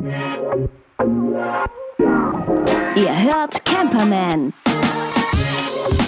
[0.00, 0.10] Ihr
[3.24, 4.52] hört Camperman.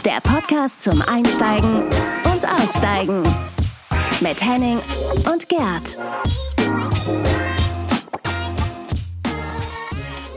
[0.04, 1.82] Der Podcast zum Einsteigen
[2.24, 3.24] und Aussteigen.
[4.20, 4.78] Mit Henning
[5.32, 5.98] und Gerd.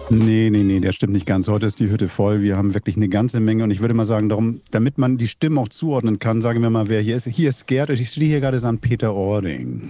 [0.09, 1.47] Nee, nee, nee, der stimmt nicht ganz.
[1.47, 2.41] Heute ist die Hütte voll.
[2.41, 3.65] Wir haben wirklich eine ganze Menge.
[3.65, 6.71] Und ich würde mal sagen, darum, damit man die Stimmen auch zuordnen kann, sagen wir
[6.71, 7.27] mal, wer hier ist.
[7.27, 7.91] Hier ist Gerd.
[7.91, 8.81] Ich stehe hier gerade St.
[8.81, 9.89] Peter-Ording.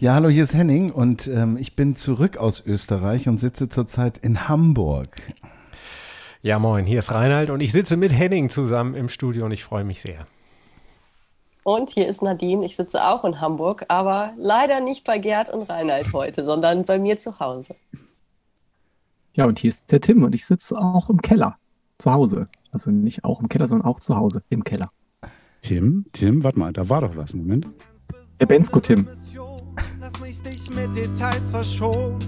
[0.00, 4.16] Ja, hallo, hier ist Henning und ähm, ich bin zurück aus Österreich und sitze zurzeit
[4.16, 5.08] in Hamburg.
[6.40, 9.64] Ja, moin, hier ist Reinhard und ich sitze mit Henning zusammen im Studio und ich
[9.64, 10.28] freue mich sehr.
[11.64, 12.64] Und hier ist Nadine.
[12.64, 17.00] Ich sitze auch in Hamburg, aber leider nicht bei Gerd und Reinhard heute, sondern bei
[17.00, 17.74] mir zu Hause.
[19.32, 21.56] Ja, und hier ist der Tim und ich sitze auch im Keller
[21.98, 22.46] zu Hause.
[22.70, 24.92] Also nicht auch im Keller, sondern auch zu Hause im Keller.
[25.60, 27.34] Tim, Tim, warte mal, da war doch was.
[27.34, 27.66] Moment.
[28.38, 29.08] Der Bensko Tim.
[30.00, 32.18] Lass mich dich mit Details verschonen.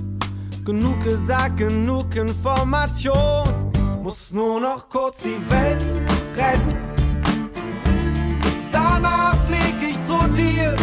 [0.64, 3.48] Genug gesagt, genug Information.
[4.02, 5.84] Muss nur noch kurz die Welt
[6.36, 6.76] retten.
[8.72, 10.74] Danach flieg ich zu dir.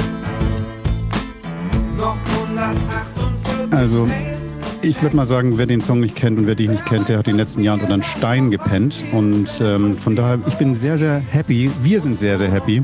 [1.97, 4.07] Noch 148 Also.
[4.83, 7.17] Ich würde mal sagen, wer den Song nicht kennt und wer dich nicht kennt, der
[7.17, 9.03] hat in den letzten Jahren unter einen Stein gepennt.
[9.11, 12.83] Und ähm, von daher, ich bin sehr, sehr happy, wir sind sehr, sehr happy,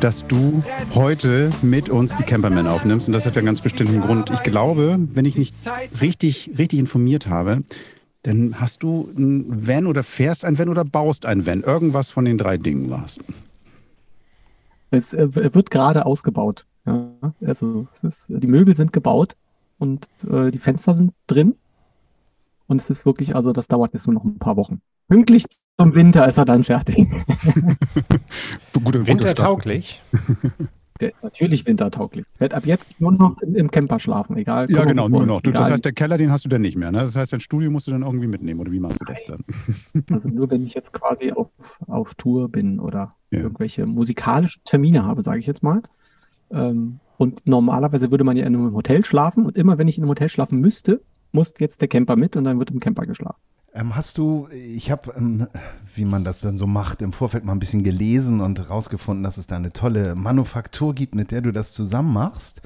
[0.00, 0.62] dass du
[0.94, 3.08] heute mit uns die Camperman aufnimmst.
[3.08, 4.30] Und das hat ja einen ganz bestimmten Grund.
[4.30, 5.52] Ich glaube, wenn ich mich
[6.00, 7.64] richtig, richtig informiert habe,
[8.22, 11.62] dann hast du ein Van oder fährst ein Van oder baust ein Van.
[11.62, 13.18] Irgendwas von den drei Dingen war's.
[14.90, 16.66] Es äh, wird gerade ausgebaut.
[16.86, 17.10] Ja?
[17.44, 19.36] Also es ist, die Möbel sind gebaut
[19.78, 21.56] und äh, die Fenster sind drin.
[22.66, 24.80] Und es ist wirklich, also das dauert jetzt nur noch ein paar Wochen.
[25.08, 25.44] Pünktlich
[25.78, 26.96] zum Winter ist er dann fertig.
[28.84, 30.02] Gute Wintertauglich.
[31.00, 32.24] Der, natürlich wintertauglich.
[32.38, 34.68] Wird ab jetzt nur noch im, im Camper schlafen, egal.
[34.68, 35.40] Ja, genau, nur noch.
[35.40, 36.90] Du, das heißt, der Keller, den hast du dann nicht mehr.
[36.90, 36.98] Ne?
[36.98, 38.58] Das heißt, dein Studio musst du dann irgendwie mitnehmen.
[38.58, 39.44] Oder wie machst du das dann?
[40.10, 41.50] Also nur wenn ich jetzt quasi auf,
[41.86, 43.42] auf Tour bin oder Ja.
[43.42, 45.82] irgendwelche musikalischen Termine habe, sage ich jetzt mal.
[46.50, 50.02] Ähm, und normalerweise würde man ja in einem Hotel schlafen und immer wenn ich in
[50.02, 53.40] einem Hotel schlafen müsste, muss jetzt der Camper mit und dann wird im Camper geschlafen.
[53.74, 55.46] Ähm, hast du, ich habe, ähm,
[55.94, 59.36] wie man das dann so macht, im Vorfeld mal ein bisschen gelesen und rausgefunden, dass
[59.36, 62.62] es da eine tolle Manufaktur gibt, mit der du das zusammen machst.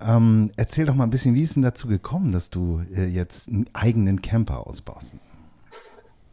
[0.00, 3.48] Ähm, erzähl doch mal ein bisschen, wie ist denn dazu gekommen, dass du äh, jetzt
[3.48, 5.14] einen eigenen Camper ausbaust?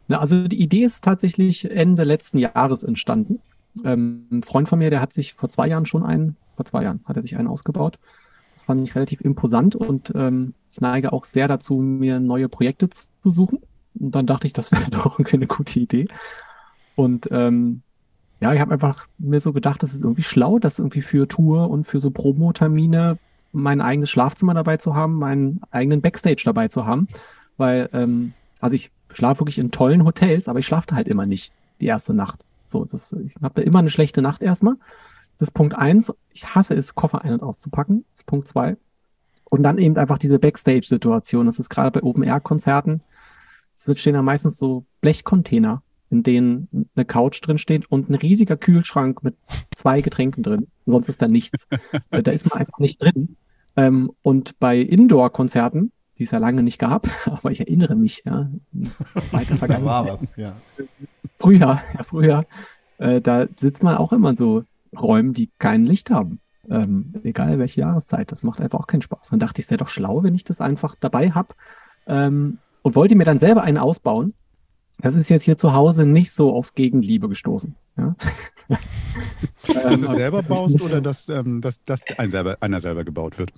[0.08, 3.40] Na, also die Idee ist tatsächlich Ende letzten Jahres entstanden.
[3.84, 6.82] Ähm, ein Freund von mir, der hat sich vor zwei Jahren schon einen, vor zwei
[6.82, 7.98] Jahren hat er sich einen ausgebaut.
[8.54, 12.88] Das fand ich relativ imposant und ähm, ich neige auch sehr dazu, mir neue Projekte
[12.88, 13.58] zu zu suchen.
[13.98, 16.08] Und dann dachte ich, das wäre doch irgendwie eine gute Idee.
[16.96, 17.82] Und ähm,
[18.40, 21.70] ja, ich habe einfach mir so gedacht, das ist irgendwie schlau, das irgendwie für Tour
[21.70, 23.18] und für so Promo-Termine
[23.52, 27.08] mein eigenes Schlafzimmer dabei zu haben, meinen eigenen Backstage dabei zu haben.
[27.56, 31.52] Weil, ähm, also ich schlafe wirklich in tollen Hotels, aber ich schlafe halt immer nicht
[31.80, 32.44] die erste Nacht.
[32.66, 34.74] So, das, ich habe da immer eine schlechte Nacht erstmal.
[35.38, 36.12] Das ist Punkt eins.
[36.32, 38.04] Ich hasse es, Koffer ein- und auszupacken.
[38.10, 38.76] Das ist Punkt zwei.
[39.44, 41.46] Und dann eben einfach diese Backstage-Situation.
[41.46, 43.02] Das ist gerade bei Open-Air-Konzerten.
[43.96, 49.22] Stehen da meistens so Blechcontainer, in denen eine Couch drin steht und ein riesiger Kühlschrank
[49.22, 49.36] mit
[49.76, 50.66] zwei Getränken drin.
[50.86, 51.66] Sonst ist da nichts.
[52.10, 53.36] Da ist man einfach nicht drin.
[53.76, 58.48] Ähm, und bei Indoor-Konzerten, die es ja lange nicht gab, aber ich erinnere mich, ja,
[59.32, 60.20] weiter Vergangenheit.
[60.36, 60.56] ja.
[61.36, 62.44] Früher, ja, früher,
[62.98, 64.64] äh, da sitzt man auch immer in so
[64.96, 66.40] Räumen, die kein Licht haben.
[66.70, 68.32] Ähm, egal welche Jahreszeit.
[68.32, 69.28] Das macht einfach auch keinen Spaß.
[69.30, 71.54] Dann dachte ich, es wäre doch schlau, wenn ich das einfach dabei habe.
[72.06, 74.34] Ähm, und wollte mir dann selber einen ausbauen.
[74.98, 77.74] Das ist jetzt hier zu Hause nicht so auf Gegenliebe gestoßen.
[77.96, 78.14] Ja?
[79.66, 83.52] Dass du selber baust oder dass, ähm, dass, dass ein selber, einer selber gebaut wird?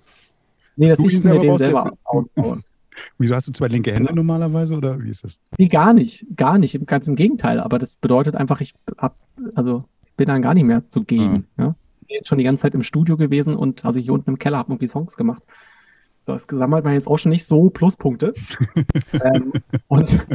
[0.77, 1.99] nee, dass du ich ihn mir selber den selber jetzt?
[2.05, 2.61] ausbaue.
[3.19, 5.39] Wieso hast du zwei linke Hände normalerweise oder wie ist das?
[5.59, 6.27] Nee, gar nicht.
[6.37, 6.87] Gar nicht.
[6.87, 7.61] Ganz im Gegenteil.
[7.61, 9.17] Aber das bedeutet einfach, ich hab,
[9.55, 9.85] also
[10.17, 11.47] bin dann gar nicht mehr zugegen.
[11.57, 11.75] Ja?
[12.01, 14.39] Ich bin jetzt schon die ganze Zeit im Studio gewesen und also hier unten im
[14.39, 15.43] Keller habe irgendwie Songs gemacht.
[16.27, 18.35] Das gesammelt man jetzt auch schon nicht so Pluspunkte.
[19.13, 19.53] ähm,
[19.87, 20.27] und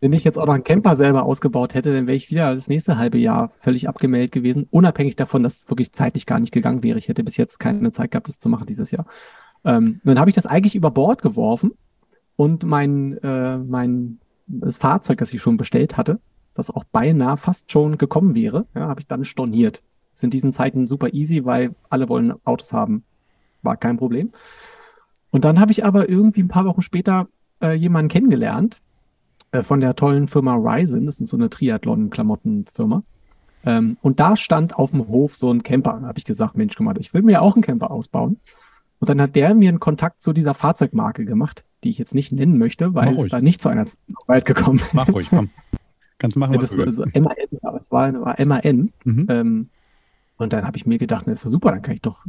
[0.00, 2.68] wenn ich jetzt auch noch einen Camper selber ausgebaut hätte, dann wäre ich wieder das
[2.68, 6.82] nächste halbe Jahr völlig abgemeldet gewesen, unabhängig davon, dass es wirklich zeitlich gar nicht gegangen
[6.82, 6.98] wäre.
[6.98, 9.06] Ich hätte bis jetzt keine Zeit gehabt, das zu machen dieses Jahr.
[9.64, 11.72] Ähm, dann habe ich das eigentlich über Bord geworfen
[12.36, 16.20] und mein, äh, mein das Fahrzeug, das ich schon bestellt hatte,
[16.54, 19.82] das auch beinahe fast schon gekommen wäre, ja, habe ich dann storniert.
[20.12, 23.04] Ist in diesen Zeiten super easy, weil alle wollen Autos haben.
[23.62, 24.32] War kein Problem.
[25.32, 27.26] Und dann habe ich aber irgendwie ein paar Wochen später
[27.60, 28.80] äh, jemanden kennengelernt
[29.50, 31.06] äh, von der tollen Firma Ryzen.
[31.06, 33.02] Das ist so eine Triathlon-Klamottenfirma.
[33.64, 35.98] Ähm, und da stand auf dem Hof so ein Camper.
[36.00, 38.38] Da habe ich gesagt, Mensch, guck mal, ich will mir auch einen Camper ausbauen.
[38.98, 42.30] Und dann hat der mir einen Kontakt zu dieser Fahrzeugmarke gemacht, die ich jetzt nicht
[42.32, 43.30] nennen möchte, weil Mach es ruhig.
[43.30, 43.84] da nicht zu einer
[44.26, 44.94] Weit gekommen ist.
[44.94, 45.50] Mach ruhig, komm.
[46.18, 47.00] Kannst machen, Ja, was das du willst.
[47.00, 48.92] also MAN, aber es war, war MAN.
[49.04, 49.26] Mhm.
[49.28, 49.68] Ähm,
[50.36, 52.24] und dann habe ich mir gedacht, na, ist doch super, dann kann ich doch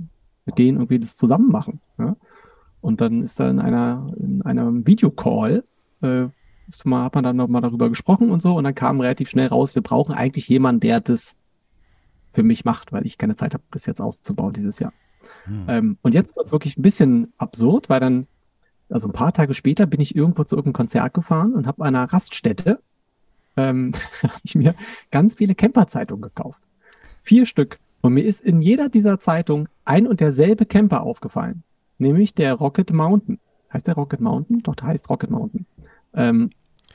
[0.46, 1.80] mit denen irgendwie das zusammen machen.
[2.00, 2.16] Ja?
[2.84, 5.64] Und dann ist da in einer, in einem Videocall,
[6.02, 6.26] äh,
[6.84, 9.74] mal, hat man dann nochmal darüber gesprochen und so, und dann kam relativ schnell raus,
[9.74, 11.38] wir brauchen eigentlich jemanden, der das
[12.34, 14.92] für mich macht, weil ich keine Zeit habe, das jetzt auszubauen dieses Jahr.
[15.46, 15.66] Hm.
[15.70, 18.28] Ähm, und jetzt wird es wirklich ein bisschen absurd, weil dann,
[18.90, 21.96] also ein paar Tage später bin ich irgendwo zu irgendeinem Konzert gefahren und habe an
[21.96, 22.82] einer Raststätte,
[23.56, 23.94] ähm,
[24.24, 24.76] habe ich mir
[25.10, 26.60] ganz viele Camperzeitungen gekauft.
[27.22, 27.80] Vier Stück.
[28.02, 31.64] Und mir ist in jeder dieser Zeitungen ein und derselbe Camper aufgefallen.
[32.04, 33.40] Nämlich der Rocket Mountain.
[33.72, 34.62] Heißt der Rocket Mountain?
[34.62, 35.66] Doch, der heißt Rocket Mountain.
[36.14, 36.50] Ähm,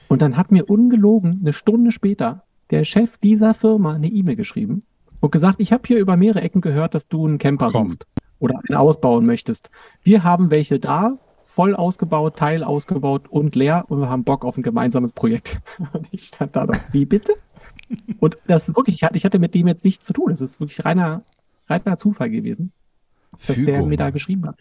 [0.08, 4.82] und dann hat mir ungelogen eine Stunde später der Chef dieser Firma eine E-Mail geschrieben
[5.20, 7.88] und gesagt, ich habe hier über mehrere Ecken gehört, dass du einen Camper Komm.
[7.88, 8.06] suchst
[8.38, 9.70] oder einen ausbauen möchtest.
[10.02, 14.58] Wir haben welche da, voll ausgebaut, Teil ausgebaut und leer und wir haben Bock auf
[14.58, 15.60] ein gemeinsames Projekt.
[15.92, 17.32] Und ich stand da doch, wie bitte?
[18.20, 20.30] Und das ist wirklich, ich hatte, mit dem jetzt nichts zu tun.
[20.30, 21.22] Es ist wirklich reiner,
[21.66, 22.70] reiner Zufall gewesen,
[23.46, 23.88] dass der Fügung.
[23.88, 24.56] mir da geschrieben hat.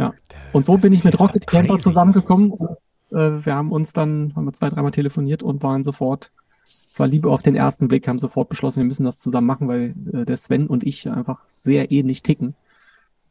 [0.00, 0.14] Ja.
[0.52, 2.50] Und so bin ich mit Rocket Camper zusammengekommen.
[2.52, 2.70] Und,
[3.12, 6.30] äh, wir haben uns dann, haben wir zwei, dreimal telefoniert und waren sofort,
[6.64, 9.68] es war Liebe auf den ersten Blick, haben sofort beschlossen, wir müssen das zusammen machen,
[9.68, 12.54] weil äh, der Sven und ich einfach sehr ähnlich ticken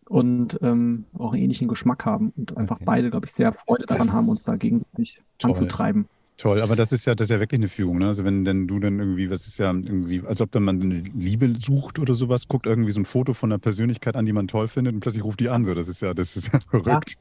[0.07, 2.85] und ähm, auch einen ähnlichen Geschmack haben und einfach Okay.
[2.85, 5.51] beide, glaube ich, sehr Freude daran Das- haben, uns da gegenseitig Toll.
[5.51, 6.07] anzutreiben.
[6.39, 8.07] Toll, aber das ist ja, das ist ja wirklich eine Fügung, ne?
[8.07, 10.99] Also wenn denn du dann irgendwie, was ist ja irgendwie, als ob dann man eine
[10.99, 14.47] Liebe sucht oder sowas, guckt irgendwie so ein Foto von einer Persönlichkeit an, die man
[14.47, 15.65] toll findet und plötzlich ruft die an.
[15.65, 17.17] So, das ist ja, das ist ja verrückt.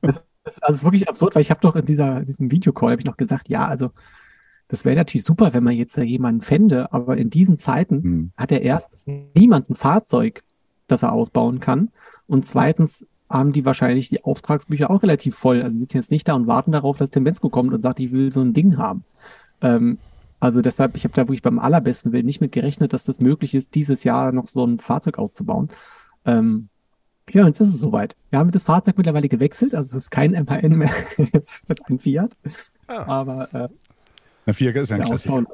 [0.00, 2.92] Das, das, also es ist wirklich absurd, weil ich habe doch in dieser, diesem Videocall
[2.92, 3.90] habe ich noch gesagt, ja, also
[4.68, 8.32] das wäre natürlich super, wenn man jetzt da jemanden fände, aber in diesen Zeiten Hm.
[8.34, 10.42] hat er erstens niemand ein Fahrzeug,
[10.86, 11.90] das er ausbauen kann
[12.26, 15.62] und zweitens haben die wahrscheinlich die Auftragsbücher auch relativ voll.
[15.62, 18.00] Also sie sitzen jetzt nicht da und warten darauf, dass Tim Bensko kommt und sagt,
[18.00, 19.04] ich will so ein Ding haben.
[19.60, 19.98] Ähm,
[20.40, 23.54] also deshalb, ich habe da wirklich beim allerbesten Willen nicht mit gerechnet, dass das möglich
[23.54, 25.70] ist, dieses Jahr noch so ein Fahrzeug auszubauen.
[26.26, 26.68] Ähm,
[27.30, 28.14] ja, jetzt ist es soweit.
[28.28, 30.90] Wir haben das Fahrzeug mittlerweile gewechselt, also es ist kein MAN mehr,
[31.32, 32.36] es ist ein Fiat.
[32.86, 33.20] Ah.
[33.20, 33.68] Aber äh,
[34.44, 35.36] Na, vier ist ja ein Klassiker.
[35.36, 35.46] Ein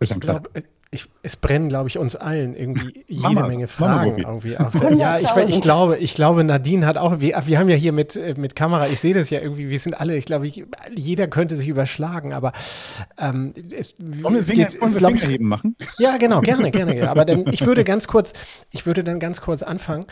[0.00, 0.50] Ich glaube,
[0.94, 4.92] ich, es brennen, glaube ich, uns allen irgendwie jede Mama, Menge Fragen irgendwie auf der,
[4.94, 5.60] Ja, ich, ich 100.000.
[5.62, 8.86] glaube, ich glaube, Nadine hat auch, wir, wir haben ja hier mit, äh, mit Kamera,
[8.88, 10.64] ich sehe das ja irgendwie, wir sind alle, ich glaube, ich,
[10.94, 12.52] jeder könnte sich überschlagen, aber
[13.18, 15.76] ähm, es, Wollen wir es Finger, geht, es, wir glaub ich, Fingerheben machen?
[15.98, 17.10] ja, genau, gerne, gerne, gerne.
[17.10, 18.32] Aber dann, ich würde ganz kurz,
[18.70, 20.06] ich würde dann ganz kurz anfangen.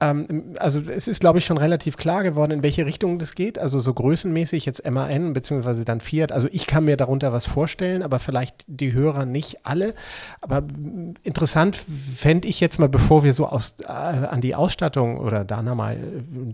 [0.00, 3.58] Ähm, also es ist, glaube ich, schon relativ klar geworden, in welche Richtung das geht.
[3.58, 6.32] Also so größenmäßig jetzt MAN beziehungsweise dann Fiat.
[6.32, 9.94] Also ich kann mir darunter was vorstellen, aber vielleicht die Hörer nicht alle.
[10.40, 15.18] Aber mm, interessant fände ich jetzt mal, bevor wir so aus, äh, an die Ausstattung
[15.18, 15.98] oder da nochmal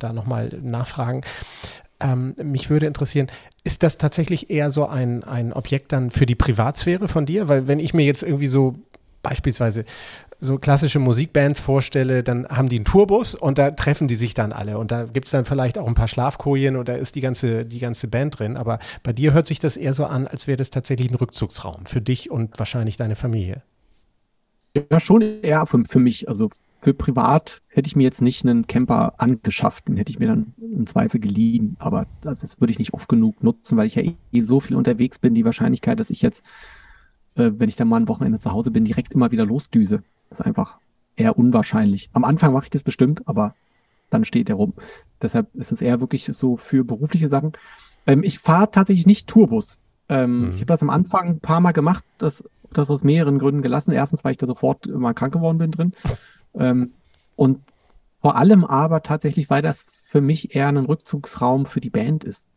[0.00, 0.26] noch
[0.62, 1.22] nachfragen,
[2.00, 3.28] ähm, mich würde interessieren,
[3.62, 7.48] ist das tatsächlich eher so ein, ein Objekt dann für die Privatsphäre von dir?
[7.48, 8.74] Weil wenn ich mir jetzt irgendwie so
[9.24, 9.84] beispielsweise
[10.40, 14.52] so klassische Musikbands vorstelle, dann haben die einen Tourbus und da treffen die sich dann
[14.52, 17.64] alle und da gibt es dann vielleicht auch ein paar Schlafkojen oder ist die ganze,
[17.64, 18.56] die ganze Band drin.
[18.56, 21.86] Aber bei dir hört sich das eher so an, als wäre das tatsächlich ein Rückzugsraum
[21.86, 23.62] für dich und wahrscheinlich deine Familie.
[24.90, 26.28] Ja, schon eher für, für mich.
[26.28, 26.50] Also
[26.84, 30.52] für privat hätte ich mir jetzt nicht einen Camper angeschafft, den hätte ich mir dann
[30.58, 31.76] im Zweifel geliehen.
[31.78, 34.60] Aber das ist, würde ich nicht oft genug nutzen, weil ich ja eh, eh so
[34.60, 35.34] viel unterwegs bin.
[35.34, 36.44] Die Wahrscheinlichkeit, dass ich jetzt,
[37.36, 40.02] äh, wenn ich dann mal ein Wochenende zu Hause bin, direkt immer wieder losdüse,
[40.40, 40.78] ist einfach
[41.16, 42.10] eher unwahrscheinlich.
[42.12, 43.54] Am Anfang mache ich das bestimmt, aber
[44.10, 44.74] dann steht er rum.
[45.22, 47.52] Deshalb ist es eher wirklich so für berufliche Sachen.
[48.06, 49.78] Ähm, ich fahre tatsächlich nicht Tourbus.
[50.08, 50.48] Ähm, Mhm.
[50.50, 53.92] Ich habe das am Anfang ein paar Mal gemacht, das, das aus mehreren Gründen gelassen.
[53.92, 55.92] Erstens, weil ich da sofort mal krank geworden bin drin.
[56.54, 56.92] Ähm,
[57.36, 57.60] und
[58.20, 62.48] vor allem aber tatsächlich, weil das für mich eher ein Rückzugsraum für die Band ist.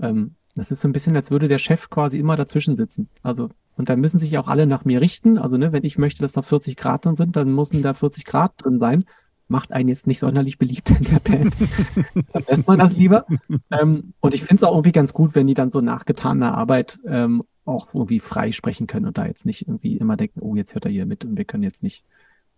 [0.00, 3.08] Ähm, das ist so ein bisschen, als würde der Chef quasi immer dazwischen sitzen.
[3.22, 5.38] Also, und da müssen sich auch alle nach mir richten.
[5.38, 8.26] Also, ne, wenn ich möchte, dass da 40 Grad drin sind, dann müssen da 40
[8.26, 9.06] Grad drin sein.
[9.48, 11.56] Macht einen jetzt nicht sonderlich beliebt in der Band.
[12.32, 13.24] dann lässt man das lieber.
[13.70, 16.58] Ähm, und ich finde es auch irgendwie ganz gut, wenn die dann so nach getaner
[16.58, 20.54] Arbeit ähm, auch irgendwie frei sprechen können und da jetzt nicht irgendwie immer denken, oh,
[20.56, 22.04] jetzt hört er hier mit und wir können jetzt nicht.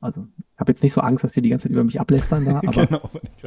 [0.02, 2.44] Also, ich habe jetzt nicht so Angst, dass die die ganze Zeit über mich ablästern
[2.44, 3.00] da, aber Genau.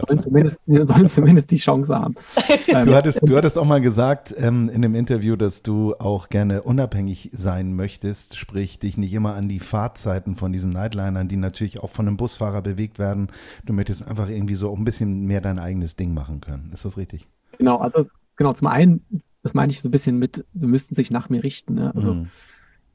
[0.08, 2.16] sollen zumindest, sollen zumindest die Chance haben.
[2.74, 6.30] Ähm, Du hattest, du hattest auch mal gesagt ähm, in dem Interview, dass du auch
[6.30, 11.36] gerne unabhängig sein möchtest, sprich dich nicht immer an die Fahrzeiten von diesen Nightlinern, die
[11.38, 13.28] natürlich auch von einem Busfahrer bewegt werden.
[13.66, 16.72] Du möchtest einfach irgendwie so ein bisschen mehr dein eigenes Ding machen können.
[16.74, 17.28] Ist das richtig?
[17.58, 18.04] Genau, also
[18.36, 19.06] genau, zum einen,
[19.44, 21.76] das meine ich so ein bisschen mit, sie müssten sich nach mir richten.
[21.76, 21.94] Ne?
[21.96, 22.28] Also Mhm.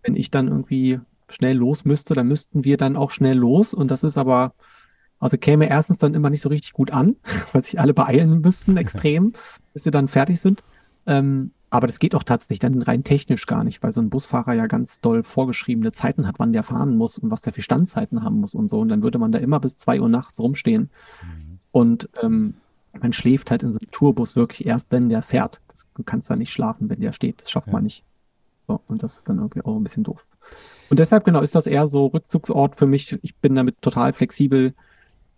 [0.03, 1.01] wenn ich dann irgendwie
[1.31, 3.73] schnell los müsste, dann müssten wir dann auch schnell los.
[3.75, 4.55] Und das ist aber
[5.23, 7.17] Also käme erstens dann immer nicht so richtig gut an,
[7.53, 9.33] weil sich alle beeilen müssten extrem,
[9.75, 10.63] bis sie dann fertig sind.
[11.07, 14.55] Ähm, aber das geht auch tatsächlich dann rein technisch gar nicht, weil so ein Busfahrer
[14.55, 18.25] ja ganz doll vorgeschriebene Zeiten hat, wann der fahren muss und was der für Standzeiten
[18.25, 18.81] haben muss und so.
[18.81, 20.91] Und dann würde man da immer bis zwei Uhr nachts rumstehen.
[21.71, 22.55] Und ähm,
[23.01, 25.61] man schläft halt in so einem Tourbus wirklich erst, wenn der fährt.
[25.69, 27.41] Das, du kannst da nicht schlafen, wenn der steht.
[27.43, 27.75] Das schafft Ja.
[27.75, 28.03] man nicht.
[28.67, 30.27] So, und das ist dann irgendwie auch ein bisschen doof.
[30.91, 33.19] Und deshalb, genau, ist das eher so Rückzugsort für mich.
[33.23, 34.75] Ich bin damit total flexibel,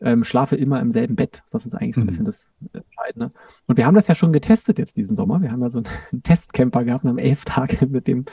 [0.01, 1.43] ähm, schlafe immer im selben Bett.
[1.53, 2.07] Das ist eigentlich so ein Mhm.
[2.09, 3.31] bisschen das äh, Entscheidende.
[3.67, 5.43] Und wir haben das ja schon getestet jetzt diesen Sommer.
[5.43, 8.25] Wir haben ja so einen, einen Testcamper gehabt und haben elf Tage mit dem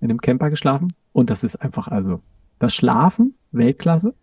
[0.00, 0.88] in dem Camper geschlafen.
[1.12, 2.20] Und das ist einfach, also,
[2.58, 4.14] das Schlafen, Weltklasse.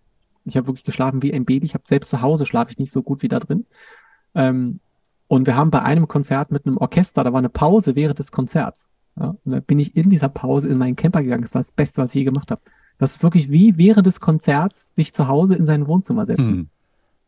[0.45, 1.65] Ich habe wirklich geschlafen wie ein Baby.
[1.65, 3.65] Ich habe selbst zu Hause schlafe ich nicht so gut wie da drin.
[4.35, 4.79] Ähm,
[5.27, 8.31] und wir haben bei einem Konzert mit einem Orchester, da war eine Pause während des
[8.31, 8.87] Konzerts.
[9.17, 11.43] Ja, und da bin ich in dieser Pause in meinen Camper gegangen.
[11.43, 12.61] Das war das Beste, was ich je gemacht habe.
[12.97, 16.69] Das ist wirklich wie während des Konzerts sich zu Hause in sein Wohnzimmer setzen.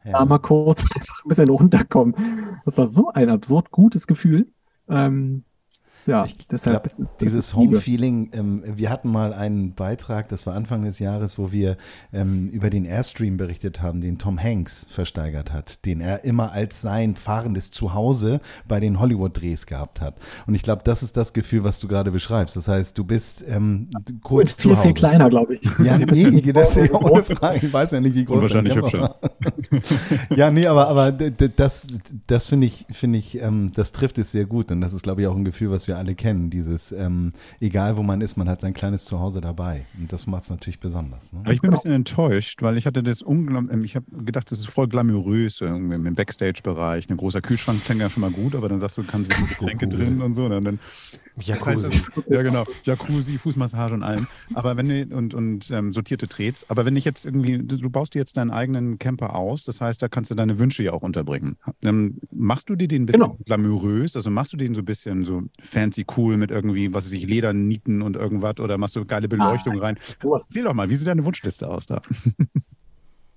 [0.03, 0.11] Hm.
[0.11, 2.15] Da mal kurz einfach ein bisschen runterkommen.
[2.65, 4.47] Das war so ein absurd gutes Gefühl.
[4.89, 5.43] Ähm,
[6.07, 7.53] ja, Ich deshalb glaub, dieses.
[7.55, 11.77] Home-Feeling, ähm, wir hatten mal einen Beitrag, das war Anfang des Jahres, wo wir
[12.13, 16.81] ähm, über den Airstream berichtet haben, den Tom Hanks versteigert hat, den er immer als
[16.81, 20.15] sein fahrendes Zuhause bei den Hollywood-Drehs gehabt hat.
[20.45, 22.55] Und ich glaube, das ist das Gefühl, was du gerade beschreibst.
[22.55, 24.81] Das heißt, du bist ähm, Gut, kurz viel, zu Hause.
[24.83, 25.69] viel kleiner, glaube ich.
[25.83, 27.23] Ja, nee, das ist ja ohne.
[27.23, 27.65] Frage.
[27.65, 29.19] Ich weiß ja nicht, wie groß Und wahrscheinlich war.
[30.35, 31.87] Ja, nee, aber, aber das,
[32.27, 34.71] das finde ich, finde ich, ähm, das trifft es sehr gut.
[34.71, 36.49] Und das ist, glaube ich, auch ein Gefühl, was wir alle kennen.
[36.49, 39.85] Dieses, ähm, egal wo man ist, man hat sein kleines Zuhause dabei.
[39.99, 41.33] Und das macht es natürlich besonders.
[41.33, 41.41] Ne?
[41.43, 44.59] Aber ich bin ein bisschen enttäuscht, weil ich hatte das unglaublich, ich habe gedacht, das
[44.59, 47.09] ist voll glamourös irgendwie im Backstage-Bereich.
[47.09, 49.85] Ein großer Kühlschrank klingt ja schon mal gut, aber dann sagst du, du kannst Getränke
[49.85, 49.91] cool.
[49.91, 50.45] drin und so.
[50.45, 50.79] Und dann,
[51.39, 51.83] Jacuzzi.
[51.83, 52.65] Das heißt, ja, genau.
[52.83, 54.27] Jacuzzi, Fußmassage und allem.
[54.53, 56.69] Aber wenn du, und, und ähm, sortierte Trades.
[56.69, 59.79] Aber wenn ich jetzt irgendwie, du, du baust dir jetzt deinen eigenen Camper aus, das
[59.81, 61.57] heißt, da kannst du deine Wünsche ja auch unterbringen.
[61.83, 63.37] Ähm, machst du dir den ein bisschen Genau.
[63.45, 64.15] glamourös?
[64.15, 67.27] Also machst du den so ein bisschen so fancy cool mit irgendwie, was weiß ich,
[67.27, 69.97] Ledernieten und irgendwas oder machst du geile Beleuchtung rein?
[70.21, 70.45] sowas.
[70.49, 72.01] Erzähl doch mal, wie sieht deine Wunschliste aus da?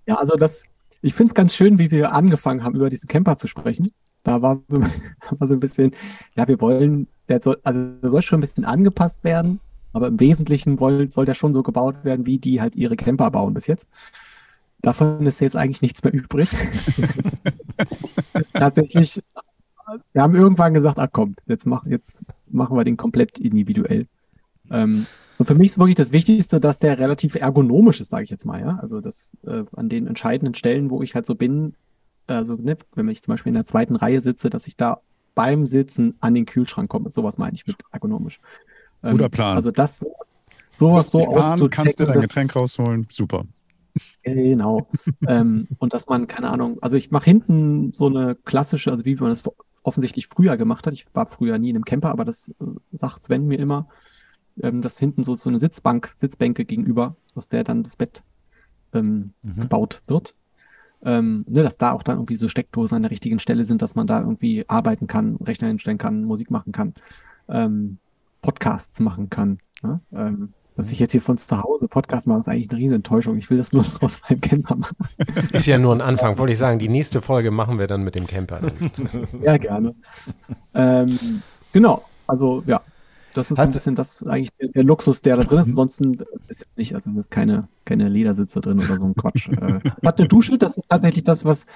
[0.07, 0.65] Ja, also das,
[1.03, 3.93] ich finde es ganz schön, wie wir angefangen haben, über diesen Camper zu sprechen.
[4.23, 4.81] Da war so,
[5.39, 5.93] war so ein bisschen,
[6.35, 9.61] ja, wir wollen, der soll, also der soll schon ein bisschen angepasst werden,
[9.93, 13.31] aber im Wesentlichen soll, soll der schon so gebaut werden, wie die halt ihre Camper
[13.31, 13.89] bauen bis jetzt.
[14.83, 16.51] Davon ist jetzt eigentlich nichts mehr übrig.
[18.53, 19.23] Tatsächlich,
[20.13, 24.07] wir haben irgendwann gesagt, ach komm, jetzt, mach, jetzt machen wir den komplett individuell.
[24.71, 25.07] Ähm,
[25.39, 28.45] und für mich ist wirklich das Wichtigste, dass der relativ ergonomisch ist, sage ich jetzt
[28.45, 28.79] mal, ja.
[28.81, 31.75] Also das äh, an den entscheidenden Stellen, wo ich halt so bin,
[32.27, 35.01] also ne, wenn ich zum Beispiel in der zweiten Reihe sitze, dass ich da
[35.35, 37.11] beim Sitzen an den Kühlschrank komme.
[37.11, 38.41] Sowas meine ich mit ergonomisch.
[39.03, 39.57] Ähm, Guter Plan.
[39.57, 40.07] Also das
[40.71, 43.07] sowas so Fahren, kannst du dein Getränk rausholen?
[43.11, 43.45] Super.
[44.23, 44.89] Genau.
[45.27, 49.17] ähm, und dass man, keine Ahnung, also ich mache hinten so eine klassische, also wie
[49.17, 49.43] man das
[49.83, 50.95] offensichtlich früher gemacht hat.
[50.95, 52.53] Ich war früher nie in einem Camper, aber das äh,
[52.93, 53.89] sagt Sven mir immer,
[54.63, 58.23] ähm, dass hinten so, so eine Sitzbank, Sitzbänke gegenüber, aus der dann das Bett
[58.93, 59.63] ähm, Mhm.
[59.63, 60.35] gebaut wird.
[61.03, 63.95] Ähm, ne, dass da auch dann irgendwie so Steckdosen an der richtigen Stelle sind, dass
[63.95, 66.95] man da irgendwie arbeiten kann, Rechner hinstellen kann, Musik machen kann,
[67.49, 67.99] ähm,
[68.43, 69.59] Podcasts machen kann.
[69.83, 70.01] Ne?
[70.13, 73.37] Ähm, dass ich jetzt hier von zu Hause Podcast mache, ist eigentlich eine riesen Enttäuschung.
[73.37, 74.97] Ich will das nur noch aus meinem Camper machen.
[75.53, 76.79] Ist ja nur ein Anfang, wollte ich sagen.
[76.79, 78.61] Die nächste Folge machen wir dann mit dem Camper.
[79.43, 79.95] Ja, gerne.
[80.75, 81.43] ähm,
[81.73, 82.81] genau, also ja,
[83.35, 85.69] das ist Hat- ein bisschen das eigentlich der, der Luxus, der da drin ist.
[85.69, 86.19] Ansonsten
[86.49, 89.49] ist jetzt nicht, also es ist keine, keine Ledersitze drin oder so ein Quatsch.
[89.61, 91.67] äh, es hat eine Dusche, das ist tatsächlich das, was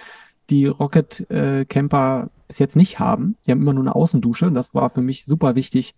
[0.50, 3.36] die Rocket äh, Camper bis jetzt nicht haben.
[3.46, 5.94] Die haben immer nur eine Außendusche und das war für mich super wichtig,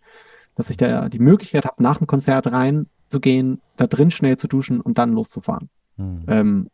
[0.55, 4.81] dass ich da die Möglichkeit habe, nach dem Konzert reinzugehen, da drin schnell zu duschen
[4.81, 5.69] und dann loszufahren.
[5.97, 6.25] Hm.
[6.29, 6.67] Ähm,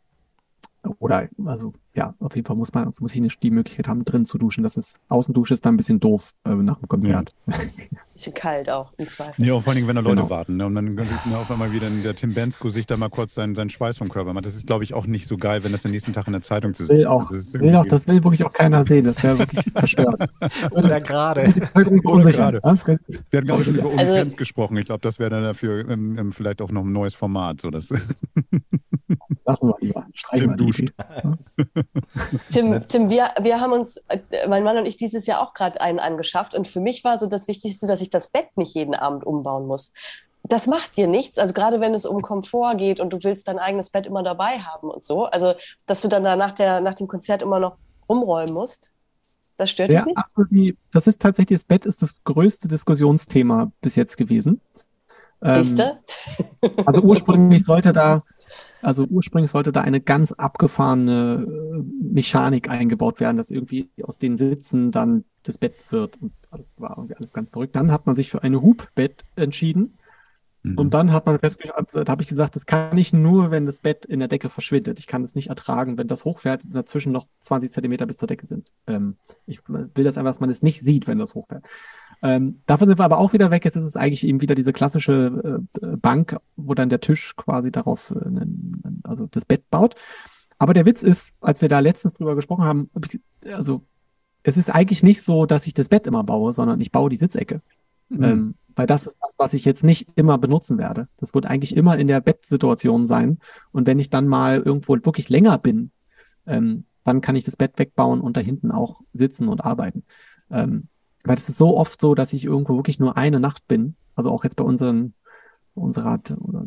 [0.99, 4.25] oder, also, ja, auf jeden Fall muss man, muss ich nicht die Möglichkeit haben, drin
[4.25, 4.63] zu duschen.
[4.65, 7.35] Das ist, Außendusche ist dann ein bisschen doof äh, nach dem Konzert.
[8.15, 9.51] Bisschen kalt auch, im Zweifel.
[9.53, 10.29] Auch vor allen Dingen, wenn da Leute Genau.
[10.29, 10.59] warten.
[10.59, 10.67] Ne?
[10.67, 13.55] Und dann sieht man auf einmal wieder der Tim Bensko sich da mal kurz seinen,
[13.55, 14.45] seinen Schweiß vom Körper macht.
[14.45, 16.43] Das ist, glaube ich, auch nicht so geil, wenn das den nächsten Tag in der
[16.43, 17.09] Zeitung zu sehen Will ist.
[17.09, 19.07] auch, Das, ist will auch, das will wirklich auch keiner sehen.
[19.07, 20.29] Das wäre wirklich verstört.
[20.73, 21.55] Oder gerade.
[22.05, 22.61] Oder gerade.
[22.63, 24.77] Wir hatten, glaube ich, schon über Also- OnlyFans gesprochen.
[24.77, 27.63] Ich glaube, das wäre dann dafür ähm, ähm, vielleicht auch noch ein neues Format.
[27.63, 27.95] So, das,
[29.45, 30.07] Lassen wir lieber.
[30.15, 30.93] Streichen Tim duscht.
[32.51, 34.19] Tim, Tim wir, wir haben uns, äh,
[34.49, 36.55] mein Mann und ich, dieses Jahr auch gerade einen angeschafft.
[36.55, 39.67] Und für mich war so das Wichtigste, dass ich das Bett nicht jeden Abend umbauen
[39.67, 39.93] muss.
[40.45, 43.61] Das macht dir nichts, also gerade wenn es um Komfort geht und du willst dein
[43.61, 45.27] eigenes Bett immer dabei haben und so.
[45.27, 45.55] Also,
[45.87, 47.77] dass du dann da nach, der, nach dem Konzert immer noch
[48.09, 48.91] rumräumen musst,
[49.57, 50.19] das stört Ja, dich nicht?
[50.19, 54.61] ach, die, das ist tatsächlich, das Bett ist das größte Diskussionsthema bis jetzt gewesen.
[55.43, 55.99] Ähm, Siehste?
[56.87, 58.23] Also ursprünglich sollte da,
[58.81, 64.37] Also ursprünglich sollte da eine ganz abgefahrene äh, Mechanik eingebaut werden, dass irgendwie aus den
[64.37, 66.21] Sitzen dann das Bett wird.
[66.21, 67.77] Und das war irgendwie alles ganz verrückt.
[67.77, 69.99] Dann hat man sich für eine Hubbett entschieden.
[70.63, 70.79] Mhm.
[70.79, 73.81] Und dann hat man festgestellt, da habe ich gesagt, das kann ich nur, wenn das
[73.81, 74.99] Bett in der Decke verschwindet.
[74.99, 78.47] Ich kann es nicht ertragen, wenn das hochfährt, dazwischen noch 20 Zentimeter bis zur Decke
[78.47, 78.73] sind.
[78.87, 79.17] Ähm,
[79.47, 81.65] ich will das einfach, dass man es nicht sieht, wenn das hochfährt.
[82.23, 83.65] Ähm, davon sind wir aber auch wieder weg.
[83.65, 87.73] Jetzt ist es eigentlich eben wieder diese klassische äh, Bank, wo dann der Tisch quasi
[87.73, 88.47] daraus, äh,
[89.03, 89.97] also das Bett baut.
[90.59, 92.91] Aber der Witz ist, als wir da letztens drüber gesprochen haben,
[93.45, 93.83] also
[94.45, 97.17] es ist eigentlich nicht so, dass ich das Bett immer baue, sondern ich baue die
[97.17, 97.63] Sitzecke.
[98.09, 98.25] Mhm.
[98.25, 101.09] Ähm, weil das ist das, was ich jetzt nicht immer benutzen werde.
[101.19, 103.39] Das wird eigentlich immer in der Bettsituation sein.
[103.73, 105.91] Und wenn ich dann mal irgendwo wirklich länger bin,
[106.47, 110.05] ähm, dann kann ich das Bett wegbauen und da hinten auch sitzen und arbeiten.
[110.51, 110.89] Ähm,
[111.25, 113.97] weil es ist so oft so, dass ich irgendwo wirklich nur eine Nacht bin.
[114.15, 115.15] Also auch jetzt bei unseren,
[115.75, 116.21] unserer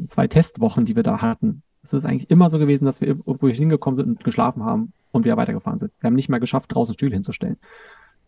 [0.07, 1.61] zwei Testwochen, die wir da hatten.
[1.83, 5.25] Es ist eigentlich immer so gewesen, dass wir irgendwo hingekommen sind und geschlafen haben und
[5.25, 5.91] wieder weitergefahren sind.
[5.99, 7.57] Wir haben nicht mal geschafft, draußen Stühle hinzustellen.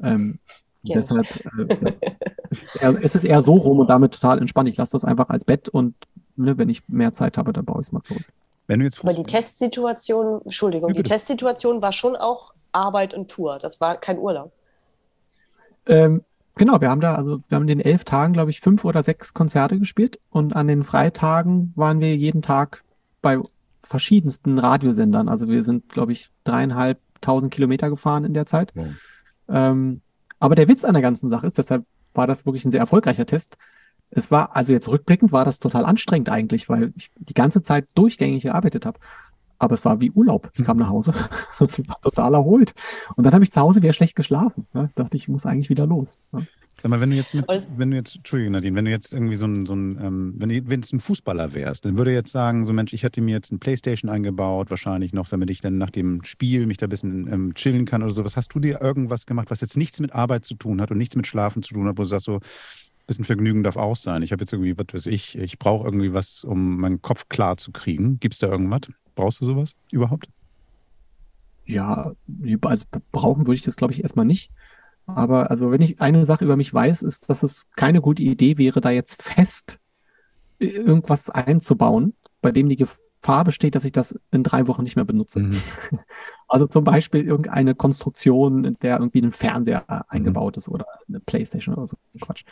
[0.02, 0.40] Ähm,
[0.84, 1.94] deshalb äh,
[3.02, 4.70] es ist eher so rum und damit total entspannt.
[4.70, 5.96] Ich lasse das einfach als Bett und
[6.36, 8.24] ne, wenn ich mehr Zeit habe, dann baue ich es mal zurück.
[8.68, 13.60] Wenn du jetzt Aber die Testsituation, Entschuldigung, die Testsituation war schon auch Arbeit und Tour.
[13.60, 14.52] Das war kein Urlaub.
[15.88, 16.22] Ähm,
[16.56, 19.04] genau, wir haben da, also wir haben in den elf Tagen, glaube ich, fünf oder
[19.04, 22.84] sechs Konzerte gespielt und an den Freitagen waren wir jeden Tag
[23.22, 23.40] bei
[23.84, 25.30] verschiedensten Radiosendern.
[25.30, 28.72] Also wir sind, glaube ich, dreieinhalbtausend Kilometer gefahren in der Zeit.
[28.76, 28.88] Wow.
[29.50, 30.02] Ähm,
[30.40, 33.26] aber der Witz an der ganzen Sache ist, deshalb war das wirklich ein sehr erfolgreicher
[33.26, 33.58] Test.
[34.10, 37.88] Es war, also jetzt rückblickend war das total anstrengend eigentlich, weil ich die ganze Zeit
[37.96, 39.00] durchgängig gearbeitet habe.
[39.60, 40.52] Aber es war wie Urlaub.
[40.56, 41.14] Ich kam nach Hause
[41.60, 42.74] und war total erholt.
[43.16, 44.68] Und dann habe ich zu Hause wieder schlecht geschlafen.
[44.74, 46.18] Ja, dachte ich, muss eigentlich wieder los.
[46.34, 46.40] Ja.
[46.82, 47.46] Sag mal, wenn du jetzt, mit,
[47.76, 50.50] wenn du jetzt, Entschuldigung Nadine, wenn du jetzt irgendwie so ein, so ein ähm, wenn
[50.50, 53.32] du wenn es ein Fußballer wärst, dann würde jetzt sagen, so Mensch, ich hätte mir
[53.32, 56.90] jetzt ein Playstation eingebaut, wahrscheinlich noch, damit ich dann nach dem Spiel mich da ein
[56.90, 58.24] bisschen ähm, chillen kann oder so.
[58.24, 61.00] Was hast du dir irgendwas gemacht, was jetzt nichts mit Arbeit zu tun hat und
[61.00, 62.40] nichts mit Schlafen zu tun hat, wo du sagst so,
[63.08, 64.22] bisschen Vergnügen darf auch sein.
[64.22, 67.58] Ich habe jetzt irgendwie, was weiß ich, ich brauche irgendwie was, um meinen Kopf klar
[67.58, 68.20] zu kriegen.
[68.20, 68.82] Gibt es da irgendwas?
[69.16, 70.28] Brauchst du sowas überhaupt?
[71.66, 72.14] Ja,
[72.62, 74.52] also brauchen würde ich das, glaube ich, erstmal nicht.
[75.06, 78.58] Aber also wenn ich eine Sache über mich weiß, ist, dass es keine gute Idee
[78.58, 79.80] wäre, da jetzt fest
[80.60, 85.06] irgendwas einzubauen, bei dem die Gefahr besteht, dass ich das in drei Wochen nicht mehr
[85.06, 85.40] benutze.
[85.40, 85.62] Mhm.
[86.50, 90.02] Also zum Beispiel irgendeine Konstruktion, in der irgendwie ein Fernseher mhm.
[90.08, 91.98] eingebaut ist oder eine Playstation oder so.
[92.22, 92.46] Quatsch.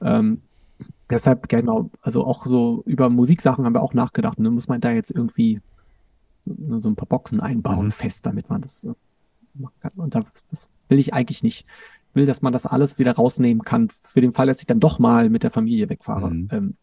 [0.00, 0.42] Ähm,
[1.10, 4.38] deshalb, genau, also auch so über Musiksachen haben wir auch nachgedacht.
[4.38, 4.50] Ne?
[4.50, 5.60] Muss man da jetzt irgendwie
[6.40, 7.90] so, so ein paar Boxen einbauen, mhm.
[7.90, 8.86] fest, damit man das
[9.54, 9.92] machen kann.
[9.96, 11.66] Und das will ich eigentlich nicht.
[12.10, 14.80] Ich will, dass man das alles wieder rausnehmen kann, für den Fall, dass ich dann
[14.80, 16.30] doch mal mit der Familie wegfahre.
[16.30, 16.48] Mhm.
[16.50, 16.74] Ähm,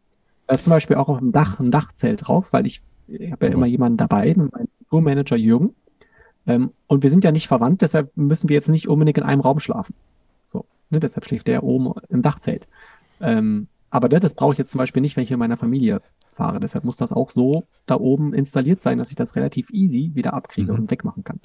[0.47, 3.45] da ist zum Beispiel auch auf dem Dach ein Dachzelt drauf, weil ich, ich habe
[3.45, 3.57] ja mhm.
[3.57, 5.75] immer jemanden dabei, mein Tourmanager Jürgen.
[6.45, 9.41] Ähm, und wir sind ja nicht verwandt, deshalb müssen wir jetzt nicht unbedingt in einem
[9.41, 9.95] Raum schlafen.
[10.45, 12.67] So, ne, deshalb schläft der oben im Dachzelt.
[13.23, 16.01] Ähm, aber das, das brauche ich jetzt zum Beispiel nicht, wenn ich in meiner Familie
[16.33, 16.59] fahre.
[16.59, 20.33] Deshalb muss das auch so da oben installiert sein, dass ich das relativ easy wieder
[20.33, 20.79] abkriege mhm.
[20.79, 21.39] und wegmachen kann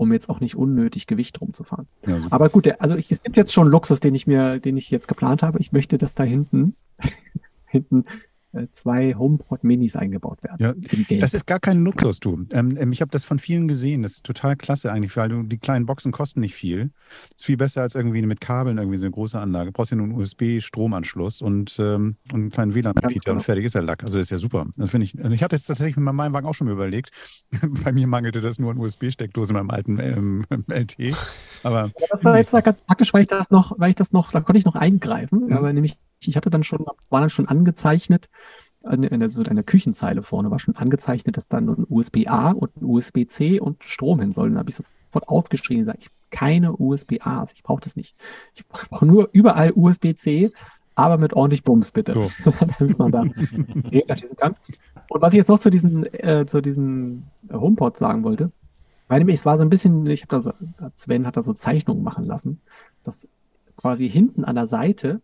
[0.00, 1.86] um jetzt auch nicht unnötig Gewicht rumzufahren.
[2.06, 4.78] Ja, Aber gut, der, also ich, es gibt jetzt schon Luxus, den ich mir, den
[4.78, 5.58] ich jetzt geplant habe.
[5.58, 6.74] Ich möchte, dass da hinten,
[7.66, 8.06] hinten
[8.72, 10.56] zwei HomePod Minis eingebaut werden.
[10.58, 12.46] Ja, das ist gar kein Luxus, du.
[12.50, 14.02] Ähm, ähm ich habe das von vielen gesehen.
[14.02, 16.90] Das ist total klasse eigentlich, weil du, die kleinen Boxen kosten nicht viel.
[17.30, 19.66] Das ist viel besser als irgendwie mit Kabeln irgendwie so eine große Anlage.
[19.66, 23.32] Du brauchst ja nur einen USB-Stromanschluss und, ähm, und einen kleinen genau.
[23.32, 24.02] und fertig ist der Lack.
[24.02, 24.66] Also das ist ja super.
[24.76, 25.18] Das finde ich.
[25.18, 27.10] Also ich hatte jetzt tatsächlich mit meinem Wagen auch schon überlegt.
[27.84, 31.14] Bei mir mangelte das nur an USB-Steckdose in meinem alten ähm, LT.
[31.62, 34.32] Aber ja, das war jetzt ganz praktisch, weil ich das noch, weil ich das noch,
[34.32, 35.46] da konnte ich noch eingreifen.
[35.46, 35.52] Mhm.
[35.52, 38.28] Aber nämlich ich hatte dann schon, war dann schon angezeichnet,
[38.82, 42.76] in der, so in der Küchenzeile vorne war schon angezeichnet, dass dann ein USB-A und
[42.76, 44.54] ein USB-C und Strom hin sollen.
[44.54, 48.14] Da habe ich sofort aufgeschrieben und gesagt, ich habe keine USB-As, ich brauche das nicht.
[48.54, 50.50] Ich brauche nur überall USB-C,
[50.94, 52.52] aber mit ordentlich Bums bitte, so.
[52.78, 53.24] damit man da
[54.16, 54.56] schießen kann.
[55.08, 58.50] Und was ich jetzt noch zu diesen, äh, zu diesen HomePods sagen wollte,
[59.08, 60.52] weil nämlich es war so ein bisschen, ich habe da so,
[60.94, 62.60] Sven hat da so Zeichnungen machen lassen,
[63.04, 63.28] dass
[63.76, 65.20] quasi hinten an der Seite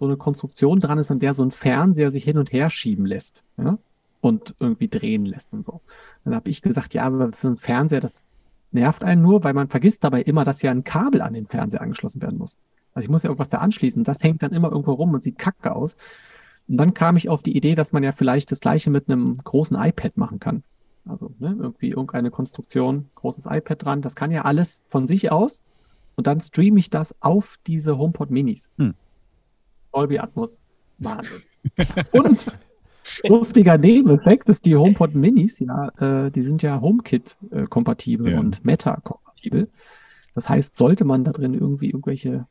[0.00, 3.04] so eine Konstruktion dran ist, an der so ein Fernseher sich hin und her schieben
[3.04, 3.76] lässt ja?
[4.22, 5.82] und irgendwie drehen lässt und so.
[6.24, 8.22] Dann habe ich gesagt, ja, aber für einen Fernseher, das
[8.72, 11.82] nervt einen nur, weil man vergisst dabei immer, dass ja ein Kabel an den Fernseher
[11.82, 12.58] angeschlossen werden muss.
[12.94, 14.02] Also ich muss ja irgendwas da anschließen.
[14.02, 15.96] Das hängt dann immer irgendwo rum und sieht kacke aus.
[16.66, 19.36] Und dann kam ich auf die Idee, dass man ja vielleicht das gleiche mit einem
[19.44, 20.62] großen iPad machen kann.
[21.04, 24.02] Also ne, irgendwie irgendeine Konstruktion, großes iPad dran.
[24.02, 25.62] Das kann ja alles von sich aus.
[26.16, 28.70] Und dann streame ich das auf diese HomePod Minis.
[28.78, 28.94] Hm.
[29.92, 30.60] Dolby Atmos.
[30.98, 31.42] Wahnsinn.
[32.12, 32.46] Und
[33.24, 35.88] Lustiger Nebeneffekt ist, die HomePod Minis, ja,
[36.26, 38.38] äh, die sind ja HomeKit-kompatibel Ja.
[38.38, 39.68] und Meta-kompatibel.
[40.34, 42.46] Das heißt, sollte man da drin irgendwie irgendwelche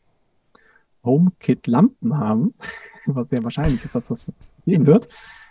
[1.04, 2.54] HomeKit-Lampen haben,
[3.06, 4.28] was sehr wahrscheinlich ist, dass das
[4.60, 5.08] passieren wird,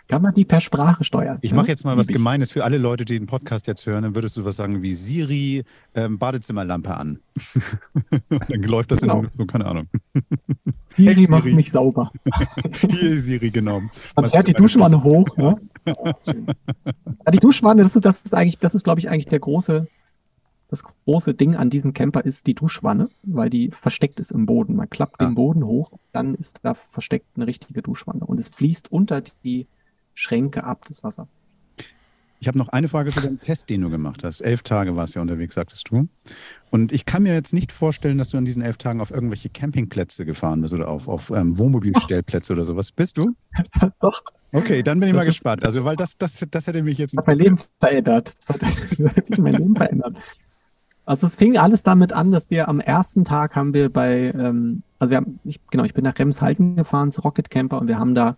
[0.09, 1.37] kann man die per Sprache steuern.
[1.41, 1.55] Ich ja?
[1.55, 2.07] mache jetzt mal was.
[2.07, 4.01] Gemeines für alle Leute, die den Podcast jetzt hören.
[4.03, 7.19] Dann würdest du was sagen wie Siri, ähm, Badezimmerlampe an.
[8.29, 9.21] dann läuft das Genau.
[9.21, 9.87] in so, keine Ahnung.
[10.93, 11.55] Siri, Hey, macht Siri.
[11.55, 12.11] mich sauber.
[12.89, 13.81] Hier Siri, genau.
[14.15, 15.37] Man fährt die Duschwanne hoch.
[15.37, 15.55] Ne?
[17.25, 19.87] Ja, die Duschwanne, das ist, das ist eigentlich, das ist, glaube ich, eigentlich der große,
[20.69, 24.75] das große Ding an diesem Camper ist die Duschwanne, weil die versteckt ist im Boden.
[24.75, 25.25] Man klappt Ah.
[25.25, 28.25] den Boden hoch, dann ist da versteckt eine richtige Duschwanne.
[28.25, 29.67] Und es fließt unter die
[30.19, 31.27] Schränke ab, das Wasser.
[32.41, 34.39] Ich habe noch eine Frage zu dem Test, den du gemacht hast.
[34.39, 36.07] Elf Tage warst du ja unterwegs, sagtest du.
[36.71, 39.49] Und ich kann mir jetzt nicht vorstellen, dass du an diesen elf Tagen auf irgendwelche
[39.49, 42.93] Campingplätze gefahren bist oder auf, auf ähm, Wohnmobilstellplätze oder sowas.
[42.93, 43.33] Bist du?
[43.99, 45.65] Doch, Okay, dann bin ich Das mal gespannt.
[45.65, 48.35] Also, weil das, das, das hätte mich jetzt das hat mein Leben verändert.
[48.39, 48.61] Das hat
[48.99, 50.15] wirklich mein Leben verändert.
[51.05, 54.83] Also es fing alles damit an, dass wir am ersten Tag haben wir bei, ähm,
[54.99, 57.97] also wir haben, ich, genau, ich bin nach Remshalden gefahren zu Rocket Camper und wir
[57.97, 58.37] haben da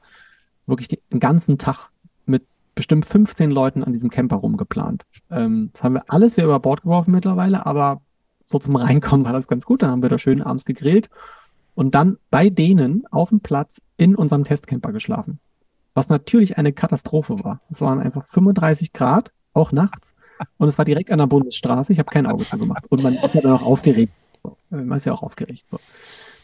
[0.71, 1.89] wirklich den ganzen Tag
[2.25, 5.03] mit bestimmt 15 Leuten an diesem Camper rumgeplant.
[5.29, 8.01] Ähm, das haben wir alles wieder über Bord geworfen mittlerweile, aber
[8.47, 9.81] so zum Reinkommen war das ganz gut.
[9.81, 11.10] Dann haben wir da schön abends gegrillt
[11.75, 15.39] und dann bei denen auf dem Platz in unserem Testcamper geschlafen.
[15.93, 17.62] Was natürlich eine Katastrophe war.
[17.69, 20.15] Es waren einfach 35 Grad, auch nachts.
[20.57, 21.93] Und es war direkt an der Bundesstraße.
[21.93, 22.86] Ich habe kein Auge zugemacht.
[22.89, 24.13] Und man ist ja dann auch aufgeregt.
[24.69, 25.69] Man ist ja auch aufgeregt.
[25.69, 25.79] So.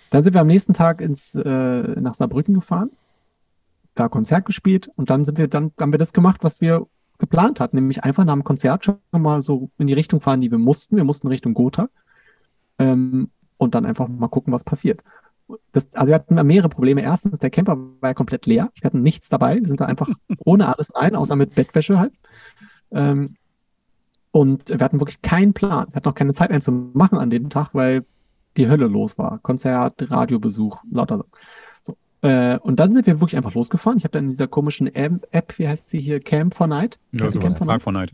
[0.09, 2.91] Dann sind wir am nächsten Tag ins, äh, nach Saarbrücken gefahren,
[3.97, 7.59] da Konzert gespielt und dann sind wir, dann haben wir das gemacht, was wir geplant
[7.59, 10.59] hatten, nämlich einfach nach dem Konzert schon mal so in die Richtung fahren, die wir
[10.59, 10.95] mussten.
[10.95, 11.89] Wir mussten Richtung Gotha.
[12.79, 15.03] Ähm, und dann einfach mal gucken, was passiert.
[15.71, 17.01] Das, also wir hatten mehrere Probleme.
[17.01, 18.69] Erstens, der Camper war ja komplett leer.
[18.75, 19.55] Wir hatten nichts dabei.
[19.55, 20.09] Wir sind da einfach
[20.45, 22.13] ohne alles rein, außer mit Bettwäsche halt.
[22.91, 23.35] Ähm,
[24.31, 25.87] und wir hatten wirklich keinen Plan.
[25.89, 28.05] Wir hatten auch keine Zeit einzumachen an dem Tag, weil
[28.57, 29.39] die Hölle los war.
[29.39, 31.25] Konzert, Radiobesuch, lauter.
[32.21, 33.97] Äh, und dann sind wir wirklich einfach losgefahren.
[33.97, 36.99] Ich habe dann in dieser komischen App, wie heißt sie hier, Camp for Night?
[37.11, 37.55] Ja, sowas.
[37.55, 37.83] Camp for Park Night?
[37.83, 38.13] for Night.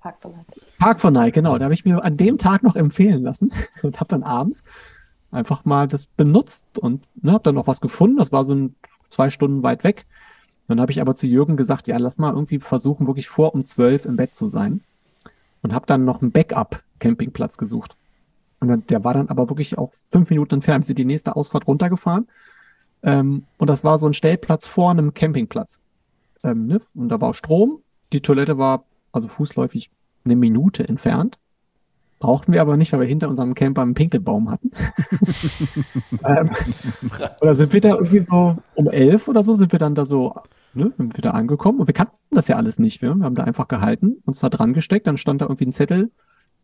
[0.00, 0.46] Park von Night.
[0.78, 1.56] Park for Night, genau.
[1.58, 4.64] Da habe ich mir an dem Tag noch empfehlen lassen und habe dann abends
[5.30, 8.18] einfach mal das benutzt und ne, habe dann noch was gefunden.
[8.18, 8.74] Das war so ein,
[9.08, 10.06] zwei Stunden weit weg.
[10.68, 13.64] Dann habe ich aber zu Jürgen gesagt, ja, lass mal irgendwie versuchen, wirklich vor um
[13.64, 14.82] zwölf im Bett zu sein.
[15.62, 17.96] Und habe dann noch einen Backup-Campingplatz gesucht.
[18.58, 20.84] Und dann, der war dann aber wirklich auch fünf Minuten entfernt.
[20.84, 22.28] Sind die nächste Ausfahrt runtergefahren.
[23.02, 25.80] Ähm, und das war so ein Stellplatz vor einem Campingplatz.
[26.44, 26.80] Ähm, ne?
[26.94, 27.80] Und da war Strom.
[28.12, 29.90] Die Toilette war also fußläufig
[30.24, 31.38] eine Minute entfernt.
[32.22, 34.70] Brauchten wir aber nicht, weil wir hinter unserem Camper einen Pinkelbaum hatten.
[36.24, 36.50] ähm,
[37.40, 40.32] oder sind wir da irgendwie so um elf oder so, sind wir dann da so,
[40.72, 43.02] ne, sind wir da angekommen und wir kannten das ja alles nicht.
[43.02, 46.12] Wir haben da einfach gehalten, uns da dran gesteckt, dann stand da irgendwie ein Zettel,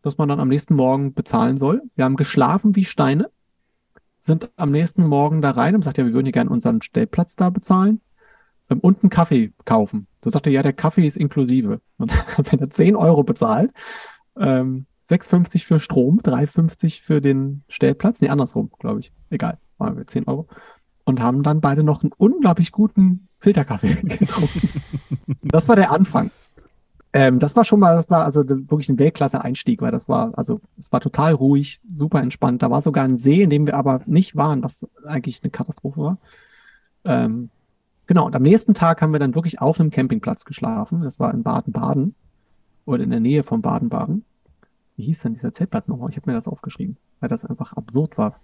[0.01, 1.81] dass man dann am nächsten Morgen bezahlen soll.
[1.95, 3.29] Wir haben geschlafen wie Steine,
[4.19, 7.35] sind am nächsten Morgen da rein und sagt, ja, wir würden hier gerne unseren Stellplatz
[7.35, 8.01] da bezahlen
[8.69, 10.07] ähm, und einen Kaffee kaufen.
[10.21, 11.81] Da sagte er, ja, der Kaffee ist inklusive.
[11.97, 12.11] Und
[12.51, 13.71] wir da 10 Euro bezahlt.
[14.37, 18.21] Ähm, 6,50 für Strom, 3,50 für den Stellplatz.
[18.21, 19.11] Nee, andersrum, glaube ich.
[19.29, 20.47] Egal, waren wir 10 Euro.
[21.03, 24.69] Und haben dann beide noch einen unglaublich guten Filterkaffee getrunken.
[25.41, 26.29] das war der Anfang.
[27.11, 30.61] Ähm, das war schon mal, das war also wirklich ein Weltklasse-Einstieg, weil das war, also
[30.77, 32.61] es war total ruhig, super entspannt.
[32.61, 36.01] Da war sogar ein See, in dem wir aber nicht waren, was eigentlich eine Katastrophe
[36.01, 36.17] war.
[37.05, 37.49] Ähm,
[38.05, 41.01] genau, und am nächsten Tag haben wir dann wirklich auf einem Campingplatz geschlafen.
[41.01, 42.13] Das war in Baden-Baden
[42.85, 44.23] oder in der Nähe von Baden-Baden.
[44.95, 46.09] Wie hieß denn dieser Zeltplatz nochmal?
[46.11, 48.39] Ich habe mir das aufgeschrieben, weil das einfach absurd war.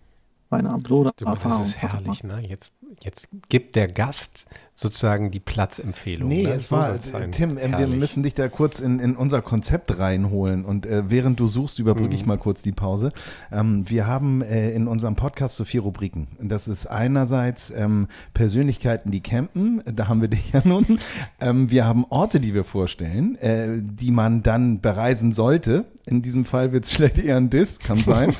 [0.49, 1.63] War eine absurde Du, das Erfahrung.
[1.63, 2.39] ist herrlich, ne?
[2.39, 4.45] Jetzt, jetzt gibt der Gast
[4.77, 6.27] sozusagen die Platzempfehlung.
[6.27, 6.49] Nee, ne?
[6.53, 6.99] es So war.
[7.31, 7.97] Tim, äh, wir Herrlich.
[7.97, 12.09] müssen dich da kurz in, in unser Konzept reinholen und äh, während du suchst, überbrücke
[12.09, 12.15] Mhm.
[12.15, 13.13] ich mal kurz die Pause.
[13.53, 16.27] Ähm, wir haben äh, in unserem Podcast so vier Rubriken.
[16.41, 20.99] Das ist einerseits ähm, Persönlichkeiten, die campen, da haben wir dich ja nun.
[21.39, 25.85] Ähm, wir haben Orte, die wir vorstellen, äh, die man dann bereisen sollte.
[26.07, 28.35] In diesem Fall wird es vielleicht eher ein Diss, kann sein.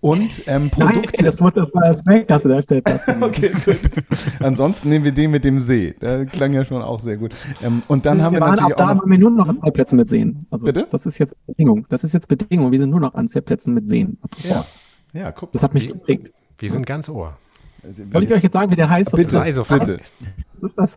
[0.00, 1.22] Und ähm, Nein, Produkte.
[1.22, 3.02] das, wurde, das war das weg, also der Stellplatz.
[3.20, 3.78] Okay, gut.
[4.40, 5.73] Ansonsten nehmen wir den mit dem See.
[6.00, 7.34] Der klang ja schon auch sehr gut.
[7.62, 9.48] Ähm, und dann haben wir, waren natürlich ab da auch noch, haben wir nur noch
[9.48, 10.46] an Zeltplätzen mit Seen.
[10.50, 10.86] Also Bitte?
[10.90, 11.86] das ist jetzt Bedingung.
[11.88, 12.72] Das ist jetzt Bedingung.
[12.72, 14.18] Wir sind nur noch an Zeltplätzen mit Seen.
[14.42, 14.64] Ja,
[15.12, 16.32] ja, guck Das hat mich Wie- geprägt.
[16.58, 17.36] Wir sind ganz Ohr.
[18.08, 19.12] Soll ich euch jetzt sagen, wie der heißt?
[19.12, 19.80] Das Bitte, ist, Sei sofort.
[19.80, 20.00] bitte.
[20.60, 20.96] das ist das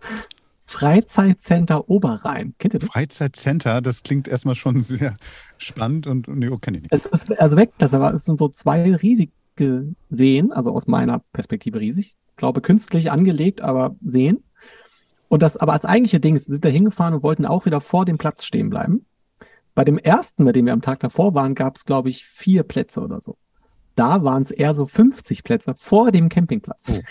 [0.66, 2.54] Freizeitcenter Oberrhein.
[2.60, 2.92] Kennt ihr das?
[2.92, 5.16] Freizeitcenter, das klingt erstmal schon sehr
[5.58, 6.94] spannend und nee, oh, kenne ich nicht.
[6.94, 11.22] Es ist also weg, das aber es sind so zwei riesige Seen, also aus meiner
[11.34, 12.16] Perspektive riesig.
[12.30, 14.44] Ich glaube, künstlich angelegt, aber Seen.
[15.30, 17.82] Und das aber als eigentliche Ding ist, wir sind da hingefahren und wollten auch wieder
[17.82, 19.06] vor dem Platz stehen bleiben.
[19.76, 22.64] Bei dem ersten, bei dem wir am Tag davor waren, gab es, glaube ich, vier
[22.64, 23.38] Plätze oder so.
[23.96, 27.02] Da waren es eher so 50 Plätze vor dem Campingplatz.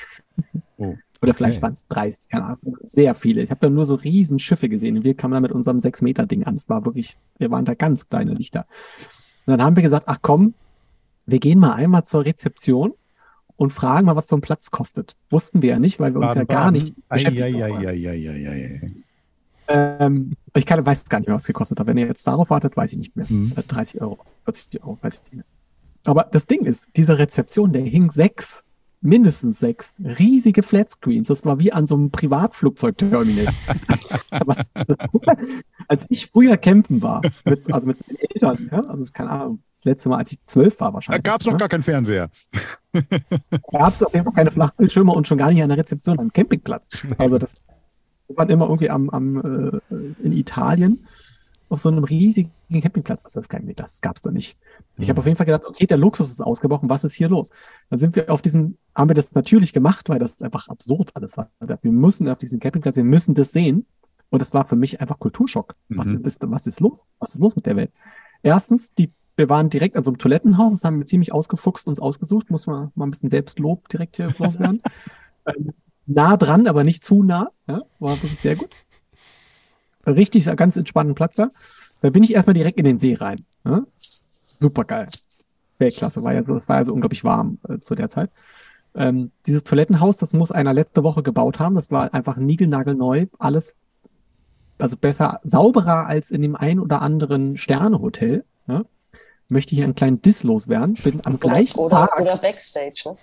[0.78, 0.94] Oh.
[1.22, 2.76] Oder vielleicht waren es 30, keine Ahnung.
[2.82, 3.42] Sehr viele.
[3.42, 4.98] Ich habe da nur so riesen Schiffe gesehen.
[4.98, 6.54] Und wir kamen da mit unserem 6-Meter-Ding an.
[6.54, 8.66] Es war wirklich, wir waren da ganz kleine Lichter.
[9.46, 10.54] Und dann haben wir gesagt, ach komm,
[11.24, 12.92] wir gehen mal einmal zur Rezeption
[13.56, 15.16] und fragen mal, was so ein Platz kostet.
[15.30, 19.04] Wussten wir ja nicht, weil wir uns ja gar nicht beschäftigt haben.
[19.68, 21.86] Ähm, ich kann, weiß gar nicht mehr, was es gekostet hat.
[21.86, 23.26] Wenn ihr jetzt darauf wartet, weiß ich nicht mehr.
[23.28, 23.52] Mhm.
[23.56, 25.44] Äh, 30 Euro, 40 Euro, weiß ich nicht mehr.
[26.04, 28.62] Aber das Ding ist, diese Rezeption, der hing sechs,
[29.00, 31.28] mindestens sechs riesige Flatscreens.
[31.28, 33.46] Das war wie an so einem Privatflugzeugterminal.
[35.88, 40.08] Als ich früher campen war, mit, also mit meinen Eltern, ja, also keine Ahnung, letzte
[40.08, 41.22] Mal, als ich zwölf war Da wahrscheinlich.
[41.24, 41.58] gab es noch ne?
[41.58, 42.30] gar keinen Fernseher.
[43.72, 46.32] gab es auf jeden Fall keine Flachbildschirme und schon gar nicht an der Rezeption am
[46.32, 46.88] Campingplatz.
[47.18, 47.62] Also das
[48.28, 51.06] war immer irgendwie am, am äh, in Italien
[51.68, 53.24] auf so einem riesigen Campingplatz.
[53.24, 54.56] Also das, das gab es da nicht.
[54.98, 57.50] Ich habe auf jeden Fall gedacht, okay, der Luxus ist ausgebrochen, was ist hier los?
[57.90, 61.36] Dann sind wir auf diesen, haben wir das natürlich gemacht, weil das einfach absurd alles
[61.36, 61.50] war.
[61.60, 63.86] Wir müssen auf diesen Campingplatz, wir müssen das sehen.
[64.28, 65.76] Und das war für mich einfach Kulturschock.
[65.88, 66.24] Was, Mhm.
[66.24, 67.04] ist, was ist los?
[67.20, 67.92] Was ist los mit der Welt?
[68.42, 72.00] Erstens, die, wir waren direkt an so einem Toilettenhaus, das haben wir ziemlich ausgefuchst, uns
[72.00, 74.82] ausgesucht, muss man mal ein bisschen Selbstlob direkt hier loswerden.
[76.06, 77.50] nah dran, aber nicht zu nah.
[77.68, 78.70] Ja, war wirklich sehr gut.
[80.06, 81.48] Richtig, ganz entspannten Platz da.
[82.00, 83.44] Da bin ich erstmal direkt in den See rein.
[83.64, 83.82] Ja?
[83.96, 85.08] Super geil.
[85.78, 88.30] Weltklasse, war ja, so- es war ja so unglaublich warm äh, zu der Zeit.
[88.94, 91.74] Ähm, dieses Toilettenhaus, das muss einer letzte Woche gebaut haben.
[91.74, 93.26] Das war einfach niegelnagelneu.
[93.38, 93.74] Alles,
[94.78, 98.44] also besser, sauberer als in dem ein oder anderen Sternehotel.
[98.68, 98.84] Ja?
[99.48, 100.94] Möchte hier einen kleinen Diss loswerden.
[100.94, 102.20] Bin am gleichen Oder, Tag.
[102.20, 103.16] oder Backstage, ne?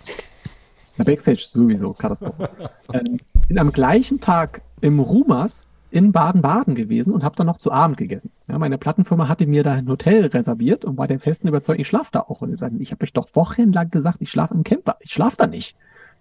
[1.04, 2.50] Backstage sowieso, Katastrophe.
[2.94, 7.72] ähm, bin am gleichen Tag im Rumas in Baden-Baden gewesen und habe dann noch zu
[7.72, 8.32] Abend gegessen.
[8.48, 11.88] Ja, meine Plattenfirma hatte mir da ein Hotel reserviert und war der festen Überzeugung, ich
[11.88, 12.42] schlafe da auch.
[12.42, 14.98] Und dann, ich habe euch doch wochenlang gesagt, ich schlafe im Camper.
[15.02, 15.76] Ich schlafe da nicht.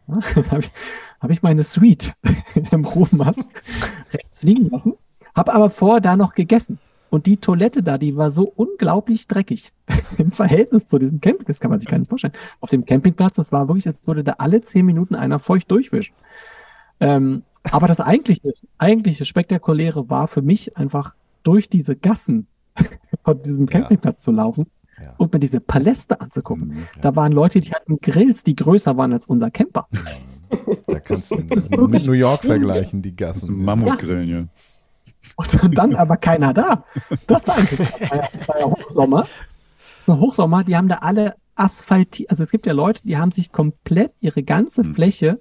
[0.09, 0.71] Ja, dann habe ich,
[1.21, 2.13] hab ich meine Suite
[2.71, 3.37] im Rumas
[4.13, 4.95] rechts liegen lassen,
[5.35, 6.79] habe aber vorher da noch gegessen.
[7.13, 9.71] Und die Toilette da, die war so unglaublich dreckig
[10.17, 11.47] im Verhältnis zu diesem Camping.
[11.47, 12.33] Das kann man sich gar nicht vorstellen.
[12.61, 16.15] Auf dem Campingplatz, das war wirklich, als würde da alle zehn Minuten einer feucht durchwischen.
[17.01, 22.47] Ähm, aber das eigentliche, eigentliche Spektakuläre war für mich einfach durch diese Gassen
[23.25, 23.81] von diesem Ja.
[23.81, 25.13] Campingplatz zu laufen Ja.
[25.19, 26.69] und mir diese Paläste anzugucken.
[26.69, 26.87] Mhm.
[27.03, 29.87] Da waren Leute, die hatten Grills, die größer waren als unser Camper.
[30.87, 31.37] Da kannst du
[31.89, 33.63] mit New York vergleichen, die Gassen.
[33.63, 34.45] Mammutgrillen, ja.
[35.37, 36.85] Und dann aber keiner da.
[37.27, 39.27] Das war eigentlich das war ja, das war ja Hochsommer.
[40.07, 42.31] So Hochsommer, die haben da alle asphaltiert.
[42.31, 44.95] Also es gibt ja Leute, die haben sich komplett ihre ganze Hm.
[44.95, 45.41] Fläche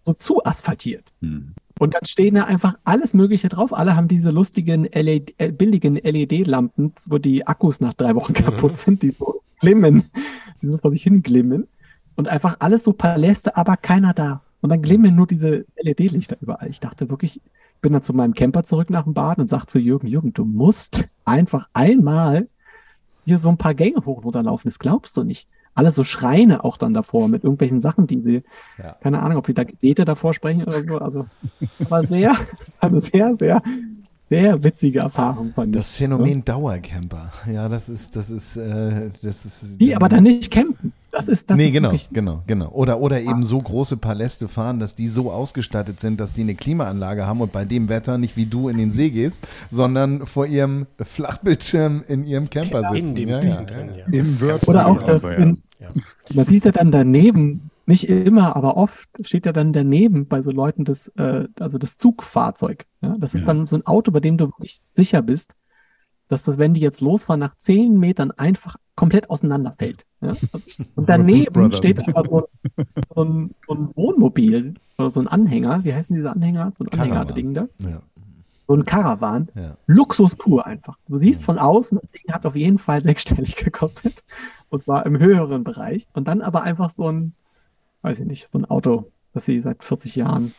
[0.00, 1.12] so zu asphaltiert.
[1.20, 1.54] Hm.
[1.78, 3.72] Und dann stehen da einfach alles Mögliche drauf.
[3.72, 8.76] Alle haben diese lustigen LED, äh, billigen LED-Lampen, wo die Akkus nach drei Wochen kaputt
[8.78, 10.04] sind, die so glimmen,
[10.60, 11.68] die so vor sich hin glimmen.
[12.16, 14.42] Und einfach alles so Paläste, aber keiner da.
[14.60, 16.68] Und dann glimmen nur diese LED-Lichter überall.
[16.68, 19.66] Ich dachte wirklich, ich bin dann zu meinem Camper zurück nach dem Bad und sag
[19.66, 22.48] zu Jürgen, Jürgen, du musst einfach einmal
[23.24, 24.66] hier so ein paar Gänge hoch und runter laufen.
[24.68, 25.48] Das glaubst du nicht.
[25.74, 28.42] Alle so Schreine auch dann davor mit irgendwelchen Sachen, die sie,
[28.78, 28.96] Ja.
[29.00, 30.98] keine Ahnung, ob die da Gebete davor sprechen oder so.
[30.98, 31.26] Also
[31.88, 32.36] war sehr, war
[32.90, 33.62] eine sehr, sehr,
[34.28, 37.30] sehr witzige Erfahrung von Das Phänomen Dauercamper.
[37.52, 39.80] Ja, das ist, das ist, äh, das ist.
[39.80, 40.92] Die aber dann nicht campen.
[41.10, 42.68] Das ist, das nee, ist genau, genau, genau.
[42.70, 46.54] Oder, oder eben so große Paläste fahren, dass die so ausgestattet sind, dass die eine
[46.54, 50.46] Klimaanlage haben und bei dem Wetter nicht wie du in den See gehst, sondern vor
[50.46, 53.08] ihrem Flachbildschirm in ihrem Camper sitzen.
[53.08, 54.04] In dem ja, Ding ja, drin, ja.
[54.12, 55.32] Im Word oder auch das, ja.
[55.32, 55.62] in,
[56.34, 60.50] man sieht ja dann daneben, nicht immer, aber oft steht ja dann daneben bei so
[60.50, 62.84] Leuten das, äh, also das Zugfahrzeug.
[63.00, 63.16] Ja?
[63.18, 63.46] Das ist Ja.
[63.46, 65.54] dann so ein Auto, bei dem du wirklich sicher bist,
[66.28, 70.04] dass das, wenn die jetzt losfahren, nach zehn Metern einfach komplett auseinanderfällt.
[70.20, 70.34] Ja?
[70.52, 72.48] Also, und daneben steht aber so,
[73.14, 75.84] so, ein, so ein Wohnmobil oder so ein Anhänger.
[75.84, 76.72] Wie heißen diese Anhänger?
[76.76, 76.92] So ein.
[76.98, 77.68] Anhänger-Ding da.
[77.78, 78.02] Ja,
[78.66, 79.48] So ein Caravan.
[79.54, 79.76] ja.
[79.86, 80.98] Luxus pur einfach.
[81.08, 84.22] Du siehst von außen, das Ding hat auf jeden Fall sechsstellig gekostet.
[84.68, 86.06] Und zwar im höheren Bereich.
[86.12, 87.32] Und dann aber einfach so ein,
[88.02, 90.52] weiß ich nicht, so ein Auto, das sie seit 40 Jahren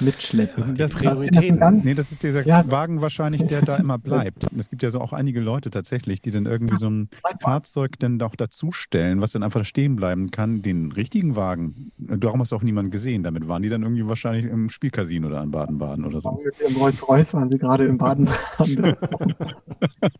[0.00, 0.54] mitschleppen.
[0.56, 1.58] Das sind das Prioritäten.
[1.58, 2.68] dann, Nee, das ist dieser Ja.
[2.70, 4.46] Wagen wahrscheinlich, der da immer bleibt.
[4.56, 7.08] Es gibt ja so auch einige Leute tatsächlich, die dann irgendwie so ein
[7.40, 10.62] Fahrzeug dann auch dazustellen, was dann einfach stehen bleiben kann.
[10.62, 13.22] Den richtigen Wagen, darum hast du auch niemanden gesehen.
[13.22, 16.40] Damit waren die dann irgendwie wahrscheinlich im Spielcasino da in Baden-Baden oder so.
[16.62, 18.28] ihrem Rolls-Royce waren sie gerade im Baden.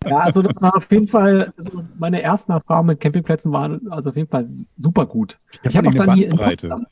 [0.07, 4.11] ja, also das war auf jeden Fall, also meine ersten Erfahrungen mit Campingplätzen waren also
[4.11, 5.39] auf jeden Fall super gut.
[5.63, 6.37] Ich habe vor auch dann hier in.
[6.37, 6.87] Potsdam.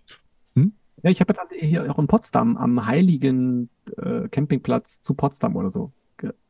[1.02, 5.70] Ja, ich habe dann hier auch in Potsdam am Heiligen, äh, Campingplatz zu Potsdam oder
[5.70, 5.92] so.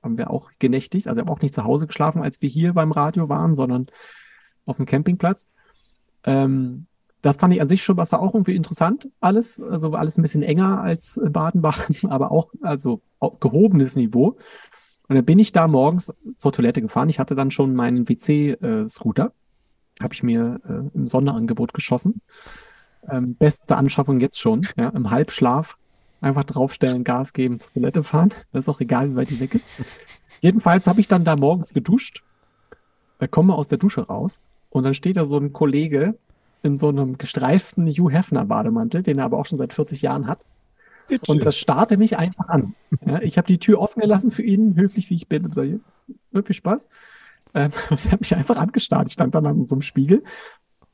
[0.03, 1.07] Haben wir auch genächtigt.
[1.07, 3.89] Also wir haben auch nicht zu Hause geschlafen, als wir hier beim Radio waren, sondern
[4.65, 5.49] auf dem Campingplatz.
[6.25, 6.87] Ähm,
[7.21, 9.61] das fand ich an sich schon, was war auch irgendwie interessant, alles.
[9.61, 14.39] Also alles ein bisschen enger als Baden-Baden, aber auch, also auch gehobenes Niveau.
[15.09, 17.09] Und dann bin ich da morgens zur Toilette gefahren.
[17.09, 19.33] Ich hatte dann schon meinen WC-Scooter.
[20.01, 22.21] Habe ich mir äh, im Sonderangebot geschossen.
[23.11, 25.77] Ähm, beste Anschaffung jetzt schon, ja, im Halbschlaf.
[26.21, 28.35] Einfach draufstellen, Gas geben, zur Toilette fahren.
[28.53, 29.66] Das ist auch egal, wie weit die weg ist.
[30.40, 32.23] Jedenfalls habe ich dann da morgens geduscht,
[33.31, 34.40] komme aus der Dusche raus
[34.71, 36.16] und dann steht da so ein Kollege
[36.62, 40.27] in so einem gestreiften Hugh Hefner Bademantel, den er aber auch schon seit 40 Jahren
[40.27, 40.40] hat.
[41.27, 42.75] Und das starrte mich einfach an.
[43.07, 45.81] Ja, ich habe die Tür offen gelassen für ihn, höflich wie ich bin.
[46.33, 46.88] Wirklich Spaß.
[47.55, 49.07] Ähm, und er hat mich einfach angestarrt.
[49.09, 50.23] Ich stand dann an so einem Spiegel,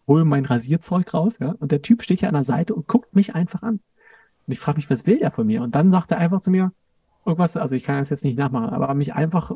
[0.07, 3.15] hole mein Rasierzeug raus, ja, und der Typ steht hier an der Seite und guckt
[3.15, 3.81] mich einfach an.
[4.47, 5.63] Und ich frage mich, was will der von mir?
[5.63, 6.73] Und dann sagt er einfach zu mir,
[7.25, 9.53] irgendwas, also ich kann das jetzt nicht nachmachen, aber mich einfach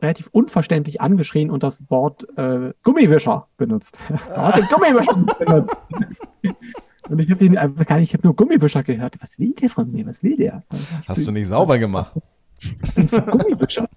[0.00, 3.98] relativ unverständlich angeschrien und das Wort äh, Gummiwischer benutzt.
[4.08, 5.76] er hat den Gummiwischer benutzt.
[7.08, 9.16] Und ich habe ihn einfach gar nicht, ich habe nur Gummiwischer gehört.
[9.20, 10.06] Was will der von mir?
[10.06, 10.62] Was will der?
[11.06, 12.14] Hast du nicht sauber gemacht?
[12.80, 13.88] Was denn für Gummiwischer?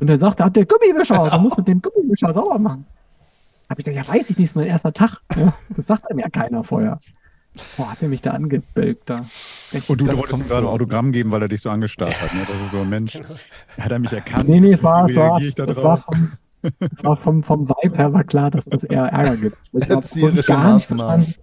[0.00, 2.86] Und er sagt, er hat der Gummiwischer, man muss mit dem Gummiwischer sauber machen.
[3.70, 5.20] Hab ich gesagt, ja, weiß ich nicht, ist mein erster Tag.
[5.36, 6.98] Ja, das sagt mir ja keiner vorher.
[7.76, 9.24] Boah, hat er mich da angebölkt da.
[9.86, 10.72] Und du das wolltest ihm gerade vor.
[10.72, 12.34] Autogramm geben, weil er dich so angestarrt hat.
[12.34, 12.40] Ne?
[12.48, 13.20] Das ist so ein Mensch.
[13.78, 14.48] Hat er mich erkannt?
[14.48, 16.32] Nee, nee, es war, es war, da es war, vom,
[17.02, 19.56] war vom, vom Vibe her war klar, dass das eher Ärger gibt.
[19.72, 21.34] Ich habe gar nicht verstanden.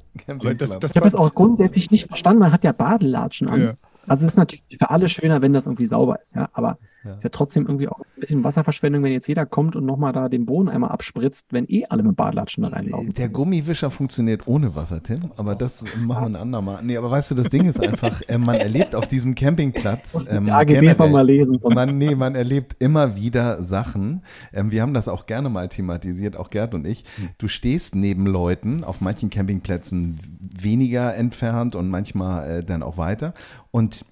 [0.58, 2.40] Das, das Ich habe es auch grundsätzlich nicht verstanden.
[2.40, 3.62] Man hat ja Badelatschen an.
[3.62, 3.74] Ja.
[4.06, 6.50] Also es ist natürlich für alle schöner, wenn das irgendwie sauber ist, ja.
[6.52, 7.12] Aber Ja.
[7.12, 10.14] es ist ja trotzdem irgendwie auch ein bisschen Wasserverschwendung, wenn jetzt jeder kommt und nochmal
[10.14, 13.14] da den Boden einmal abspritzt, wenn eh alle mit Badelatschen da reinlaufen.
[13.14, 16.84] Der Gummiwischer funktioniert ohne Wasser, Tim, aber das machen wir ein andermal.
[16.84, 20.50] Nee, aber weißt du, das Ding ist einfach, äh, man erlebt auf diesem Campingplatz ähm,
[20.50, 21.60] AGBs nochmal lesen.
[21.64, 24.24] Man, nee, man erlebt immer wieder Sachen.
[24.54, 27.04] Ähm, wir haben das auch gerne mal thematisiert, auch Gerd und ich.
[27.38, 33.34] Du stehst neben Leuten, auf manchen Campingplätzen weniger entfernt und manchmal äh, dann auch weiter.
[33.72, 34.06] Und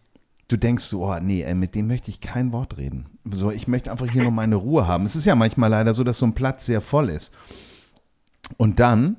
[0.47, 3.05] du denkst so, oh nee, ey, mit dem möchte ich kein Wort reden.
[3.25, 5.05] So, ich möchte einfach hier nur meine Ruhe haben.
[5.05, 7.34] Es ist ja manchmal leider so, dass so ein Platz sehr voll ist.
[8.58, 9.17] Und dann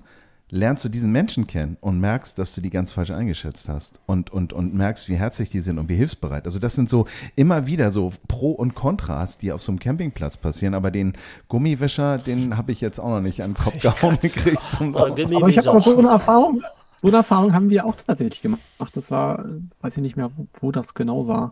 [0.49, 4.31] lernst du diesen Menschen kennen und merkst, dass du die ganz falsch eingeschätzt hast und,
[4.31, 6.47] und, und merkst, wie herzlich die sind und wie hilfsbereit.
[6.47, 10.37] Also das sind so immer wieder so Pro und Kontras, die auf so einem Campingplatz
[10.37, 11.15] passieren, aber den
[11.49, 14.63] Gummiwischer, den habe ich jetzt auch noch nicht an den Kopf gehauen gekriegt.
[14.79, 16.63] Zum Aber ich habe auch so eine Erfahrung,
[17.01, 18.61] so eine Erfahrung haben wir auch tatsächlich gemacht.
[18.93, 19.45] Das war,
[19.81, 21.51] weiß ich nicht mehr, wo, wo das genau war.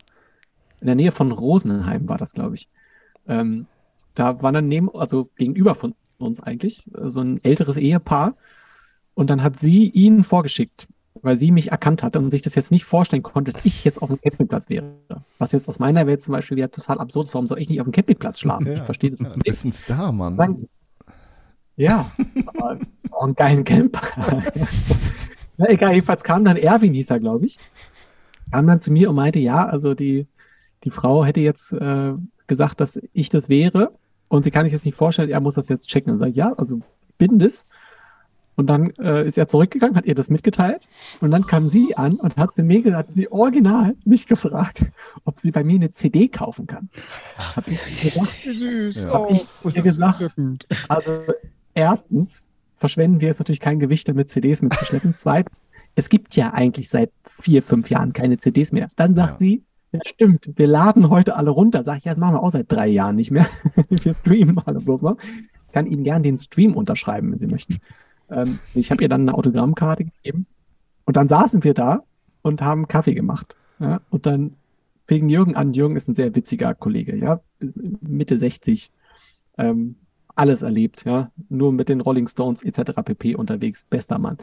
[0.81, 2.69] In der Nähe von Rosenheim war das, glaube ich.
[3.29, 3.67] Ähm,
[4.15, 8.35] da war dann neben, also gegenüber von uns eigentlich, äh, so ein älteres Ehepaar.
[9.15, 10.89] Und dann hat sie ihn vorgeschickt,
[11.23, 14.03] weil sie mich erkannt hatte und sich das jetzt nicht vorstellen konnte, dass ich jetzt
[14.03, 14.95] auf dem Campingplatz wäre.
[15.39, 17.35] Was jetzt aus meiner Welt zum Beispiel wieder total absurd ist.
[17.35, 18.73] Warum soll ich nicht auf dem Campingplatz schlafen?
[18.73, 19.37] Ich verstehe das Ja, nicht.
[19.37, 20.37] du bist ein Star, Mann.
[20.37, 20.69] Nein.
[21.77, 22.11] Ja,
[23.21, 24.43] einen geilen Camper.
[25.57, 27.59] Na egal, jedenfalls kam dann Erwin, hieß er, glaube ich,
[28.51, 30.27] kam dann zu mir und meinte, ja, also die,
[30.85, 32.13] die Frau hätte jetzt äh,
[32.47, 33.93] gesagt, dass ich das wäre
[34.29, 36.13] und sie kann sich jetzt nicht vorstellen, er muss das jetzt checken.
[36.13, 37.67] Und sagt, ja, also ich bin das.
[38.57, 40.87] Und dann äh, ist er zurückgegangen, hat ihr das mitgeteilt
[41.21, 44.85] und dann kam sie an und hat mir gesagt, hat sie original mich gefragt,
[45.25, 46.89] ob sie bei mir eine CD kaufen kann.
[47.57, 48.45] Hab ich gesagt,
[48.95, 49.13] Ja.
[49.13, 50.37] hab ich ihr gesagt,
[50.89, 51.19] also
[51.75, 52.47] erstens
[52.79, 55.15] verschwenden wir jetzt natürlich kein Gewicht damit, CDs mitzuschleppen.
[55.17, 55.55] Zweitens,
[55.95, 57.11] es gibt ja eigentlich seit
[57.41, 58.89] vier, fünf Jahren keine CDs mehr.
[58.97, 59.39] Dann sagt Ja.
[59.39, 61.85] sie, ja stimmt, wir laden heute alle runter.
[61.85, 63.47] Sag ich, ja, das machen wir auch seit drei Jahren nicht mehr.
[63.89, 65.17] wir streamen alle bloß noch.
[65.67, 67.79] Ich kann Ihnen gern den Stream unterschreiben, wenn Sie möchten.
[68.31, 70.47] Ähm, ich habe ihr dann eine Autogrammkarte gegeben.
[71.05, 72.03] Und dann saßen wir da
[72.43, 73.57] und haben Kaffee gemacht.
[73.79, 74.01] Ja?
[74.11, 74.55] Und dann
[75.07, 75.75] fing Jürgen an.
[75.75, 77.41] Jürgen ist ein sehr witziger Kollege, ja,
[78.01, 78.91] Mitte 60.
[79.59, 79.97] Ähm,
[80.35, 82.93] alles erlebt, ja, nur mit den Rolling Stones etc.
[83.05, 83.35] pp.
[83.37, 84.39] unterwegs, bester Mann.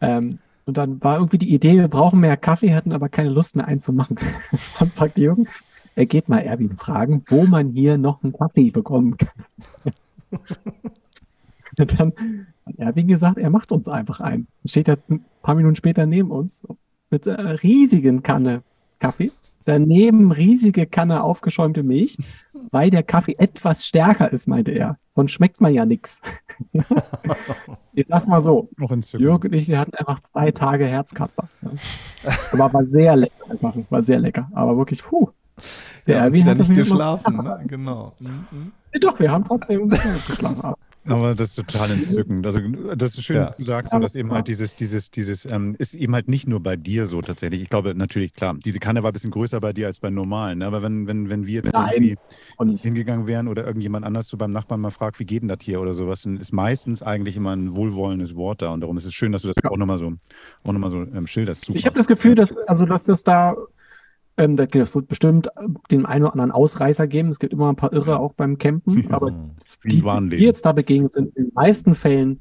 [0.00, 3.56] Ähm, und dann war irgendwie die Idee, wir brauchen mehr Kaffee, hatten aber keine Lust
[3.56, 4.18] mehr einzumachen.
[4.78, 5.48] dann sagt Jürgen,
[5.94, 9.92] er geht mal Erwin fragen, wo man hier noch einen Kaffee bekommen kann.
[11.78, 12.12] und dann
[12.66, 14.46] hat Erwin gesagt, er macht uns einfach ein.
[14.62, 16.66] Dann steht er ein paar Minuten später neben uns
[17.10, 18.62] mit einer riesigen Kanne
[18.98, 19.30] Kaffee.
[19.66, 22.16] Daneben riesige Kanne aufgeschäumte Milch,
[22.70, 24.96] weil der Kaffee etwas stärker ist, meinte er.
[25.10, 26.22] Sonst schmeckt man ja nichts.
[27.92, 28.68] Ich lass mal so.
[28.76, 28.90] Noch.
[29.18, 31.48] Jörg und ich, wir hatten einfach zwei Tage Herzkasper.
[32.52, 33.50] Aber war sehr lecker.
[33.50, 33.74] Einfach.
[33.88, 34.50] War sehr lecker.
[34.52, 35.30] Aber wirklich, puh.
[36.06, 37.64] Der Ja, Erwin hat nicht geschlafen, ne?
[37.66, 38.12] genau.
[38.20, 38.72] Mhm.
[38.92, 40.74] Noch, doch, wir haben trotzdem geschlafen.
[41.06, 42.46] Aber das ist total entzückend.
[42.46, 42.60] Also
[42.96, 43.46] das ist schön, Ja.
[43.46, 46.48] dass du sagst, so, dass eben halt dieses, dieses, dieses, ähm, ist eben halt nicht
[46.48, 47.62] nur bei dir so tatsächlich.
[47.62, 50.58] Ich glaube natürlich, klar, diese Kanne war ein bisschen größer bei dir als bei normalen.
[50.58, 50.66] Ne?
[50.66, 51.90] Aber wenn, wenn, wenn wir jetzt Nein.
[51.94, 52.16] irgendwie
[52.56, 55.58] Und hingegangen wären oder irgendjemand anders so beim Nachbarn mal fragt, wie geht denn das
[55.62, 58.72] hier oder sowas, dann ist meistens eigentlich immer ein wohlwollendes Wort da.
[58.72, 60.12] Und darum ist es schön, dass du das auch nochmal so,
[60.64, 61.66] auch noch mal so ähm, schilderst.
[61.66, 61.78] Super.
[61.78, 63.54] Ich habe das Gefühl, dass, also, dass das da,
[64.38, 65.48] ähm, da- das wird bestimmt
[65.90, 67.30] den einen oder anderen Ausreißer geben.
[67.30, 69.10] Es gibt immer ein paar Irre auch beim Campen, Ja.
[69.10, 69.30] aber
[69.84, 72.40] die, die jetzt da begegnet sind, in den meisten Fällen,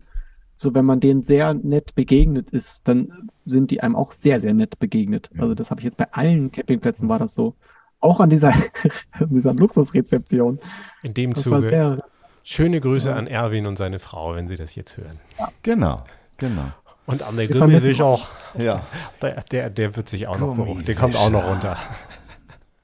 [0.58, 4.54] so wenn man denen sehr nett begegnet ist, dann sind die einem auch sehr, sehr
[4.54, 5.30] nett begegnet.
[5.36, 5.41] Ja.
[5.43, 7.56] Also das habe ich jetzt bei allen Campingplätzen war das so.
[8.00, 8.54] Auch an dieser,
[9.30, 10.60] dieser Luxusrezeption.
[11.04, 12.04] In dem Das Zuge sehr,
[12.43, 13.16] schöne Grüße Ja.
[13.16, 15.20] an Erwin und seine Frau, wenn sie das jetzt hören.
[15.64, 16.04] Genau,
[16.38, 16.72] genau.
[17.08, 18.26] Und an der Gummiwisch auch.
[18.58, 18.86] Ja.
[19.22, 20.66] Der, der, der wird sich auch noch Gummiwischer.
[20.66, 20.86] beruhigen.
[20.86, 21.78] Der kommt auch noch runter.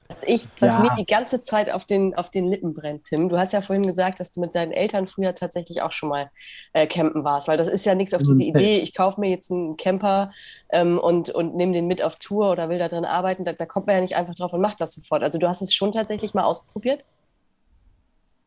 [0.08, 0.80] Was, ich, was Ja.
[0.82, 3.28] mir die ganze Zeit auf den, auf den Lippen brennt, Tim.
[3.30, 6.30] Du hast ja vorhin gesagt, dass du mit deinen Eltern früher tatsächlich auch schon mal
[6.74, 8.40] äh, campen warst, weil das ist ja nichts auf diese Mhm.
[8.54, 10.30] Idee, ich kaufe mir jetzt einen Camper
[10.68, 13.44] ähm, und, und nehme den mit auf Tour oder will da drin arbeiten.
[13.44, 15.22] Da, da kommt man ja nicht einfach drauf und macht das sofort.
[15.22, 17.04] Also du hast es schon tatsächlich mal ausprobiert?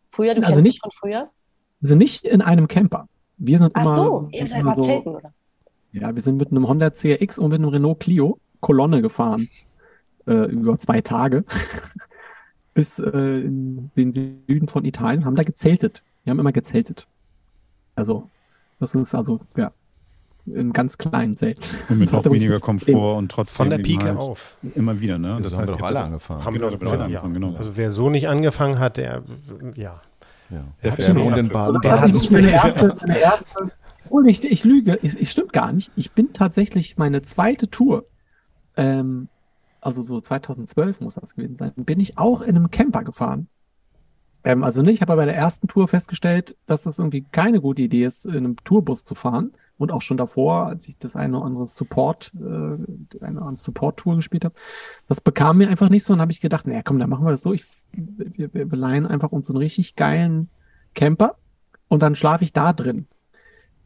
[0.09, 1.29] Früher, du Also kennst nicht- es von früher?
[1.81, 3.07] wir sind nicht in einem Camper.
[3.37, 5.33] Wir sind Ach immer, so, ihr seid immer mal Zelten, oder?
[5.95, 9.47] Ja, wir sind mit einem Honda CRX und mit einem Renault Clio Kolonne gefahren.
[10.27, 11.45] Äh, über zwei Tage.
[12.73, 16.03] Bis äh, in den Süden von Italien, haben da gezeltet.
[16.23, 17.07] Wir haben immer gezeltet.
[17.95, 18.29] Also,
[18.79, 19.71] das ist also, ja,
[20.45, 21.77] im ganz kleinen Zelt.
[21.87, 24.57] Und mit noch weniger Komfort und trotzdem Von der Pike halt auf.
[24.75, 25.39] Immer wieder, ne?
[25.41, 26.43] Das, haben wir doch ich alle hab- angefangen.
[26.43, 27.03] Haben Genau, wir das wir ja.
[27.05, 27.53] angefangen, genau.
[27.55, 29.23] Also wer so nicht angefangen hat, der,
[29.75, 30.01] ja.
[30.49, 30.57] Ja.
[30.83, 31.81] Der Der, hat schon- Also Baden.
[31.81, 33.71] tatsächlich meine erste, meine erste,
[34.05, 35.91] obwohl ich, ich lüge, ich, ich stimmt gar nicht.
[35.95, 38.05] Ich bin tatsächlich meine zweite Tour,
[38.77, 39.27] ähm,
[39.81, 43.47] also so 2012 muss das gewesen sein, bin ich auch in einem Camper gefahren.
[44.43, 47.81] Ähm, also nicht, ich habe bei der ersten Tour festgestellt, dass das irgendwie keine gute
[47.81, 49.51] Idee ist, in einem Tourbus zu fahren.
[49.77, 54.15] Und auch schon davor, als ich das eine oder andere Support, äh, eine andere Support-Tour
[54.15, 54.55] gespielt habe,
[55.09, 56.13] das bekam mir einfach nicht so.
[56.13, 57.51] Und habe ich gedacht, naja, komm, dann machen wir das so.
[57.51, 60.49] Ich, wir, wir beleihen einfach uns einen richtig geilen
[60.93, 61.35] Camper
[61.89, 63.07] und dann schlafe ich da drin.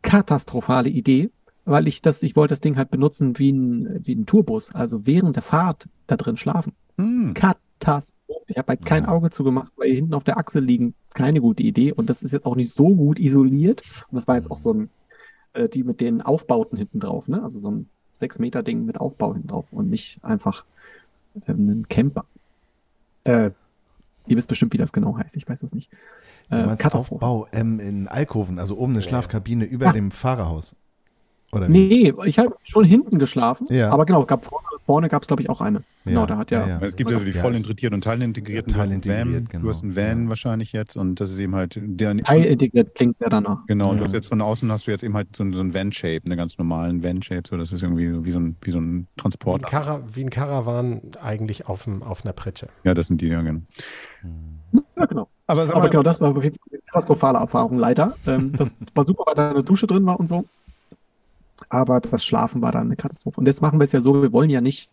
[0.02, 1.30] Katastrophale Idee,
[1.66, 5.06] weil ich das, ich wollte das Ding halt benutzen wie ein, wie ein Tourbus, also
[5.06, 6.74] während der Fahrt da drin schlafen.
[6.98, 7.34] Hm.
[7.34, 8.44] Katastrophe.
[8.48, 9.10] Ich habe halt kein Ja.
[9.10, 10.96] Auge zugemacht, weil hier hinten auf der Achse liegen.
[11.14, 11.92] Keine gute Idee.
[11.92, 13.84] Und das ist jetzt auch nicht so gut isoliert.
[14.10, 14.90] Und das war jetzt auch so ein,
[15.54, 17.42] äh, die mit den Aufbauten hinten drauf, ne?
[17.44, 20.66] Also so ein 6-Meter-Ding mit Aufbau hinten drauf und nicht einfach
[21.48, 22.26] ähm, ein Camper.
[23.24, 23.52] Äh,
[24.30, 25.36] ihr wisst bestimmt, wie das genau heißt.
[25.38, 25.92] Ich weiß es nicht.
[26.50, 27.14] Äh, Katastrophe.
[27.16, 29.92] Aufbau ähm, in Alkoven, also oben eine Schlafkabine über Ja.
[29.94, 30.76] dem Fahrerhaus.
[31.52, 31.72] Oder wie?
[31.72, 33.68] Nee, ich habe schon hinten geschlafen.
[33.70, 33.90] Ja.
[33.90, 35.82] Aber genau, gab vorne, vorne gab es, glaube ich, auch eine.
[36.06, 36.68] Genau, Ja, da hat ja.
[36.68, 38.72] ja, Es gibt ja so die Ja, voll integrierten und teilintegrierten.
[38.72, 39.64] Ja, du, hast einen Van, teilintegriert, genau.
[39.64, 40.30] du hast einen Van Ja.
[40.30, 42.16] wahrscheinlich jetzt und das ist eben halt der.
[42.18, 43.66] Teilintegriert klingt der danach.
[43.68, 45.62] Genau, und du hast jetzt von außen hast du jetzt eben halt so, ein- so
[45.62, 48.72] ein Van-Shape, einen ganz normalen Van-Shape, so das ist irgendwie so wie so ein, wie
[48.72, 49.62] so ein Wie ein, Transport.
[50.14, 52.68] Wie ein Karawan eigentlich auf, dem, auf einer Pritsche.
[52.84, 53.62] Ja, das sind die, ja, genau.
[54.98, 55.28] Ja, genau.
[55.48, 56.52] Aber Aber mal, genau, das war eine
[56.86, 58.16] katastrophale Erfahrung, leider.
[58.28, 60.46] Ähm, das war super, weil da eine Dusche drin war und so.
[61.70, 63.40] Aber das Schlafen war dann eine Katastrophe.
[63.40, 64.90] Und jetzt machen wir es ja so, wir wollen ja nicht,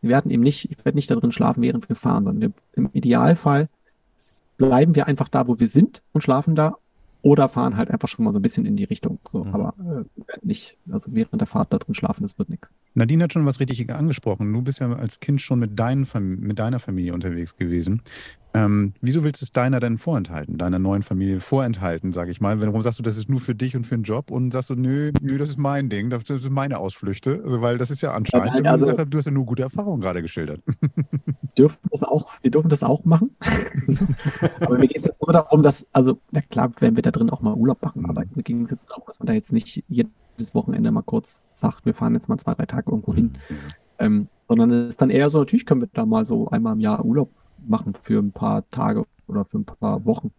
[0.00, 2.52] wir werden eben nicht, ich werde nicht da drin schlafen, während wir fahren, sondern wir,
[2.74, 3.68] im Idealfall
[4.58, 6.76] bleiben wir einfach da, wo wir sind und schlafen da
[7.22, 9.18] oder fahren halt einfach schon mal so ein bisschen in die Richtung.
[9.28, 9.54] So, Mhm.
[9.54, 12.72] aber äh, wir werden nicht, also während der Fahrt da drin schlafen, das wird nichts.
[12.94, 14.52] Nadine hat schon was richtig angesprochen.
[14.52, 18.02] Du bist ja als Kind schon mit, deinen Fam mit deiner Familie unterwegs gewesen.
[18.54, 22.60] Ähm, wieso willst du es deiner denn vorenthalten, deiner neuen Familie vorenthalten, sage ich mal?
[22.60, 24.74] Warum sagst du, das ist nur für dich und für den Job und sagst du,
[24.74, 28.12] nö, nö, das ist mein Ding, das sind meine Ausflüchte, also, weil das ist ja
[28.12, 30.60] anscheinend Nein, also- Sache, du hast ja nur gute Erfahrungen gerade geschildert.
[31.56, 33.30] dürfen das auch, wir dürfen das auch machen.
[34.60, 37.30] aber mir geht es jetzt nur darum, dass, also, na klar, werden wir da drin
[37.30, 38.10] auch mal Urlaub machen, Mhm.
[38.10, 41.42] aber mir ging es jetzt darum, dass man da jetzt nicht jedes Wochenende mal kurz
[41.54, 43.32] sagt, wir fahren jetzt mal zwei, drei Tage irgendwo hin.
[43.98, 46.80] Ähm, sondern es ist dann eher so, natürlich können wir da mal so einmal im
[46.80, 47.30] Jahr Urlaub
[47.66, 50.32] machen für ein paar Tage oder für ein paar Wochen.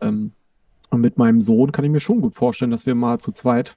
[0.00, 0.32] Ähm,
[0.90, 3.76] und mit meinem Sohn kann ich mir schon gut vorstellen, dass wir mal zu zweit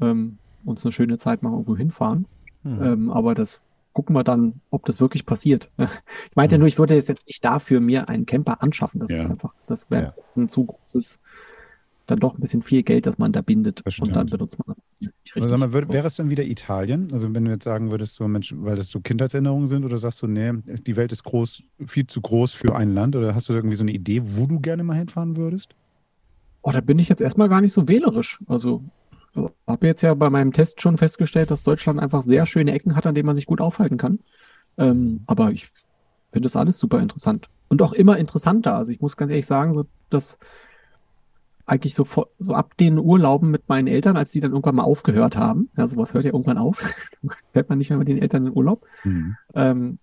[0.00, 2.26] ähm, uns eine schöne Zeit mal irgendwo hinfahren.
[2.62, 2.82] Hm.
[2.82, 3.60] Ähm, aber das
[3.92, 5.70] gucken wir dann, ob das wirklich passiert.
[6.30, 6.60] Ich meinte Hm.
[6.60, 9.00] nur, ich würde jetzt jetzt nicht dafür mir einen Camper anschaffen.
[9.00, 9.18] Das Ja.
[9.18, 10.14] ist einfach, das wäre Ja.
[10.16, 11.20] jetzt ein zu großes,
[12.06, 14.84] dann doch ein bisschen viel Geld, das man da bindet und dann benutzt man das
[15.00, 15.50] nicht richtig.
[15.50, 17.08] sag mal, wäre es dann wieder Italien?
[17.12, 20.20] Also wenn du jetzt sagen würdest, so Mensch, weil das so Kindheitserinnerungen sind oder sagst
[20.22, 23.52] du, nee, die Welt ist groß, viel zu groß für ein Land oder hast du
[23.52, 25.74] irgendwie so eine Idee, wo du gerne mal hinfahren würdest?
[26.62, 28.38] Oh, da bin ich jetzt erstmal gar nicht so wählerisch.
[28.46, 28.82] Also
[29.66, 33.06] habe jetzt ja bei meinem Test schon festgestellt, dass Deutschland einfach sehr schöne Ecken hat,
[33.06, 34.20] an denen man sich gut aufhalten kann.
[34.78, 35.70] Ähm, aber ich
[36.30, 37.48] finde das alles super interessant.
[37.68, 38.76] Und auch immer interessanter.
[38.76, 40.38] Also ich muss ganz ehrlich sagen, so dass
[41.66, 44.82] eigentlich so, vor, so ab den Urlauben mit meinen Eltern, als die dann irgendwann mal
[44.82, 46.82] aufgehört haben, ja, sowas hört ja irgendwann auf,
[47.52, 49.36] fährt man nicht mehr mit den Eltern in Urlaub, Mhm.
[49.54, 49.98] ähm,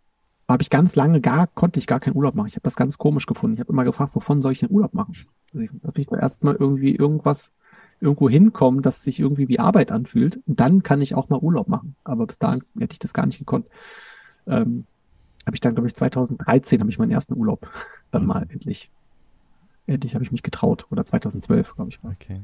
[0.50, 2.48] habe ich ganz lange gar, konnte ich gar keinen Urlaub machen.
[2.48, 3.54] Ich habe das ganz komisch gefunden.
[3.54, 5.14] Ich habe immer gefragt, wovon soll ich denn Urlaub machen?
[5.54, 7.54] Also ich lass mich erstmal irgendwie irgendwas,
[8.02, 10.42] irgendwo hinkommen, das sich irgendwie wie Arbeit anfühlt.
[10.48, 11.96] Und dann kann ich auch mal Urlaub machen.
[12.04, 13.68] Aber bis dahin hätte ich das gar nicht gekonnt.
[14.46, 14.84] Ähm,
[15.46, 17.70] habe ich dann, glaube ich, 2013 habe ich meinen ersten Urlaub
[18.12, 18.92] dann mal endlich.
[19.88, 20.86] Endlich habe ich mich getraut.
[20.92, 22.22] Oder 2012, glaube ich, war es.
[22.22, 22.42] Okay.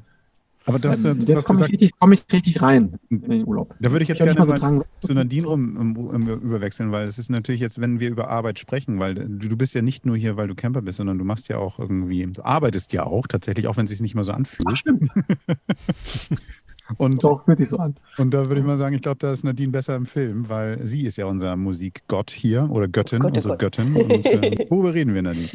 [0.65, 3.21] Aber du hast ja Ähm, was jetzt komme ich, richtig- komm ich richtig rein in
[3.21, 3.73] den Urlaub.
[3.79, 4.83] da würde ich jetzt nicht gerne mal so mal dran.
[4.99, 8.59] zu Nadine rum um, um, überwechseln, weil es ist natürlich jetzt, wenn wir über Arbeit
[8.59, 11.23] sprechen, weil du, du bist ja nicht nur hier, weil du Camper bist, sondern du
[11.23, 14.25] machst ja auch irgendwie, du arbeitest ja auch tatsächlich, auch wenn es sich nicht mal
[14.25, 14.67] so anfühlt.
[14.69, 15.09] Ach, stimmt.
[16.97, 17.95] Und, Doch, fühlt sich so an.
[18.17, 20.79] und da würde ich mal sagen, ich glaube, da ist Nadine besser im Film, weil
[20.87, 23.75] sie ist ja unser Musikgott hier oder Göttin, Gott, oh unsere Gott.
[23.75, 23.93] Göttin.
[23.93, 25.49] Und, äh, worüber reden wir, Nadine?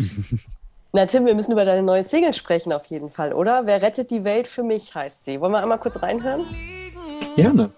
[0.94, 3.64] Na Tim, wir müssen über deine neue Single sprechen auf jeden Fall, oder?
[3.64, 5.40] Wer rettet die Welt für mich, heißt sie.
[5.40, 6.44] Wollen wir einmal kurz reinhören?
[7.34, 7.70] Gerne.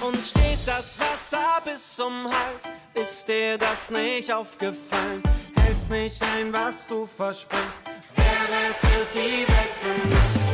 [0.00, 2.64] Und steht das Wasser bis zum Hals?
[2.94, 5.22] Ist dir das nicht aufgefallen?
[5.56, 7.82] Hältst nicht ein, was du versprichst.
[8.14, 10.45] Wer rettet die Welt für mich?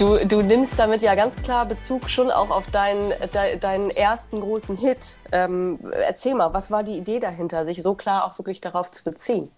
[0.00, 4.40] Du, du nimmst damit ja ganz klar Bezug schon auch auf deinen, de, deinen ersten
[4.40, 5.18] großen Hit.
[5.30, 5.78] Ähm,
[6.08, 9.50] erzähl mal, was war die Idee dahinter, sich so klar auch wirklich darauf zu beziehen?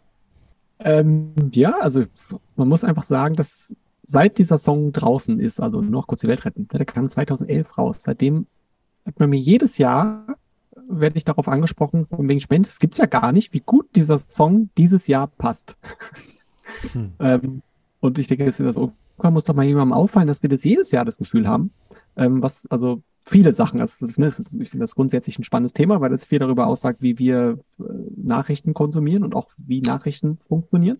[0.80, 2.06] Ähm, ja, also
[2.56, 6.28] man muss einfach sagen, dass seit dieser Song draußen ist, also nur noch kurz die
[6.28, 7.98] Welt retten, der kam 2011 raus.
[8.00, 8.48] Seitdem
[9.06, 10.26] hat man mir jedes Jahr,
[10.88, 14.18] werde ich darauf angesprochen, von wegen Spend, es gibt's ja gar nicht, wie gut dieser
[14.18, 15.76] Song dieses Jahr passt.
[17.20, 17.62] ähm,
[18.00, 18.76] und ich denke, es ist das
[19.22, 21.72] irgendwann muss doch mal jemandem auffallen, dass wir das jedes Jahr das Gefühl haben,
[22.16, 26.00] ähm, was, also viele Sachen, also, ne, ist, ich finde das grundsätzlich ein spannendes Thema,
[26.00, 27.82] weil es viel darüber aussagt, wie wir äh,
[28.16, 30.98] Nachrichten konsumieren und auch wie Nachrichten funktionieren.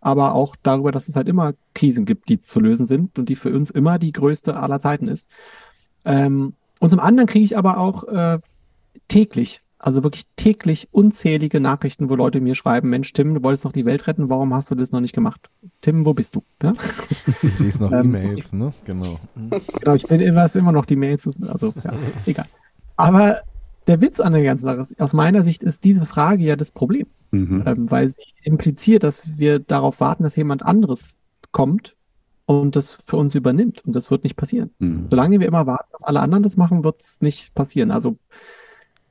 [0.00, 3.36] Aber auch darüber, dass es halt immer Krisen gibt, die zu lösen sind und die
[3.36, 5.28] für uns immer die größte aller Zeiten ist.
[6.04, 8.38] Ähm, und zum anderen kriege ich aber auch äh,
[9.08, 13.72] täglich, also wirklich täglich unzählige Nachrichten, wo Leute mir schreiben, Mensch, Tim, du wolltest doch
[13.72, 15.50] die Welt retten, warum hast du das noch nicht gemacht?
[15.82, 16.42] Tim, wo bist du?
[16.62, 16.74] Ja?
[17.42, 18.72] Ich lese noch Ähm, E-Mails, ne?
[18.84, 19.18] Genau.
[19.80, 21.92] Genau, ich bin immer, immer noch die Mails, also ja,
[22.24, 22.46] egal.
[22.96, 23.36] Aber
[23.86, 26.72] der Witz an der ganzen Sache ist, aus meiner Sicht ist diese Frage ja das
[26.72, 27.64] Problem, Mhm.
[27.66, 31.16] ähm, weil sie impliziert, dass wir darauf warten, dass jemand anderes
[31.52, 31.96] kommt
[32.46, 33.84] und das für uns übernimmt.
[33.84, 34.70] Und das wird nicht passieren.
[34.78, 35.06] Mhm.
[35.08, 37.90] Solange wir immer warten, dass alle anderen das machen, wird es nicht passieren.
[37.90, 38.16] Also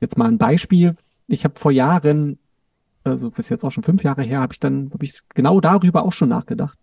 [0.00, 0.96] jetzt mal ein Beispiel.
[1.26, 2.38] Ich habe vor Jahren,
[3.04, 6.04] also bis jetzt auch schon fünf Jahre her, habe ich dann habe ich genau darüber
[6.04, 6.78] auch schon nachgedacht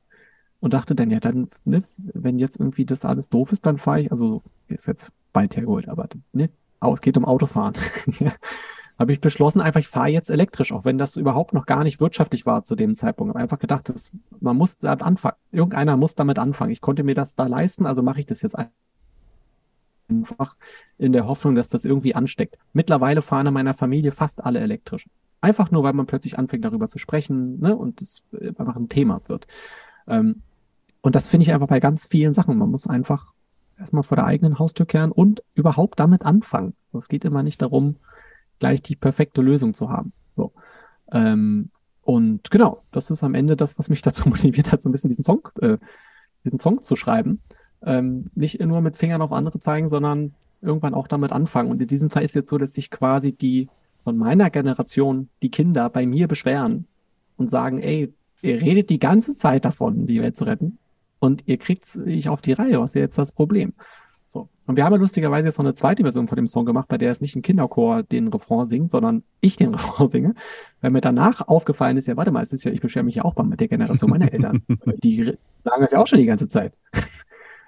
[0.59, 4.01] und dachte dann, ja, dann, ne, wenn jetzt irgendwie das alles doof ist, dann fahre
[4.01, 6.49] ich, also ist jetzt bald hergeholt, aber ne,
[6.81, 7.75] es geht um Autofahren.
[8.99, 11.99] Habe ich beschlossen, einfach, ich fahre jetzt elektrisch, auch wenn das überhaupt noch gar nicht
[11.99, 13.31] wirtschaftlich war zu dem Zeitpunkt.
[13.31, 15.35] Habe einfach gedacht, das, man muss damit anfangen.
[15.51, 16.71] Irgendeiner muss damit anfangen.
[16.71, 18.55] Ich konnte mir das da leisten, also mache ich das jetzt
[20.21, 20.55] einfach
[20.97, 22.57] in der Hoffnung, dass das irgendwie ansteckt.
[22.73, 25.07] Mittlerweile fahren in meiner Familie fast alle elektrisch.
[25.41, 28.89] Einfach nur, weil man plötzlich anfängt, darüber zu sprechen ne, und es äh, einfach ein
[28.89, 29.47] Thema wird.
[30.07, 30.41] Ähm,
[31.01, 32.57] und das finde ich einfach bei ganz vielen Sachen.
[32.57, 33.33] Man muss einfach
[33.77, 36.75] erstmal vor der eigenen Haustür kehren und überhaupt damit anfangen.
[36.93, 37.97] Es geht immer nicht darum,
[38.59, 40.13] gleich die perfekte Lösung zu haben.
[40.31, 40.53] So.
[41.11, 44.91] Ähm, und genau, das ist am Ende das, was mich dazu motiviert hat, so ein
[44.91, 45.77] bisschen diesen Song, äh,
[46.45, 47.41] diesen Song zu schreiben.
[47.85, 51.69] Ähm, nicht nur mit Fingern auf andere zeigen, sondern irgendwann auch damit anfangen.
[51.69, 53.67] Und in diesem Fall ist jetzt so, dass sich quasi die
[54.03, 56.87] von meiner Generation, die Kinder bei mir beschweren
[57.37, 60.77] und sagen, ey, ihr redet die ganze Zeit davon, die Welt zu retten.
[61.19, 62.81] Und ihr kriegt es nicht auf die Reihe.
[62.81, 63.73] Was ist jetzt das Problem?
[64.27, 64.49] So.
[64.65, 66.97] Und wir haben ja lustigerweise jetzt noch eine zweite Version von dem Song gemacht, bei
[66.97, 70.35] der es nicht ein Kinderchor den Refrain singt, sondern ich den Refrain singe.
[70.81, 73.25] Weil mir danach aufgefallen ist, ja, warte mal, es ist ja, ich beschwere mich ja
[73.25, 74.63] auch mal mit der Generation meiner Eltern.
[75.03, 76.73] Die sagen das ja auch schon die ganze Zeit.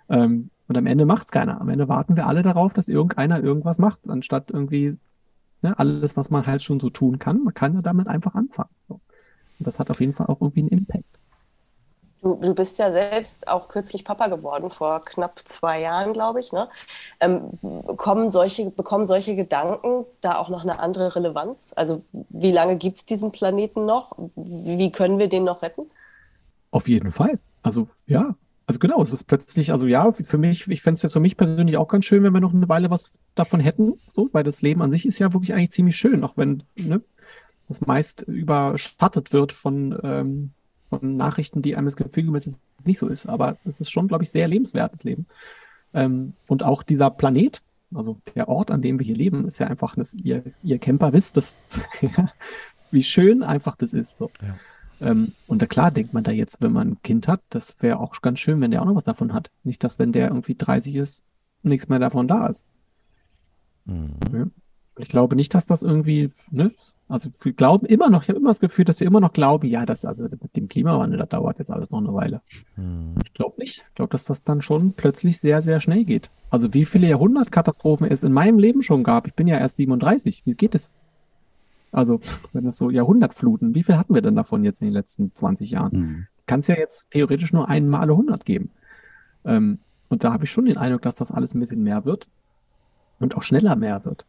[0.09, 1.61] Ähm, und am Ende macht's keiner.
[1.61, 4.97] Am Ende warten wir alle darauf, dass irgendeiner irgendwas macht, anstatt irgendwie
[5.61, 7.43] ne, alles, was man halt schon so tun kann.
[7.43, 8.69] Man kann ja damit einfach anfangen.
[8.87, 8.95] So.
[9.59, 11.05] Und das hat auf jeden Fall auch irgendwie einen Impact.
[12.21, 16.51] Du, du bist ja selbst auch kürzlich Papa geworden, vor knapp zwei Jahren, glaube ich.
[16.51, 16.67] Ne?
[17.19, 17.51] Ähm,
[17.97, 21.73] kommen solche, bekommen solche Gedanken da auch noch eine andere Relevanz?
[21.75, 24.13] Also wie lange gibt es diesen Planeten noch?
[24.35, 25.83] Wie können wir den noch retten?
[26.71, 27.37] Auf jeden Fall.
[27.61, 28.33] Also ja,
[28.67, 31.37] also genau, es ist plötzlich, also ja, für mich, ich fände es jetzt für mich
[31.37, 34.61] persönlich auch ganz schön, wenn wir noch eine Weile was davon hätten, so, weil das
[34.61, 37.01] Leben an sich ist ja wirklich eigentlich ziemlich schön, auch wenn ne,
[37.67, 40.51] das meist überschattet wird von, ähm,
[40.89, 43.27] von Nachrichten, die einem das Gefühl geben, dass es nicht so ist.
[43.27, 45.25] Aber es ist schon, glaube ich, sehr lebenswertes Leben.
[45.93, 47.61] Ähm, und auch dieser Planet,
[47.93, 51.13] also der Ort, an dem wir hier leben, ist ja einfach, dass ihr, ihr Camper
[51.13, 51.55] wisst, dass,
[52.91, 54.17] wie schön einfach das ist.
[54.17, 54.29] So.
[54.41, 54.55] Ja.
[55.01, 57.99] Ähm, und da klar denkt man da jetzt, wenn man ein Kind hat, das wäre
[57.99, 59.51] auch ganz schön, wenn der auch noch was davon hat.
[59.63, 61.23] Nicht, dass wenn der irgendwie 30 ist,
[61.63, 62.65] nichts mehr davon da ist.
[63.85, 64.15] Mhm.
[64.33, 64.47] Ja.
[64.97, 66.71] Ich glaube nicht, dass das irgendwie, ne?
[67.07, 69.67] Also wir glauben immer noch, ich habe immer das Gefühl, dass wir immer noch glauben,
[69.67, 72.41] ja, das also mit dem Klimawandel, das dauert jetzt alles noch eine Weile.
[72.77, 73.15] Mhm.
[73.23, 73.85] Ich glaube nicht.
[73.89, 76.31] Ich glaube, dass das dann schon plötzlich sehr, sehr schnell geht.
[76.49, 79.27] Also wie viele Jahrhundertkatastrophen es in meinem Leben schon gab.
[79.27, 80.43] Ich bin ja erst 37.
[80.45, 80.89] Wie geht es?
[81.95, 82.19] Also,
[82.51, 85.71] wenn das so Jahrhundertfluten, wie viel hatten wir denn davon jetzt in den letzten 20
[85.71, 85.97] Jahren?
[85.97, 86.27] Mhm.
[86.45, 88.71] Kann es ja jetzt theoretisch nur einmal alle 100 geben.
[89.45, 89.79] Ähm,
[90.09, 92.27] und da habe ich schon den Eindruck, dass das alles ein bisschen mehr wird
[93.19, 94.25] und auch schneller mehr wird.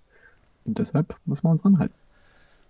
[0.64, 1.96] Und deshalb muss man uns ranhalten.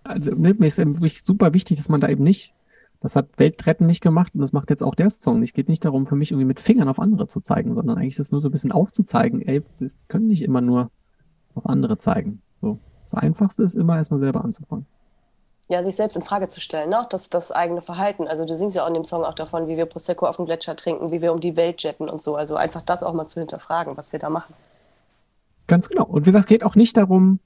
[0.03, 2.55] Also, ne, mir ist wirklich super wichtig, dass man da eben nicht,
[3.01, 5.43] das hat Weltretten nicht gemacht und das macht jetzt auch der Song.
[5.43, 8.15] Es geht nicht darum, für mich irgendwie mit Fingern auf andere zu zeigen, sondern eigentlich
[8.15, 10.91] ist es nur so ein bisschen aufzuzeigen, ey, wir können nicht immer nur
[11.55, 12.41] auf andere zeigen.
[12.63, 12.79] So.
[13.11, 14.87] Das Einfachste ist immer erstmal selber anzufangen.
[15.69, 17.07] Ja, sich selbst in Frage zu stellen, ne?
[17.11, 18.29] das, das eigene Verhalten.
[18.29, 20.47] Also du singst ja auch in dem Song auch davon, wie wir Prosecco auf dem
[20.47, 22.37] Gletscher trinken, wie wir um die Welt jetten und so.
[22.37, 24.55] Also einfach das auch mal zu hinterfragen, was wir da machen.
[25.67, 26.05] Ganz genau.
[26.05, 27.41] Und wie gesagt, es geht auch nicht darum,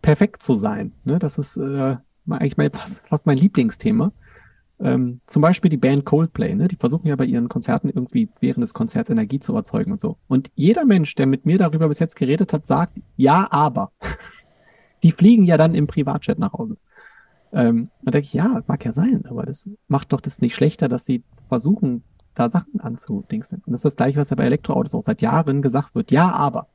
[0.00, 0.92] perfekt zu sein.
[1.04, 1.18] Ne?
[1.18, 1.96] Das ist äh,
[2.30, 4.12] eigentlich mein, fast, fast mein Lieblingsthema.
[4.80, 6.68] Ähm, zum Beispiel die Band Coldplay, ne?
[6.68, 10.16] die versuchen ja bei ihren Konzerten irgendwie während des Konzerts Energie zu erzeugen und so.
[10.28, 13.90] Und jeder Mensch, der mit mir darüber bis jetzt geredet hat, sagt, ja, aber.
[15.02, 16.76] Die fliegen ja dann im Privatjet nach Hause.
[17.52, 20.88] Ähm, da denke ich, ja, mag ja sein, aber das macht doch das nicht schlechter,
[20.88, 22.02] dass sie versuchen,
[22.34, 23.62] da Sachen anzudingsen.
[23.64, 26.10] Und das ist das gleiche, was ja bei Elektroautos auch seit Jahren gesagt wird.
[26.10, 26.68] Ja, aber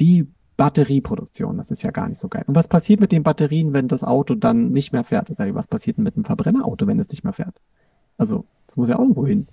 [0.00, 2.44] die Batterieproduktion, das ist ja gar nicht so geil.
[2.46, 5.30] Und was passiert mit den Batterien, wenn das Auto dann nicht mehr fährt?
[5.38, 7.60] Was passiert denn mit dem Verbrennerauto, wenn es nicht mehr fährt?
[8.16, 9.46] Also, das muss ja auch irgendwo hin.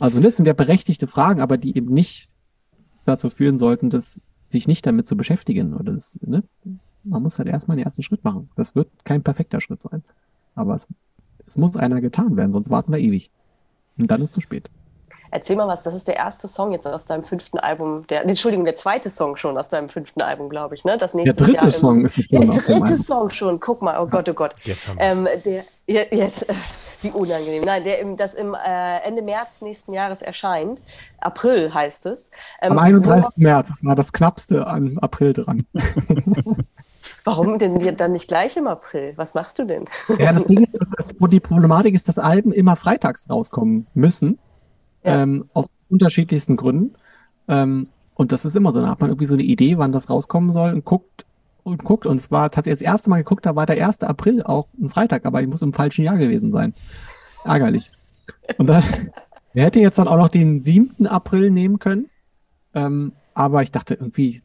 [0.00, 2.30] Also, das sind ja berechtigte Fragen, aber die eben nicht
[3.04, 6.42] dazu führen sollten, dass sich nicht damit zu beschäftigen oder das, ne?
[7.04, 8.50] Man muss halt erstmal den ersten Schritt machen.
[8.56, 10.02] Das wird kein perfekter Schritt sein.
[10.54, 10.88] Aber es,
[11.46, 13.30] es muss einer getan werden, sonst warten wir ewig.
[13.98, 14.68] Und dann ist es zu spät.
[15.34, 18.06] Erzähl mal was, das ist der erste Song jetzt aus deinem fünften Album.
[18.06, 20.84] Der, Entschuldigung, der zweite Song schon aus deinem fünften Album, glaube ich.
[20.84, 20.96] Ne?
[20.96, 22.98] Das Der nächstes dritte Jahr Song Im, ist es der schon aus dem dritte Album.
[22.98, 23.60] Song schon.
[23.60, 24.54] Guck mal, oh Gott, oh Gott.
[24.62, 26.46] Jetzt haben wir Ähm, der, ja, jetzt,
[27.02, 27.64] wie unangenehm.
[27.64, 30.82] Nein, der im, das im äh, Ende März nächsten Jahres erscheint.
[31.18, 32.30] April heißt es.
[32.62, 33.38] Ähm, Am 31.
[33.38, 35.66] März, das war das knappste an April dran.
[37.24, 39.14] Warum denn dann nicht gleich im April?
[39.16, 39.86] Was machst du denn?
[40.18, 43.86] Ja, das Ding ist, dass das, wo die Problematik ist, dass Alben immer freitags rauskommen
[43.94, 44.38] müssen.
[45.04, 45.22] Ja.
[45.22, 46.94] Ähm, aus unterschiedlichsten Gründen.
[47.48, 48.80] Ähm, und das ist immer so.
[48.80, 51.24] Da hat man irgendwie so eine Idee, wann das rauskommen soll und guckt
[51.62, 52.06] und guckt.
[52.06, 54.02] Und es war tatsächlich das erste Mal geguckt, da war der 1.
[54.02, 56.74] April auch ein Freitag, aber ich muss im falschen Jahr gewesen sein.
[57.44, 57.90] Ärgerlich.
[58.58, 58.84] Und dann,
[59.54, 61.06] er hätte jetzt dann auch noch den 7.
[61.06, 62.10] April nehmen können.
[62.74, 64.42] Ähm, aber ich dachte irgendwie,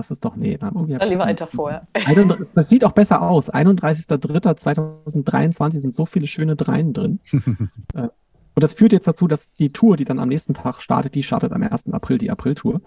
[0.00, 0.56] das ist doch, nee.
[0.56, 1.86] Dann irgendwie Dann ich- lieber einen Tag vorher.
[1.94, 3.52] 31 Das sieht auch besser aus.
[3.52, 7.20] 31.03.2023 sind so viele schöne Dreien drin.
[7.94, 8.08] Äh,
[8.54, 11.22] Und das führt jetzt dazu, dass die Tour, die dann am nächsten Tag startet, die
[11.22, 11.92] startet am 1.
[11.92, 12.80] April, die April-Tour.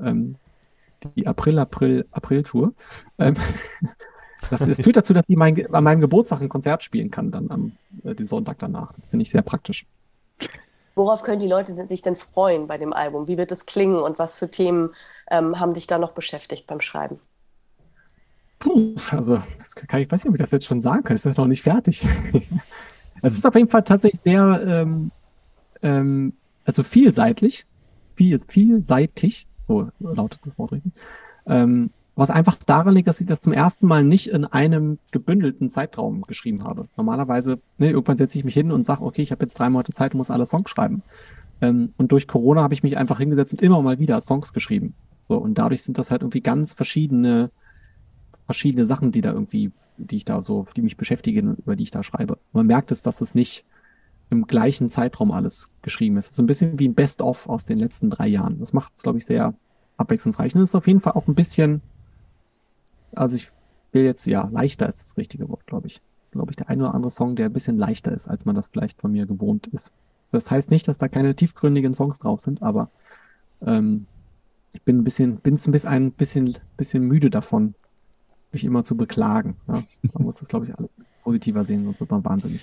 [0.00, 0.36] Ähm,
[1.16, 2.72] die April-April-April-Tour.
[3.18, 3.34] Ähm,
[4.50, 7.50] das, das führt dazu, dass die mein, an meinem Geburtstag ein Konzert spielen kann, dann
[7.50, 7.72] am
[8.04, 8.92] äh, den Sonntag danach.
[8.94, 9.86] Das finde ich sehr praktisch.
[10.94, 13.26] Worauf können die Leute sich denn freuen bei dem Album?
[13.26, 14.90] Wie wird es klingen und was für Themen
[15.30, 17.18] ähm, haben dich da noch beschäftigt beim Schreiben?
[18.60, 21.14] Puh, also, das kann ich weiß nicht, ob ich das jetzt schon sagen kann.
[21.14, 22.06] Ist das noch nicht fertig?
[23.22, 25.10] es ist auf jeden Fall tatsächlich sehr, ähm,
[25.82, 26.32] ähm,
[26.64, 27.66] also vielseitig,
[28.14, 30.92] viel, vielseitig, so lautet das Wort richtig.
[31.46, 35.68] Ähm, was einfach daran liegt, dass ich das zum ersten Mal nicht in einem gebündelten
[35.68, 36.88] Zeitraum geschrieben habe.
[36.96, 39.92] Normalerweise, ne, irgendwann setze ich mich hin und sage, okay, ich habe jetzt drei Monate
[39.92, 41.02] Zeit und muss alle Songs schreiben.
[41.60, 44.94] Ähm, und durch Corona habe ich mich einfach hingesetzt und immer mal wieder Songs geschrieben.
[45.26, 47.50] So, und dadurch sind das halt irgendwie ganz verschiedene
[48.46, 51.90] verschiedene Sachen, die da irgendwie, die ich da so, die mich beschäftigen, über die ich
[51.90, 52.38] da schreibe.
[52.52, 53.64] Man merkt es, dass es nicht
[54.30, 56.26] im gleichen Zeitraum alles geschrieben ist.
[56.26, 58.58] Es ist ein bisschen wie ein Best-of aus den letzten drei Jahren.
[58.58, 59.54] Das macht es, glaube ich, sehr
[59.96, 60.54] abwechslungsreich.
[60.54, 61.80] Und es ist auf jeden Fall auch ein bisschen,
[63.16, 63.50] also ich
[63.92, 65.94] will jetzt, ja, leichter ist das richtige Wort, glaube ich.
[65.96, 68.44] Das ist, glaube ich, der ein oder andere Song, der ein bisschen leichter ist, als
[68.44, 69.92] man das vielleicht von mir gewohnt ist.
[70.30, 72.90] Das heißt nicht, dass da keine tiefgründigen Songs drauf sind, aber
[73.64, 74.06] ähm,
[74.72, 77.74] ich bin ein bisschen, bin ein bisschen, ein bisschen, bisschen müde davon,
[78.52, 79.56] mich immer zu beklagen.
[79.68, 79.84] Ja?
[80.12, 80.90] Man muss das, glaube ich, alles
[81.22, 82.62] positiver sehen, sonst wird man wahnsinnig.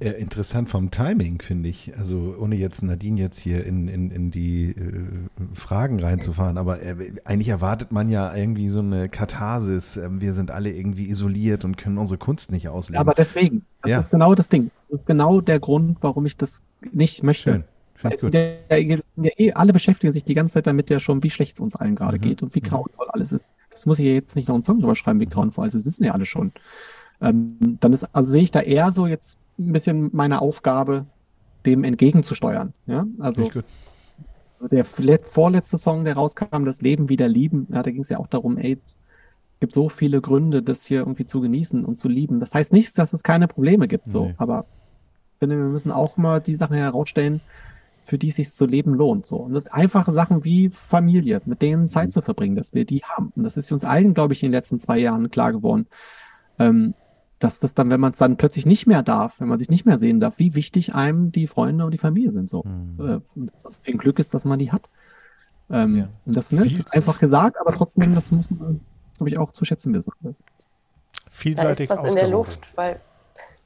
[0.00, 1.96] Äh, interessant vom Timing, finde ich.
[1.96, 7.12] Also ohne jetzt Nadine jetzt hier in, in, in die äh, Fragen reinzufahren, aber äh,
[7.24, 9.96] eigentlich erwartet man ja irgendwie so eine Katharsis.
[9.96, 13.00] Ähm, wir sind alle irgendwie isoliert und können unsere Kunst nicht ausleben.
[13.00, 13.98] Aber deswegen, das Ja.
[14.00, 14.70] ist genau das Ding.
[14.90, 16.62] Das ist genau der Grund, warum ich das
[16.92, 17.64] nicht möchte.
[17.94, 21.60] Schön, der, der, alle beschäftigen sich die ganze Zeit damit ja schon, wie schlecht es
[21.60, 22.22] uns allen gerade Mhm.
[22.22, 23.46] geht und wie grauenvoll alles ist.
[23.70, 25.82] Das muss ich ja jetzt nicht noch einen Song drüber schreiben, wie grauenvoll es ist,
[25.82, 26.50] das wissen ja alle schon.
[27.20, 31.06] Ähm, dann ist, also sehe ich da eher so jetzt ein bisschen meine Aufgabe,
[31.66, 32.72] dem entgegenzusteuern.
[32.86, 33.48] Ja, also
[34.70, 38.18] der let- vorletzte Song, der rauskam, Das Leben wieder lieben, ja, da ging es ja
[38.18, 38.78] auch darum, ey,
[39.60, 42.40] gibt so viele Gründe, das hier irgendwie zu genießen und zu lieben.
[42.40, 44.34] Das heißt nicht, dass es keine Probleme gibt, so, Nee.
[44.38, 44.66] aber
[45.34, 47.40] ich finde, wir müssen auch mal die Sachen herausstellen,
[48.04, 49.26] für die es sich zu leben lohnt.
[49.26, 49.36] So.
[49.36, 53.02] Und das sind einfache Sachen wie Familie, mit denen Zeit zu verbringen, dass wir die
[53.04, 53.32] haben.
[53.36, 55.86] Und das ist uns allen, glaube ich, in den letzten zwei Jahren klar geworden.
[56.58, 56.94] Ähm,
[57.42, 59.84] dass das dann, wenn man es dann plötzlich nicht mehr darf, wenn man sich nicht
[59.84, 62.48] mehr sehen darf, wie wichtig einem die Freunde und die Familie sind.
[62.48, 62.62] So.
[62.64, 63.22] Mhm.
[63.52, 64.88] Dass das viel Glück ist, dass man die hat.
[65.70, 66.08] Ähm, Ja.
[66.24, 68.80] Und das ne, ist einfach gesagt, aber trotzdem, das muss man,
[69.16, 70.12] glaube ich, auch zu schätzen wissen.
[70.22, 70.30] Da
[71.30, 72.28] Vielseitig ist was in der.
[72.28, 73.00] Luft, weil.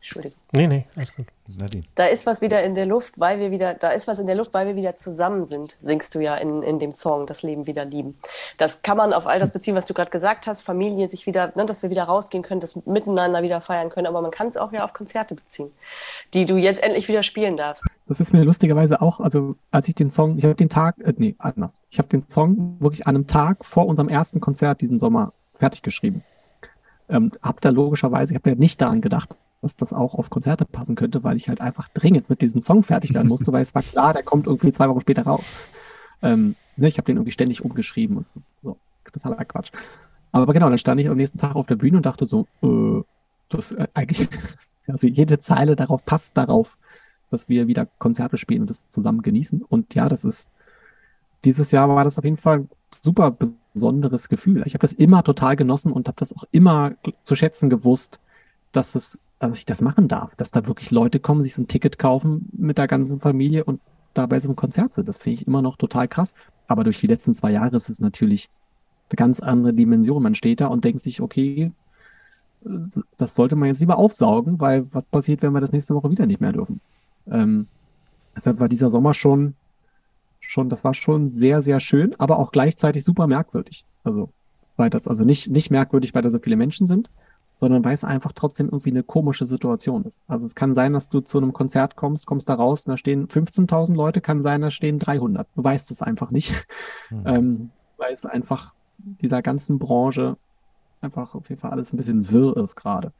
[0.00, 0.38] Entschuldigung.
[0.52, 1.26] Nee, nee, alles gut.
[1.58, 1.84] Nadine.
[1.94, 4.36] Da ist was wieder in der Luft, weil wir wieder, da ist was in der
[4.36, 7.66] Luft, weil wir wieder zusammen sind, singst du ja in, in dem Song, das Leben
[7.66, 8.16] wieder lieben.
[8.58, 11.52] Das kann man auf all das beziehen, was du gerade gesagt hast, Familie sich wieder,
[11.54, 14.56] ne, dass wir wieder rausgehen können, das miteinander wieder feiern können, aber man kann es
[14.56, 15.70] auch ja auf Konzerte beziehen,
[16.34, 17.84] die du jetzt endlich wieder spielen darfst.
[18.08, 21.14] Das ist mir lustigerweise auch, also als ich den Song, ich habe den Tag, äh,
[21.16, 21.74] nee, anders.
[21.90, 25.82] Ich habe den Song wirklich an einem Tag vor unserem ersten Konzert diesen Sommer fertig
[25.82, 26.24] geschrieben.
[27.08, 30.64] Ähm, hab da logischerweise, ich habe ja nicht daran gedacht, dass das auch auf Konzerte
[30.64, 33.74] passen könnte, weil ich halt einfach dringend mit diesem Song fertig werden musste, weil es
[33.74, 35.44] war klar, der kommt irgendwie zwei Wochen später raus.
[36.22, 38.26] Ähm, ne, ich habe den irgendwie ständig umgeschrieben und
[38.62, 38.76] so.
[39.12, 39.72] Totaler Quatsch.
[40.32, 43.02] Aber genau, dann stand ich am nächsten Tag auf der Bühne und dachte so, äh,
[43.48, 44.28] das äh, eigentlich,
[44.86, 46.76] also jede Zeile darauf passt darauf,
[47.30, 49.62] dass wir wieder Konzerte spielen und das zusammen genießen.
[49.62, 50.50] Und ja, das ist,
[51.44, 52.68] dieses Jahr war das auf jeden Fall ein
[53.02, 53.36] super
[53.72, 54.62] besonderes Gefühl.
[54.66, 56.92] Ich habe das immer total genossen und habe das auch immer
[57.24, 58.20] zu schätzen gewusst,
[58.72, 61.68] dass es, dass ich das machen darf, dass da wirklich Leute kommen, sich so ein
[61.68, 63.80] Ticket kaufen mit der ganzen Familie und
[64.14, 65.08] da bei so einem Konzert sind.
[65.08, 66.34] Das finde ich immer noch total krass.
[66.66, 68.48] Aber durch die letzten zwei Jahre ist es natürlich
[69.10, 70.22] eine ganz andere Dimension.
[70.22, 71.72] Man steht da und denkt sich, okay,
[73.16, 76.26] das sollte man jetzt lieber aufsaugen, weil was passiert, wenn wir das nächste Woche wieder
[76.26, 76.80] nicht mehr dürfen?
[77.30, 77.68] Ähm,
[78.34, 79.54] deshalb war dieser Sommer schon,
[80.40, 83.84] schon, das war schon sehr, sehr schön, aber auch gleichzeitig super merkwürdig.
[84.02, 84.30] Also,
[84.76, 87.10] weil das, also nicht, nicht merkwürdig, weil da so viele Menschen sind,
[87.56, 90.20] sondern weil es einfach trotzdem irgendwie eine komische Situation ist.
[90.28, 92.96] Also es kann sein, dass du zu einem Konzert kommst, kommst da raus, und da
[92.96, 95.48] stehen 15.000 Leute, kann sein, da stehen 300.
[95.56, 96.52] Du weißt es einfach nicht,
[97.10, 97.22] Mhm.
[97.26, 100.36] ähm, weil es einfach dieser ganzen Branche
[101.00, 103.12] einfach auf jeden Fall alles ein bisschen wirr ist gerade.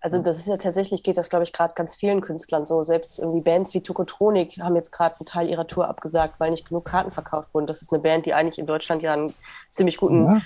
[0.00, 2.82] Also das ist ja tatsächlich, geht das, glaube ich, gerade ganz vielen Künstlern so.
[2.82, 6.68] Selbst irgendwie Bands wie Tokotronik haben jetzt gerade einen Teil ihrer Tour abgesagt, weil nicht
[6.68, 7.68] genug Karten verkauft wurden.
[7.68, 9.32] Das ist eine Band, die eigentlich in Deutschland ja einen
[9.70, 10.42] ziemlich guten, Ja.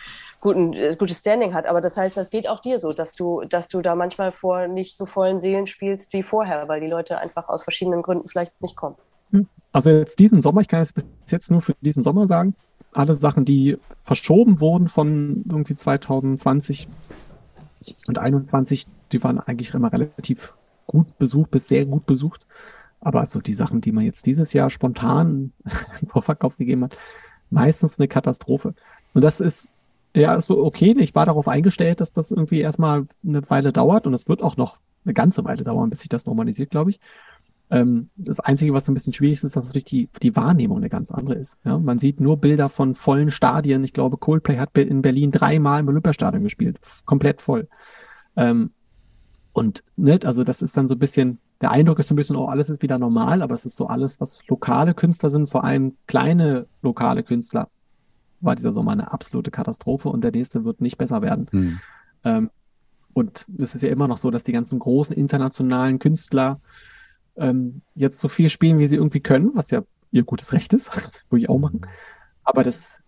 [0.46, 1.66] Guten, äh, gutes Standing hat.
[1.66, 4.68] Aber das heißt, das geht auch dir so, dass du, dass du da manchmal vor
[4.68, 8.60] nicht so vollen Seelen spielst wie vorher, weil die Leute einfach aus verschiedenen Gründen vielleicht
[8.62, 8.94] nicht kommen.
[9.72, 12.54] Also jetzt diesen Sommer, ich kann es bis jetzt nur für diesen Sommer sagen,
[12.92, 16.88] alle Sachen, die verschoben wurden von irgendwie 2020
[18.06, 20.54] und 21, die waren eigentlich immer relativ
[20.86, 22.46] gut besucht, bis sehr gut besucht.
[23.00, 25.52] Aber also die Sachen, die man jetzt dieses Jahr spontan
[26.00, 26.96] im Vorverkauf gegeben hat,
[27.50, 28.74] meistens eine Katastrophe.
[29.12, 29.68] Und das ist,
[30.16, 30.94] ja, ist okay.
[30.98, 34.56] Ich war darauf eingestellt, dass das irgendwie erstmal eine Weile dauert und es wird auch
[34.56, 37.00] noch eine ganze Weile dauern, bis sich das normalisiert, glaube ich.
[37.68, 40.88] Ähm, das Einzige, was ein bisschen schwierig ist, ist, dass natürlich die, die Wahrnehmung eine
[40.88, 41.58] ganz andere ist.
[41.64, 41.78] Ja?
[41.78, 43.84] Man sieht nur Bilder von vollen Stadien.
[43.84, 46.78] Ich glaube, Coldplay hat in Berlin dreimal im Olympiastadion gespielt.
[47.04, 47.68] Komplett voll.
[48.36, 48.70] Ähm,
[49.52, 52.36] und ne, also das ist dann so ein bisschen, der Eindruck ist so ein bisschen,
[52.36, 55.64] oh, alles ist wieder normal, aber es ist so alles, was lokale Künstler sind, vor
[55.64, 57.68] allem kleine lokale Künstler,
[58.46, 61.48] war dieser Sommer eine absolute Katastrophe und der nächste wird nicht besser werden.
[61.50, 61.80] Hm.
[62.24, 62.50] Ähm,
[63.12, 66.60] und es ist ja immer noch so, dass die ganzen großen internationalen Künstler
[67.36, 70.90] ähm, jetzt so viel spielen, wie sie irgendwie können, was ja ihr gutes Recht ist,
[71.30, 71.82] würde ich auch machen.
[72.44, 73.02] Aber das,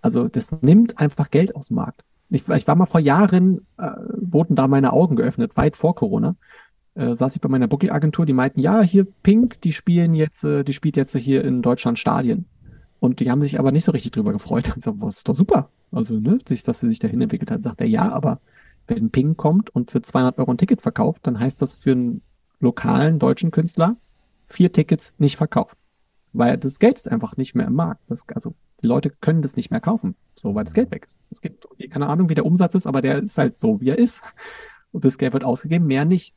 [0.00, 2.04] also das nimmt einfach Geld aus dem Markt.
[2.30, 6.36] Ich, ich war mal vor Jahren, äh, wurden da meine Augen geöffnet, weit vor Corona.
[6.94, 10.64] Äh, saß ich bei meiner Booking-Agentur, die meinten, ja, hier Pink, die spielen jetzt, äh,
[10.64, 12.46] die spielt jetzt hier in Deutschland Stadien.
[13.00, 14.74] Und die haben sich aber nicht so richtig drüber gefreut.
[14.76, 15.70] Ich sag, was ist doch super.
[15.90, 17.62] Also, ne, sich, dass sie sich dahin entwickelt hat.
[17.62, 18.40] Sagt er, ja, aber
[18.86, 22.22] wenn Ping kommt und für 200 Euro ein Ticket verkauft, dann heißt das für einen
[22.60, 23.96] lokalen deutschen Künstler
[24.46, 25.76] vier Tickets nicht verkauft.
[26.32, 28.02] Weil das Geld ist einfach nicht mehr im Markt.
[28.08, 31.20] Das, also die Leute können das nicht mehr kaufen, so weil das Geld weg ist.
[31.30, 33.98] Es gibt keine Ahnung, wie der Umsatz ist, aber der ist halt so, wie er
[33.98, 34.22] ist.
[34.92, 36.34] Und das Geld wird ausgegeben, mehr nicht.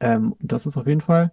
[0.00, 1.32] Ähm, das ist auf jeden Fall,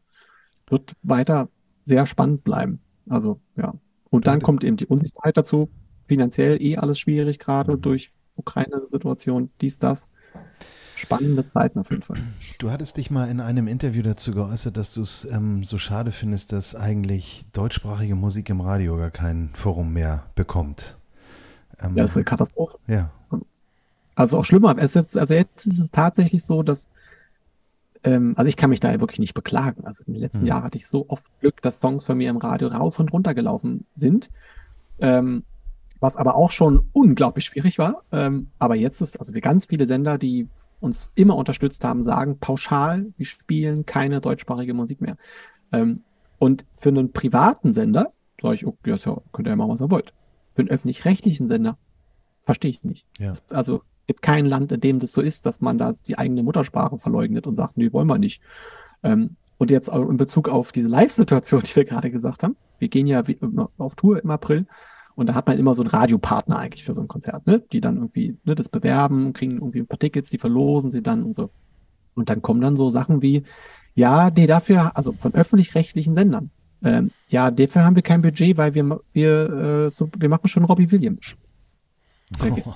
[0.68, 1.50] wird weiter
[1.84, 2.80] sehr spannend bleiben.
[3.08, 3.74] Also, ja.
[4.10, 5.70] Und dann kommt eben die Unsicherheit dazu.
[6.08, 10.08] Finanziell eh alles schwierig gerade durch Ukraine-Situation, dies, das.
[10.96, 12.18] spannende Zeiten auf jeden Fall.
[12.58, 16.12] Du hattest dich mal in einem Interview dazu geäußert, dass du es ähm, so schade
[16.12, 20.98] findest, dass eigentlich deutschsprachige Musik im Radio gar kein Forum mehr bekommt.
[21.82, 22.78] Ähm, ja, das ist eine Katastrophe.
[22.88, 23.12] Ja.
[24.16, 24.76] Also auch schlimmer.
[24.78, 26.90] Es ist, also jetzt ist es tatsächlich so, dass
[28.04, 29.86] ähm, also ich kann mich da wirklich nicht beklagen.
[29.86, 30.48] Also in den letzten mhm.
[30.48, 33.34] Jahren hatte ich so oft Glück, dass Songs von mir im Radio rauf und runter
[33.34, 34.30] gelaufen sind.
[35.00, 35.44] Ähm,
[36.00, 38.04] was aber auch schon unglaublich schwierig war.
[38.12, 40.48] Ähm, aber jetzt ist, also wir ganz viele Sender, die
[40.80, 45.18] uns immer unterstützt haben, sagen pauschal, wir spielen keine deutschsprachige Musik mehr.
[45.74, 46.04] Ähm,
[46.38, 49.92] und für einen privaten Sender sage ich, okay, ja, könnt ihr ja machen, was ihr
[49.92, 50.14] wollt.
[50.56, 51.78] Für einen öffentlich-rechtlichen Sender
[52.44, 53.06] verstehe ich nicht.
[53.20, 53.34] Ja.
[53.50, 56.98] Also gibt kein Land, in dem das so ist, dass man da die eigene Muttersprache
[56.98, 58.42] verleugnet und sagt, nee, wollen wir nicht.
[59.04, 63.06] Ähm, und jetzt in Bezug auf diese Live-Situation, die wir gerade gesagt haben, wir gehen
[63.06, 63.24] ja
[63.78, 64.66] auf Tour im April
[65.14, 67.62] und da hat man immer so einen Radiopartner eigentlich für so ein Konzert, ne?
[67.72, 71.22] die dann irgendwie ne, das bewerben, kriegen irgendwie ein paar Tickets, die verlosen sie dann
[71.22, 71.52] und so.
[72.16, 73.44] Und dann kommen dann so Sachen wie,
[73.94, 76.50] ja, nee, dafür, also von öffentlich-rechtlichen Sendern.
[76.84, 80.64] Ähm, ja, dafür haben wir kein Budget, weil wir, wir, äh, so, wir machen schon
[80.66, 81.36] Robbie Williams.
[82.34, 82.64] Okay.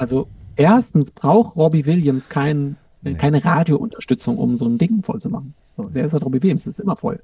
[0.00, 0.28] Also
[0.58, 3.14] erstens braucht Robbie Williams kein, nee.
[3.14, 5.54] keine Radiounterstützung, um so ein Ding voll zu machen.
[5.72, 7.22] So, der ist halt Robbie Williams, das ist immer voll.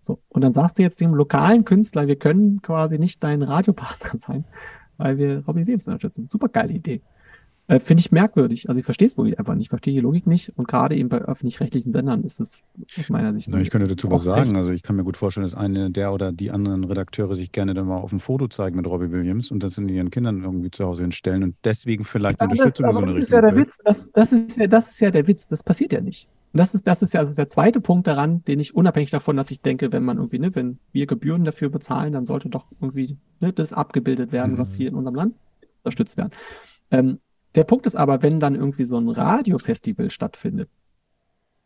[0.00, 4.18] So, und dann sagst du jetzt dem lokalen Künstler, wir können quasi nicht dein Radiopartner
[4.18, 4.44] sein,
[4.98, 6.28] weil wir Robbie Williams unterstützen.
[6.28, 7.00] Super geile Idee.
[7.66, 8.68] Äh, Finde ich merkwürdig.
[8.68, 10.52] Also ich verstehe es wohl einfach nicht, ich verstehe die Logik nicht.
[10.56, 12.62] Und gerade eben bei öffentlich-rechtlichen Sendern ist es
[12.98, 13.48] aus meiner Sicht.
[13.48, 14.50] Na, ich könnte dazu was sagen.
[14.50, 14.56] Recht.
[14.58, 17.72] Also ich kann mir gut vorstellen, dass eine der oder die anderen Redakteure sich gerne
[17.72, 20.70] dann mal auf ein Foto zeigen mit Robbie Williams und das in ihren Kindern irgendwie
[20.70, 23.22] zu Hause hinstellen und deswegen vielleicht aber Unterstützung das, so eine das.
[23.22, 23.78] Ist ja der Witz.
[23.82, 25.48] Das, das, ist ja, das ist ja der Witz.
[25.48, 26.28] Das passiert ja nicht.
[26.52, 29.38] Und das ist, das ist ja also der zweite Punkt daran, den ich unabhängig davon,
[29.38, 32.66] dass ich denke, wenn man irgendwie, ne, wenn wir Gebühren dafür bezahlen, dann sollte doch
[32.80, 34.58] irgendwie ne, das abgebildet werden, mhm.
[34.58, 35.34] was hier in unserem Land
[35.82, 36.30] unterstützt werden.
[36.90, 37.18] Ähm,
[37.54, 40.68] der Punkt ist aber, wenn dann irgendwie so ein Radiofestival stattfindet,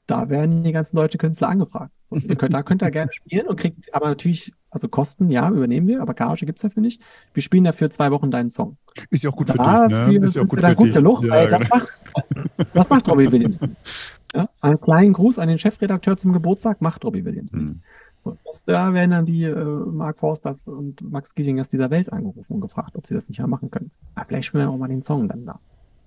[0.07, 1.93] da werden die ganzen deutschen Künstler angefragt.
[2.07, 5.87] So, könnt, da könnt ihr gerne spielen und kriegt aber natürlich, also Kosten, ja, übernehmen
[5.87, 7.03] wir, aber Gage gibt's dafür nicht.
[7.35, 8.79] Wir spielen dafür zwei Wochen deinen Song.
[9.11, 10.25] Ist ja auch gut dafür für dich, ne?
[10.25, 10.95] Ist ja auch gut für dich.
[10.95, 11.59] Genug, ja, genau.
[11.59, 13.61] das, macht, das macht Robbie Williams.
[14.35, 14.49] Ja?
[14.63, 17.67] Einen kleinen Gruß an den Chefredakteur zum Geburtstag macht Robbie Williams nicht.
[17.67, 17.83] Mhm.
[18.21, 22.55] So, das, da werden dann die äh, Mark Forsters und Max Giesingers dieser Welt angerufen
[22.55, 23.91] und gefragt, ob sie das nicht mehr machen können.
[24.15, 25.61] Aber vielleicht spielen wir auch mal den Song dann da.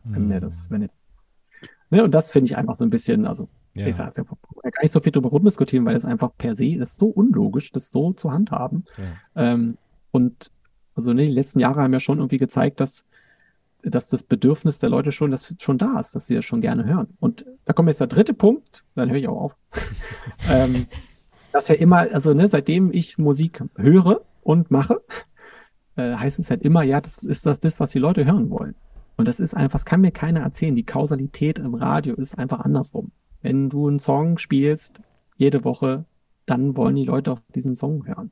[0.03, 0.15] Mhm.
[0.15, 0.89] Wenn wir das, wenn
[1.89, 3.87] ne, und das finde ich einfach so ein bisschen, also ja.
[3.87, 7.07] ich sage, gar nicht so viel drüber rumdiskutieren, weil es einfach per se ist so
[7.07, 8.85] unlogisch, das so zu handhaben.
[8.97, 9.53] Ja.
[9.53, 9.77] Ähm,
[10.11, 10.51] und
[10.95, 13.05] also ne, die letzten Jahre haben ja schon irgendwie gezeigt, dass
[13.83, 16.85] dass das Bedürfnis der Leute schon, das schon da ist, dass sie das schon gerne
[16.85, 17.07] hören.
[17.19, 19.55] Und da kommt jetzt der dritte Punkt, dann höre ich auch auf.
[20.51, 20.85] ähm,
[21.51, 25.01] dass ja immer, also ne, seitdem ich Musik höre und mache,
[25.95, 28.75] äh, heißt es halt immer, ja, das ist das, das, was die Leute hören wollen.
[29.21, 30.75] Und das ist einfach, das kann mir keiner erzählen.
[30.75, 33.11] Die Kausalität im Radio ist einfach andersrum.
[33.43, 34.99] Wenn du einen Song spielst,
[35.37, 36.05] jede Woche,
[36.47, 38.31] dann wollen die Leute auch diesen Song hören.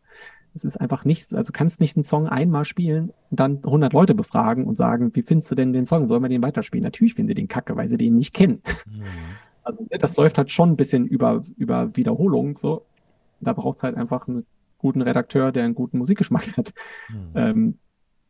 [0.56, 4.16] Es ist einfach nicht, also kannst nicht einen Song einmal spielen und dann 100 Leute
[4.16, 6.08] befragen und sagen, wie findest du denn den Song?
[6.08, 6.84] Sollen wir den weiterspielen?
[6.84, 8.64] Natürlich finden sie den kacke, weil sie den nicht kennen.
[8.88, 9.04] Mhm.
[9.62, 12.84] Also ne, das läuft halt schon ein bisschen über, über Wiederholung, so.
[13.42, 14.48] Da braucht es halt einfach einen
[14.80, 16.74] guten Redakteur, der einen guten Musikgeschmack hat.
[17.10, 17.32] Mhm.
[17.36, 17.78] Ähm,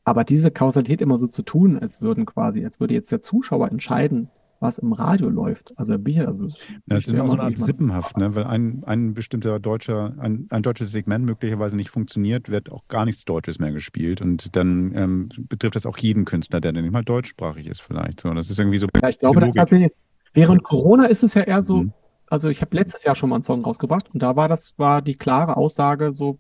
[0.10, 3.70] aber diese Kausalität immer so zu tun, als würden quasi, als würde jetzt der Zuschauer
[3.70, 4.30] entscheiden,
[4.60, 5.72] was im Radio läuft.
[5.78, 6.48] Also Bier, also
[6.88, 8.36] das ist immer so eine Art Sippenhaft, ne?
[8.36, 13.06] weil ein, ein bestimmter deutscher, ein, ein deutsches Segment möglicherweise nicht funktioniert, wird auch gar
[13.06, 14.20] nichts Deutsches mehr gespielt.
[14.20, 18.20] Und dann ähm, betrifft das auch jeden Künstler, der dann nicht mal deutschsprachig ist, vielleicht.
[18.22, 18.88] So, das ist irgendwie so.
[19.02, 20.00] Ja, ich glaube, das hat jetzt,
[20.34, 21.94] während Corona ist es ja eher so, mhm.
[22.28, 25.04] also ich habe letztes Jahr schon mal einen Song rausgebracht und da war das, war
[25.04, 26.40] die klare Aussage so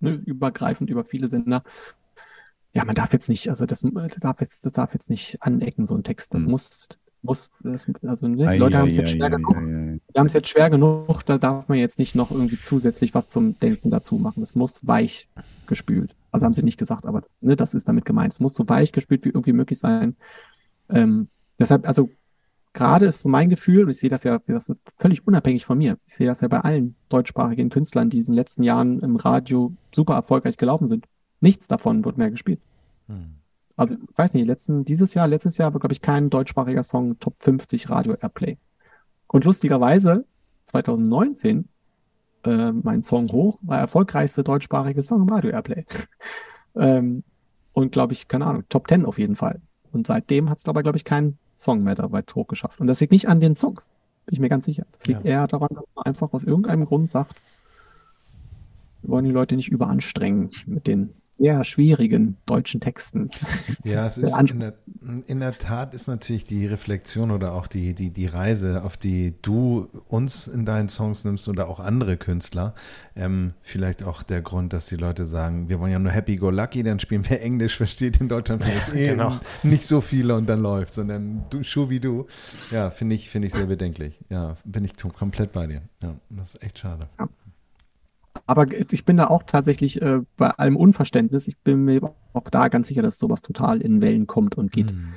[0.00, 1.62] ne, übergreifend über viele Sender.
[2.74, 5.86] Ja, man darf jetzt nicht, also das, das darf jetzt, das darf jetzt nicht anecken,
[5.86, 6.34] so ein Text.
[6.34, 6.50] Das mhm.
[6.50, 6.88] muss
[7.24, 7.50] muss,
[8.02, 9.56] also ne, die Leute haben es jetzt schwer genug.
[9.56, 13.28] Die haben es jetzt schwer genug, da darf man jetzt nicht noch irgendwie zusätzlich was
[13.28, 14.42] zum Denken dazu machen.
[14.42, 15.28] Es muss weich
[15.66, 16.14] gespült.
[16.30, 18.32] Also haben sie nicht gesagt, aber das, ne, das ist damit gemeint.
[18.32, 20.16] Es muss so weich gespült wie irgendwie möglich sein.
[20.90, 22.10] Ähm, deshalb, also
[22.74, 25.78] gerade ist so mein Gefühl, und ich sehe das ja, das ist völlig unabhängig von
[25.78, 25.96] mir.
[26.06, 29.72] Ich sehe das ja bei allen deutschsprachigen Künstlern, die in den letzten Jahren im Radio
[29.94, 31.06] super erfolgreich gelaufen sind.
[31.44, 32.60] Nichts davon wird mehr gespielt.
[33.06, 33.36] Hm
[33.76, 37.18] also ich weiß nicht, letzten, dieses Jahr, letztes Jahr war, glaube ich, kein deutschsprachiger Song
[37.18, 38.56] Top 50 Radio Airplay.
[39.26, 40.24] Und lustigerweise,
[40.64, 41.68] 2019,
[42.44, 45.84] äh, mein Song Hoch war erfolgreichste deutschsprachige Song im Radio Airplay.
[46.76, 47.24] ähm,
[47.72, 49.60] und glaube ich, keine Ahnung, Top 10 auf jeden Fall.
[49.92, 52.80] Und seitdem hat es dabei, glaube ich, keinen Song mehr dabei hoch geschafft.
[52.80, 53.90] Und das liegt nicht an den Songs,
[54.26, 54.86] bin ich mir ganz sicher.
[54.92, 55.30] Das liegt ja.
[55.30, 57.34] eher daran, dass man einfach aus irgendeinem Grund sagt,
[59.02, 63.30] wir wollen die Leute nicht überanstrengen mit den sehr schwierigen deutschen Texten.
[63.82, 64.74] Ja, es ist in der,
[65.26, 69.34] in der Tat ist natürlich die Reflexion oder auch die, die, die Reise, auf die
[69.42, 72.74] du uns in deinen Songs nimmst oder auch andere Künstler,
[73.16, 76.50] ähm, vielleicht auch der Grund, dass die Leute sagen, wir wollen ja nur Happy Go
[76.50, 79.38] Lucky, dann spielen wir Englisch, versteht in Deutschland vielleicht eh Genau.
[79.62, 82.26] nicht so viele und dann läuft, sondern du, Schuh wie du.
[82.70, 84.20] Ja, finde ich, finde ich sehr bedenklich.
[84.30, 85.82] Ja, bin ich komplett bei dir.
[86.02, 87.08] Ja, das ist echt schade.
[88.46, 92.68] Aber ich bin da auch tatsächlich äh, bei allem Unverständnis, ich bin mir auch da
[92.68, 94.90] ganz sicher, dass sowas total in Wellen kommt und geht.
[94.90, 95.14] Hm.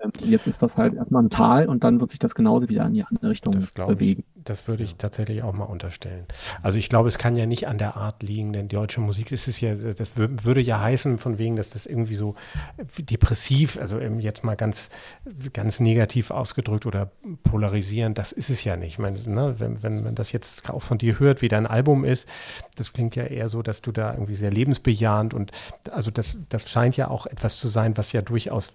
[0.00, 2.86] Ähm, jetzt ist das halt erstmal ein Tal und dann wird sich das genauso wieder
[2.86, 3.98] in die andere Richtung Das glaube ich.
[3.98, 4.24] bewegen.
[4.44, 6.24] Das würde ich tatsächlich auch mal unterstellen.
[6.62, 9.46] Also ich glaube, es kann ja nicht an der Art liegen, denn deutsche Musik ist
[9.48, 12.34] es ja, das wür- würde ja heißen, von wegen, dass das irgendwie so
[12.98, 14.90] depressiv, also eben jetzt mal ganz,
[15.52, 17.10] ganz negativ ausgedrückt oder
[17.42, 18.94] polarisierend, das ist es ja nicht.
[18.94, 22.04] Ich meine, ne, wenn, wenn man das jetzt auch von dir hört, wie dein Album
[22.04, 22.28] ist,
[22.76, 25.52] das klingt ja eher so, dass du da irgendwie sehr lebensbejahend und
[25.90, 28.72] also das, das scheint ja auch etwas zu sein, was ja durchaus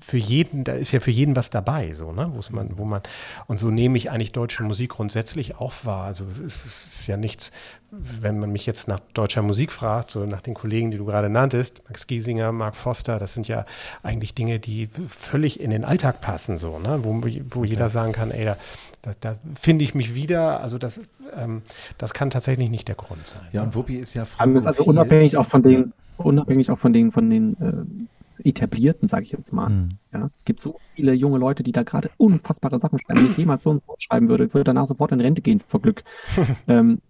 [0.00, 3.02] für jeden, da ist ja für jeden was dabei, so, ne, wo man, wo man,
[3.46, 6.04] und so nehme ich eigentlich deutsche Musik grundsätzlich auch wahr.
[6.04, 7.52] Also es ist ja nichts,
[7.90, 11.28] wenn man mich jetzt nach deutscher Musik fragt, so nach den Kollegen, die du gerade
[11.28, 13.64] nanntest, Max Giesinger, Mark Foster, das sind ja
[14.02, 18.30] eigentlich Dinge, die völlig in den Alltag passen, so, ne, wo, wo jeder sagen kann,
[18.30, 18.56] ey, da,
[19.02, 21.00] da, da finde ich mich wieder, also das,
[21.36, 21.62] ähm,
[21.96, 23.42] das kann tatsächlich nicht der Grund sein.
[23.52, 27.12] Ja, und Wuppi ist ja Also, also unabhängig auch von den, unabhängig auch von den,
[27.12, 28.08] von den äh,
[28.44, 29.68] etablierten, sage ich jetzt mal.
[29.68, 29.88] Hm.
[30.12, 33.20] Ja, gibt so viele junge Leute, die da gerade unfassbare Sachen schreiben.
[33.20, 35.80] Wenn ich jemals so ein Wort schreiben würde, würde danach sofort in Rente gehen vor
[35.80, 36.04] Glück.
[36.68, 37.00] ähm,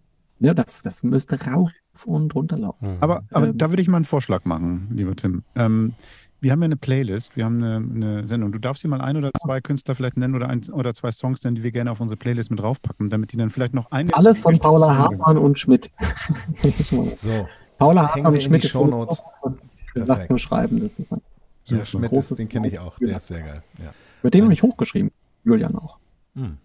[0.40, 1.70] ja, das, das müsste rauf
[2.04, 2.92] und runter laufen.
[2.94, 2.96] Mhm.
[3.00, 3.58] Aber, aber Ähm.
[3.58, 5.42] da würde ich mal einen Vorschlag machen, lieber Tim.
[5.56, 5.94] Ähm,
[6.40, 8.52] wir haben ja eine Playlist, wir haben eine, eine Sendung.
[8.52, 11.42] Du darfst hier mal ein oder zwei Künstler vielleicht nennen oder ein oder zwei Songs
[11.42, 14.14] nennen, die wir gerne auf unsere Playlist mit draufpacken, damit die dann vielleicht noch eine.
[14.14, 15.90] Alles von Paula Hartmann und Schmidt.
[17.14, 17.48] So,
[17.78, 19.22] Paula Hartmann und in die Schmidt ist Shownotes.
[19.42, 19.60] was
[20.04, 20.28] Perfekt.
[20.28, 20.80] Sachen schreiben.
[20.80, 21.22] Das ist ein,
[21.66, 23.62] ja, Schmidt, ist, großes den kenne ich auch, der ist sehr geil.
[23.78, 23.92] Ja.
[24.22, 25.10] mit dem habe ich hochgeschrieben.
[25.44, 25.98] Julian auch.
[26.34, 26.58] Hm.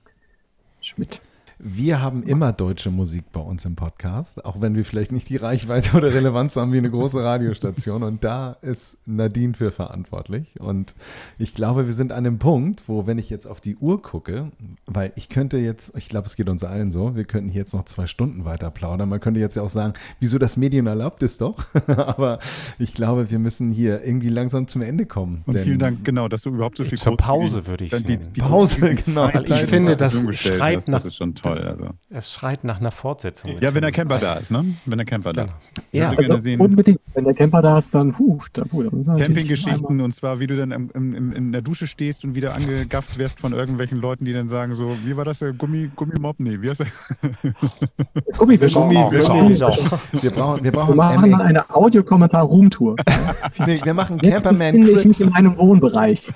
[0.81, 1.21] Schmidt.
[1.65, 5.37] Wir haben immer deutsche Musik bei uns im Podcast, auch wenn wir vielleicht nicht die
[5.37, 8.03] Reichweite oder Relevanz haben wie eine große Radiostation.
[8.03, 10.59] Und da ist Nadine für verantwortlich.
[10.59, 10.93] Und
[11.37, 14.51] ich glaube, wir sind an einem Punkt, wo, wenn ich jetzt auf die Uhr gucke,
[14.87, 17.73] weil ich könnte jetzt, ich glaube, es geht uns allen so, wir könnten hier jetzt
[17.73, 19.07] noch zwei Stunden weiter plaudern.
[19.07, 21.63] Man könnte jetzt ja auch sagen, wieso das Medien erlaubt ist doch.
[21.87, 22.39] Aber
[22.77, 25.43] ich glaube, wir müssen hier irgendwie langsam zum Ende kommen.
[25.45, 28.03] Und Denn- vielen Dank, genau, dass du überhaupt so viel Zur Pause würde ich dann
[28.03, 29.29] die, die Pause, genau.
[29.29, 31.52] Ich finde, das schreit nach- Das ist schon toll.
[31.61, 31.89] Also.
[32.09, 33.51] Es schreit nach einer Fortsetzung.
[33.61, 34.65] Ja, wenn der Camper da ist, ne?
[34.85, 35.53] Wenn der Camper da Genau.
[35.57, 35.71] ist.
[35.91, 39.25] Ja, Also sehen, unbedingt, wenn der Camper da ist, dann, puh, da müssen wir natürlich
[39.27, 43.17] Campinggeschichten und zwar, wie du dann im, im, in der Dusche stehst und wieder angegafft
[43.17, 46.35] wirst von irgendwelchen Leuten, die dann sagen so, wie war das, der Gummi, Gummimob?
[46.39, 46.87] Nee, wie heißt der?
[48.37, 48.79] Gummiwischer.
[48.81, 49.11] Gummi- auch.
[49.11, 49.33] Wischer.
[49.33, 49.99] Gummiwischer.
[50.21, 52.95] wir brauchen, wir Wir brauchen machen dann MA eine Audiokommentar-Roomtour.
[53.65, 55.19] nee, wir machen Camperman befinde ich mich Crips.
[55.29, 56.31] in einem Wohnbereich.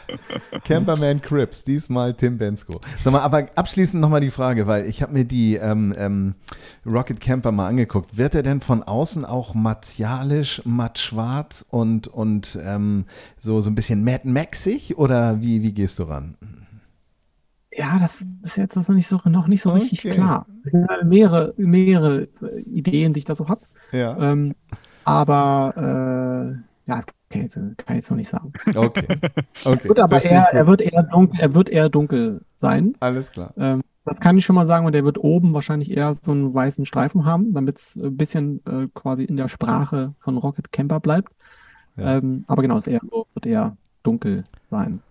[0.64, 2.82] Camperman Crips, diesmal Tim Bensko.
[3.04, 6.36] Sag mal, aber abschließend nochmal die Frage, weil ich habe mir die ähm, ähm,
[6.86, 8.18] Rocket Camper mal angeguckt.
[8.18, 13.06] Wird er denn von außen auch martialisch, matt-schwarz und, und ähm,
[13.38, 16.36] so, so ein bisschen Mad Maxig oder wie, wie gehst du ran?
[17.74, 20.16] Ja, das ist jetzt das noch nicht so, noch nicht so richtig Okay.
[20.16, 20.48] klar.
[20.64, 23.62] Es sind halt mehrere, mehrere äh, Ideen, die ich da so habe.
[23.92, 24.56] Ja, Ähm,
[25.04, 28.52] aber äh, ja, das kann ich, jetzt, kann jetzt noch nicht sagen.
[28.76, 29.20] okay.
[29.66, 29.88] okay.
[29.88, 32.96] Gut, aber er, er, wird eher dunkel, er wird eher dunkel sein.
[33.00, 33.54] Alles klar.
[33.58, 34.86] Ähm, das kann ich schon mal sagen.
[34.86, 38.62] Und er wird oben wahrscheinlich eher so einen weißen Streifen haben, damit es ein bisschen
[38.66, 41.34] äh, quasi in der Sprache von Rocket Camper bleibt.
[41.98, 42.18] Ja.
[42.18, 43.02] Ähm, aber genau, es eher,
[43.34, 45.02] wird eher dunkel sein.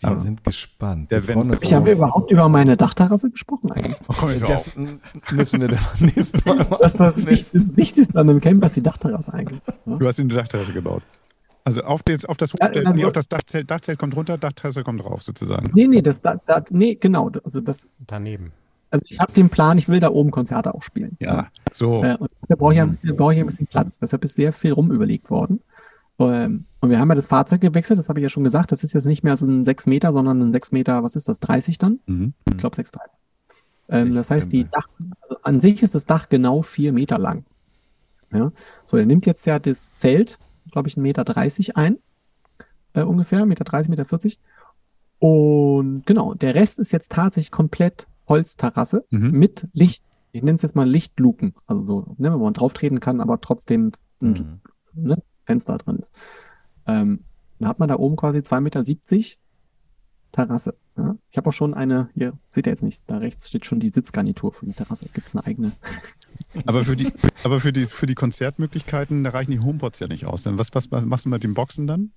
[0.00, 1.10] Wir Aber sind gespannt.
[1.10, 3.98] der Wir uns Ich habe überhaupt über meine Dachterrasse gesprochen eigentlich.
[4.40, 4.74] das
[5.30, 6.98] müssen wir dann nächsten Mal Das, machen.
[6.98, 9.60] das Wichtigste, Wichtigste an einem Camper ist die Dachterrasse eigentlich.
[9.84, 9.98] ne?
[9.98, 11.02] Du hast in die Dachterrasse gebaut.
[11.64, 14.38] Also auf, das, auf das Ja, Hochzelt, also- nee, auf das Dachzelt, Dachzelt kommt runter,
[14.38, 15.70] Dachterrasse kommt drauf sozusagen.
[15.74, 17.30] Nee, nee, das, da, da, nee, genau.
[17.44, 18.52] Also, das, Daneben.
[18.90, 21.16] also ich habe den Plan, ich will da oben Konzerte auch spielen.
[21.20, 22.02] Ja, so.
[22.02, 23.98] Äh, und da brauche ich, ja, da brauche ich ja ein bisschen Platz.
[23.98, 25.60] Deshalb ist sehr viel rumüberlegt worden.
[26.18, 28.72] Ähm, und wir haben ja das Fahrzeug gewechselt, das habe ich ja schon gesagt.
[28.72, 31.28] Das ist jetzt nicht mehr so ein 6 Meter, sondern ein 6 Meter, was ist
[31.28, 32.00] das, 30 dann?
[32.06, 32.32] Mhm.
[32.50, 32.98] Ich glaube 6,3.
[33.90, 34.64] Ähm, das heißt, die.
[34.70, 34.88] Dach,
[35.22, 37.44] also an sich ist das Dach genau 4 Meter lang.
[38.32, 38.52] Ja?
[38.84, 40.38] So, er nimmt jetzt ja das Zelt,
[40.70, 41.98] glaube ich, 1,30 Meter ein,
[42.94, 44.04] äh, ungefähr, 1,30 Meter, 1,40 Meter.
[44.04, 44.38] 40.
[45.18, 49.30] Und genau, der Rest ist jetzt tatsächlich komplett Holzterrasse Mhm.
[49.32, 50.02] mit Licht.
[50.32, 53.40] Ich nenne es jetzt mal Lichtluken, also so, ne, wo man drauf treten kann, aber
[53.40, 53.92] trotzdem
[54.22, 54.60] ein
[54.94, 55.08] Mhm.
[55.08, 56.14] ne, Fenster drin ist.
[56.86, 57.24] Ähm,
[57.58, 58.84] dann hat man da oben quasi 2,70 Meter
[60.32, 60.76] Terrasse.
[60.96, 61.16] Ja?
[61.30, 63.88] Ich habe auch schon eine, hier seht ihr jetzt nicht, da rechts steht schon die
[63.88, 65.06] Sitzgarnitur für die Terrasse.
[65.12, 65.72] Gibt es eine eigene
[66.66, 67.12] Aber für die,
[67.44, 70.42] aber für die, für die Konzertmöglichkeiten, da reichen die HomePods ja nicht aus.
[70.42, 72.10] Dann was, was, was machst du mit den Boxen dann?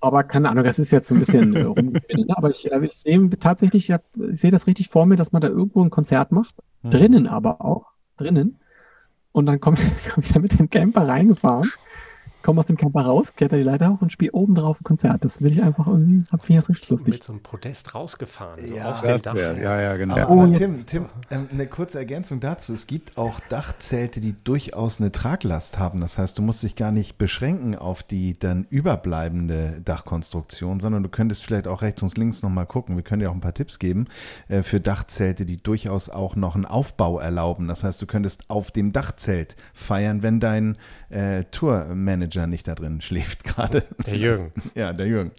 [0.00, 2.30] Aber keine Ahnung, das ist jetzt so ein bisschen äh, rumgewinnen.
[2.30, 3.96] Aber ich, äh, ich sehe tatsächlich, ich
[4.38, 6.54] sehe das richtig vor mir, dass man da irgendwo ein Konzert macht.
[6.82, 6.90] Hm.
[6.90, 7.86] Drinnen aber auch.
[8.16, 8.58] Drinnen.
[9.32, 9.76] Und dann komme
[10.12, 11.70] komm ich da mit dem Camper reingefahren,
[12.46, 15.24] komme aus dem Camper raus, kletter die Leiter hoch und spiele oben drauf ein Konzert.
[15.24, 17.14] Das will ich einfach irgendwie, hab ich das richtig lustig.
[17.14, 19.34] Mit so einem Podest rausgefahren, so Ja, aus dem Das Dach.
[19.34, 20.14] wär, ja, ja, genau.
[20.16, 22.72] Aber, Oh, aber jetzt- Tim, Tim ähm, eine kurze Ergänzung dazu.
[22.72, 26.00] Es gibt auch Dachzelte, die durchaus eine Traglast haben.
[26.00, 31.08] Das heißt, du musst dich gar nicht beschränken auf die dann überbleibende Dachkonstruktion, sondern du
[31.08, 32.94] könntest vielleicht auch rechts und links nochmal gucken.
[32.96, 34.06] Wir können dir auch ein paar Tipps geben
[34.48, 37.66] äh, für Dachzelte, die durchaus auch noch einen Aufbau erlauben.
[37.66, 40.76] Das heißt, du könntest auf dem Dachzelt feiern, wenn dein
[41.08, 43.84] äh, Tourmanager nicht da drin schläft gerade.
[44.04, 44.52] Der Jürgen.
[44.74, 45.30] Ja, der Jürgen.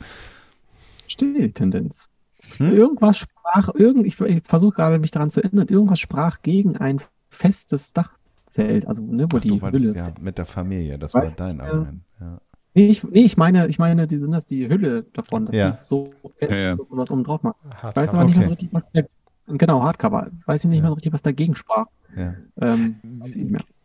[1.08, 2.10] Still Tendenz.
[2.58, 2.72] Hm?
[2.76, 7.00] Irgendwas sprach, irgend, ich, ich versuche gerade mich daran zu erinnern, irgendwas sprach gegen ein
[7.30, 9.98] festes Dachzelt, also ne, wo Ach, die du wolltest Hülle.
[9.98, 11.64] ja mit der Familie, das Weiß war dein ja.
[11.66, 12.02] Argument.
[12.20, 12.38] Ja.
[12.74, 15.72] Nee, ich, nee, ich meine, ich meine, die sind das die Hülle davon, dass Ja.
[15.72, 16.78] die so fest Ja, ja.
[16.90, 17.56] was oben drauf macht.
[17.90, 18.44] Ich weiß aber nicht mehr Okay.
[18.46, 19.08] so richtig, was der,
[19.48, 20.30] genau, Hardcover.
[20.46, 20.82] Weiß ich nicht Ja.
[20.84, 21.88] mehr so richtig, was dagegen sprach.
[22.16, 22.34] Ja.
[22.62, 22.96] Ähm.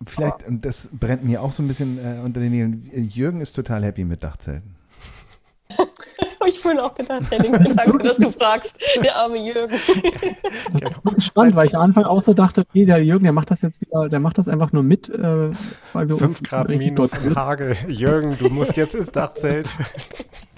[0.06, 2.90] Vielleicht, und das brennt mir auch so ein bisschen äh, unter den Nägeln.
[3.08, 4.74] Jürgen ist total happy mit Dachzelten.
[6.40, 7.52] Habe ich vorhin auch gedacht, Henning.
[7.76, 8.80] Danke, dass du fragst.
[9.02, 9.74] Der arme Jürgen.
[10.74, 13.50] Ich bin gespannt, weil ich am Anfang auch so dachte, okay, der Jürgen, der macht
[13.50, 15.50] das jetzt wieder, der macht das einfach nur mit, äh,
[15.92, 17.76] weil wir 5 uns Grad richtig minus dort im Hagel.
[17.88, 19.68] Jürgen, du musst jetzt ins Dachzelt.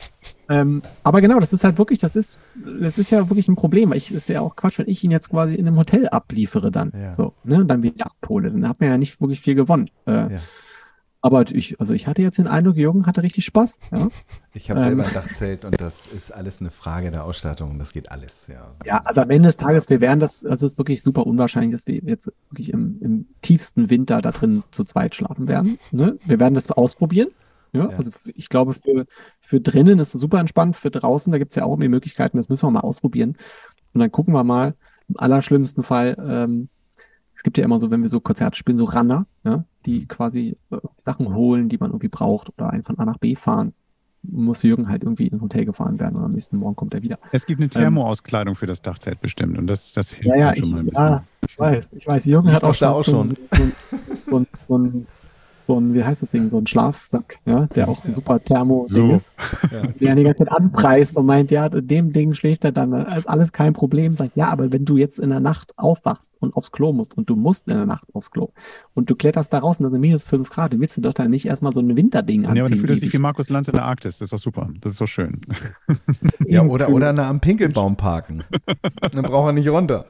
[0.49, 2.39] Ähm, aber genau, das ist halt wirklich, das ist,
[2.81, 3.91] das ist ja wirklich ein Problem.
[3.91, 6.71] weil Ich, es wäre auch Quatsch, wenn ich ihn jetzt quasi in einem Hotel abliefere
[6.71, 6.93] dann.
[6.95, 7.13] Ja.
[7.13, 8.51] So, ne, und dann wieder abhole.
[8.51, 9.91] Dann hat man ja nicht wirklich viel gewonnen.
[10.07, 10.41] Äh, Ja.
[11.21, 13.79] Aber ich, also ich hatte jetzt den Eindruck, Jürgen hatte richtig Spaß.
[13.93, 14.09] Ja,
[14.53, 14.89] Ich habe Ähm.
[14.89, 18.47] selber ein Dachzelt und das ist alles eine Frage der Ausstattung und das geht alles.
[18.49, 21.27] Ja, ja also am Ende des Tages, wir wären das, also es ist wirklich super
[21.27, 25.79] unwahrscheinlich, dass wir jetzt wirklich im, im tiefsten Winter da drin zu zweit schlafen werden.
[25.93, 26.19] Ne?
[26.27, 27.29] Wir werden das ausprobieren.
[27.75, 27.97] Ja, Ja.
[27.97, 29.07] also ich glaube, für,
[29.41, 32.37] für drinnen ist es super entspannt, für draußen, da gibt es ja auch irgendwie Möglichkeiten,
[32.37, 33.37] das müssen wir mal ausprobieren.
[33.93, 34.75] Und dann gucken wir mal,
[35.09, 36.69] im allerschlimmsten Fall, ähm,
[37.35, 40.57] es gibt ja immer so, wenn wir so Konzerte spielen, so Runner, ja, die quasi
[40.71, 43.75] äh, Sachen holen, die man irgendwie braucht oder einen von A nach B fahren.
[44.23, 47.03] Muss Jürgen halt irgendwie in ein Hotel gefahren werden und am nächsten Morgen kommt er
[47.03, 47.19] wieder.
[47.33, 50.71] Es gibt eine Thermoauskleidung für das Dachzelt bestimmt und das, das hilft Ja, ja, schon
[50.71, 51.07] mal ein ich, bisschen.
[51.07, 52.25] ja, ich weiß, ich weiß.
[52.25, 53.65] Jürgen Liegt hat auch da auch so, ein- so,
[54.31, 55.07] so, ein- so, ein-
[55.67, 58.43] so ein, wie heißt das Ding, so ein Schlafsack, ja, der auch so ein super
[58.43, 59.11] thermo So.
[59.13, 59.33] ist,
[60.01, 62.93] der ihn die ganze Zeit anpreist und meint, ja, in dem Ding schläft er dann,
[62.93, 64.15] ist alles kein Problem.
[64.15, 67.29] Sagt, ja, aber wenn du jetzt in der Nacht aufwachst und aufs Klo musst und
[67.31, 68.51] du musst in der Nacht aufs Klo
[68.95, 71.15] und du kletterst da raus und das sind minus fünf Grad, dann willst du doch
[71.15, 72.57] dann nicht erstmal so ein Winterding anziehen.
[72.57, 74.19] Ja, aber du fühlst die dich wie Markus Lanz in der Arktis.
[74.19, 74.69] Das ist doch super.
[74.81, 75.41] Das ist doch schön.
[76.47, 78.45] ja oder, oder am Pinkelbaum parken.
[79.13, 80.07] Dann braucht er nicht runter.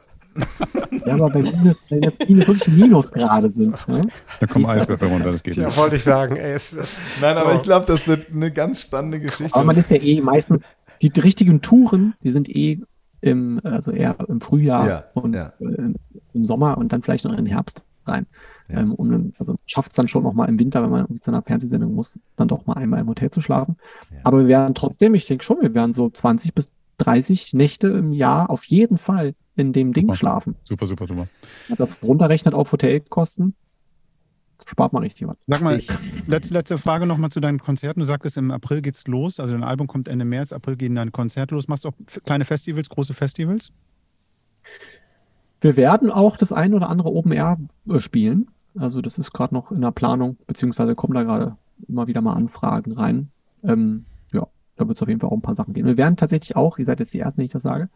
[1.07, 4.07] Ja, aber bei minus, wenn jetzt minus wirklich Minusgrade sind, ne?
[4.41, 4.83] Da kommen ist das?
[4.83, 5.77] Eiswürfel runter, das geht Ja, nicht.
[5.77, 6.37] wollte ich sagen.
[6.37, 7.57] Ey, es, es, Nein, aber so.
[7.59, 9.55] ich glaube, das wird eine ganz spannende Geschichte.
[9.55, 10.65] Aber man ist ja eh meistens,
[11.03, 12.81] die, die richtigen Touren, die sind eh
[13.21, 15.53] im, also eher im Frühjahr Ja, und ja.
[15.61, 15.93] äh,
[16.35, 18.27] im Sommer und dann vielleicht noch in den Herbst rein.
[18.69, 18.81] Ja.
[18.81, 21.31] Ähm, und also schafft es dann schon noch mal im Winter, wenn man irgendwie zu
[21.31, 23.77] einer Fernsehsendung muss, dann doch mal einmal im Hotel zu schlafen.
[24.11, 24.19] Ja.
[24.25, 28.13] Aber wir werden trotzdem, ich denke schon, wir werden so 20 bis 30 Nächte im
[28.13, 30.17] Jahr auf jeden Fall in dem Ding Super.
[30.17, 30.57] schlafen.
[30.65, 31.29] Super, super, super.
[31.69, 33.55] Wenn man das runterrechnet auf Hotelkosten,
[34.67, 35.37] spart man richtig was.
[35.47, 35.81] Sag mal,
[36.27, 38.01] letzte, letzte Frage nochmal zu deinen Konzerten.
[38.01, 39.39] Du sagtest, im April geht's los.
[39.41, 41.69] Also dein Album kommt Ende März, April gehen deine Konzerte los.
[41.69, 41.95] Machst du auch
[42.25, 43.73] kleine Festivals, große Festivals?
[45.61, 48.49] Wir werden auch das ein oder andere Open Air äh, spielen.
[48.77, 51.57] Also das ist gerade noch in der Planung, beziehungsweise kommen da gerade
[51.89, 53.31] immer wieder mal Anfragen rein.
[53.63, 54.47] Ähm, ja,
[54.77, 55.87] da wird es auf jeden Fall auch ein paar Sachen gehen.
[55.87, 57.89] Wir werden tatsächlich auch, ihr seid jetzt die Ersten, die ich das sage,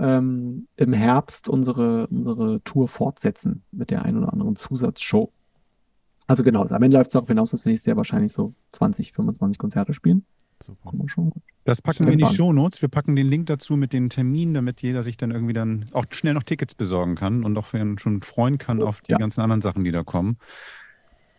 [0.00, 5.32] ähm, im Herbst unsere, unsere Tour fortsetzen mit der ein oder anderen Zusatzshow.
[6.26, 9.12] Also genau, am Ende läuft es auch hinaus, dass wir nächstes Jahr wahrscheinlich so 20,
[9.12, 10.24] 25 Konzerte spielen.
[10.62, 10.92] Super.
[11.64, 12.36] Das packen wir in die Spannend.
[12.36, 12.82] Shownotes.
[12.82, 16.04] Wir packen den Link dazu mit den Terminen, damit jeder sich dann irgendwie dann auch
[16.10, 17.66] schnell noch Tickets besorgen kann und auch
[17.96, 19.18] schon freuen kann auf die Ja.
[19.18, 20.36] ganzen anderen Sachen, die da kommen.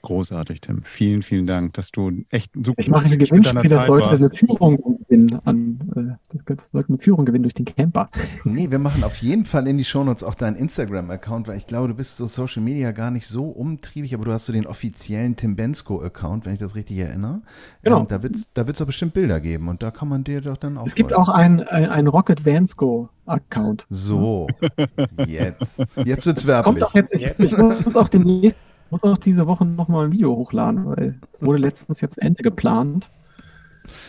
[0.03, 0.82] Großartig, Tim.
[0.82, 4.23] Vielen, vielen Dank, dass du echt super Ich mache ein Gewinnspiel, das sollte warst.
[4.23, 8.10] eine Führung gewinnen an, äh, das sollte eine Führung gewinnen durch den Camper.
[8.44, 11.90] Nee, wir machen auf jeden Fall in die Shownotes auch deinen Instagram-Account, weil ich glaube,
[11.90, 15.36] du bist so Social Media gar nicht so umtriebig, aber du hast so den offiziellen
[15.36, 17.41] Tim Bensko-Account, wenn ich das richtig erinnere.
[17.84, 18.02] Genau.
[18.02, 20.41] Ähm, da wird es da wird's doch bestimmt Bilder geben und da kann man dir
[20.41, 20.88] doch dann auch.
[20.88, 23.86] Es gibt auch ein, ein, Rocket Vansco Account.
[23.90, 24.48] So,
[25.28, 25.84] jetzt.
[26.03, 26.84] Jetzt wird's Kommt werblich.
[26.84, 28.57] auch jetzt, ich, ich muss auch demnächst,
[28.92, 32.44] muss auch diese Woche nochmal ein Video hochladen, weil es wurde letztens jetzt zu Ende
[32.44, 33.10] geplant.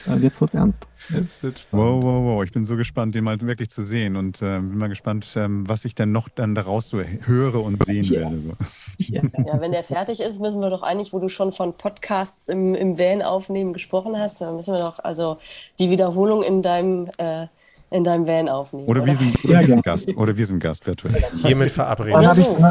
[0.07, 0.87] Äh, jetzt wird's ernst.
[1.19, 1.87] Es wird spannend.
[1.87, 2.45] Wow, wow, wow.
[2.45, 5.67] Ich bin so gespannt, den mal wirklich zu sehen und äh, bin mal gespannt, ähm,
[5.69, 8.21] was ich denn noch dann daraus so höre und sehen Ja.
[8.21, 8.37] werde.
[8.37, 8.53] So.
[8.99, 9.23] Ja,
[9.61, 12.99] wenn der fertig ist, müssen wir doch eigentlich, wo du schon von Podcasts im, im
[12.99, 15.39] Van aufnehmen gesprochen hast, dann müssen wir doch also
[15.79, 17.47] die Wiederholung in deinem, äh,
[17.91, 18.89] in deinem Van aufnehmen.
[18.89, 19.83] Oder wir sind, oder Ja, wir sind ja.
[19.93, 20.17] Gast.
[20.17, 21.25] Oder wir sind Gast virtuell.
[21.39, 22.15] Hiermit Dann verabredet.
[22.17, 22.71] Oder habe ich, so.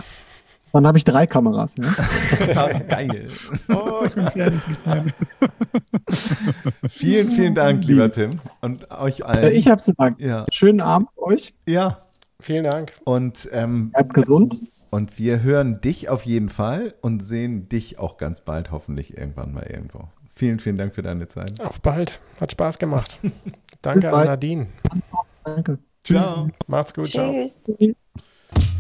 [0.73, 1.75] Dann hab ich drei Kameras.
[1.77, 2.69] Ja?
[2.87, 3.27] Geil.
[3.69, 5.13] Oh, ich bin kleines Klein.
[6.89, 8.31] Vielen, vielen Dank, lieber Tim.
[8.61, 9.55] Und euch Äh, allen.
[9.55, 10.23] Ich habe zu danken.
[10.25, 10.45] ja.
[10.51, 11.53] Schönen Abend euch.
[11.67, 12.01] ja.
[12.39, 12.93] Vielen Dank.
[13.03, 14.57] Und, ähm, Bleibt gesund.
[14.89, 19.53] und wir hören dich auf jeden Fall und sehen dich auch ganz bald, hoffentlich irgendwann
[19.53, 20.07] mal irgendwo.
[20.33, 21.61] Vielen, vielen Dank für deine Zeit.
[21.61, 22.19] Auf bald.
[22.39, 23.19] Hat Spaß gemacht.
[23.83, 24.25] Danke an.
[24.25, 24.67] Nadine.
[25.43, 25.77] Danke.
[26.03, 26.49] Ciao.
[26.65, 27.05] Macht's gut.
[27.05, 27.31] Ciao.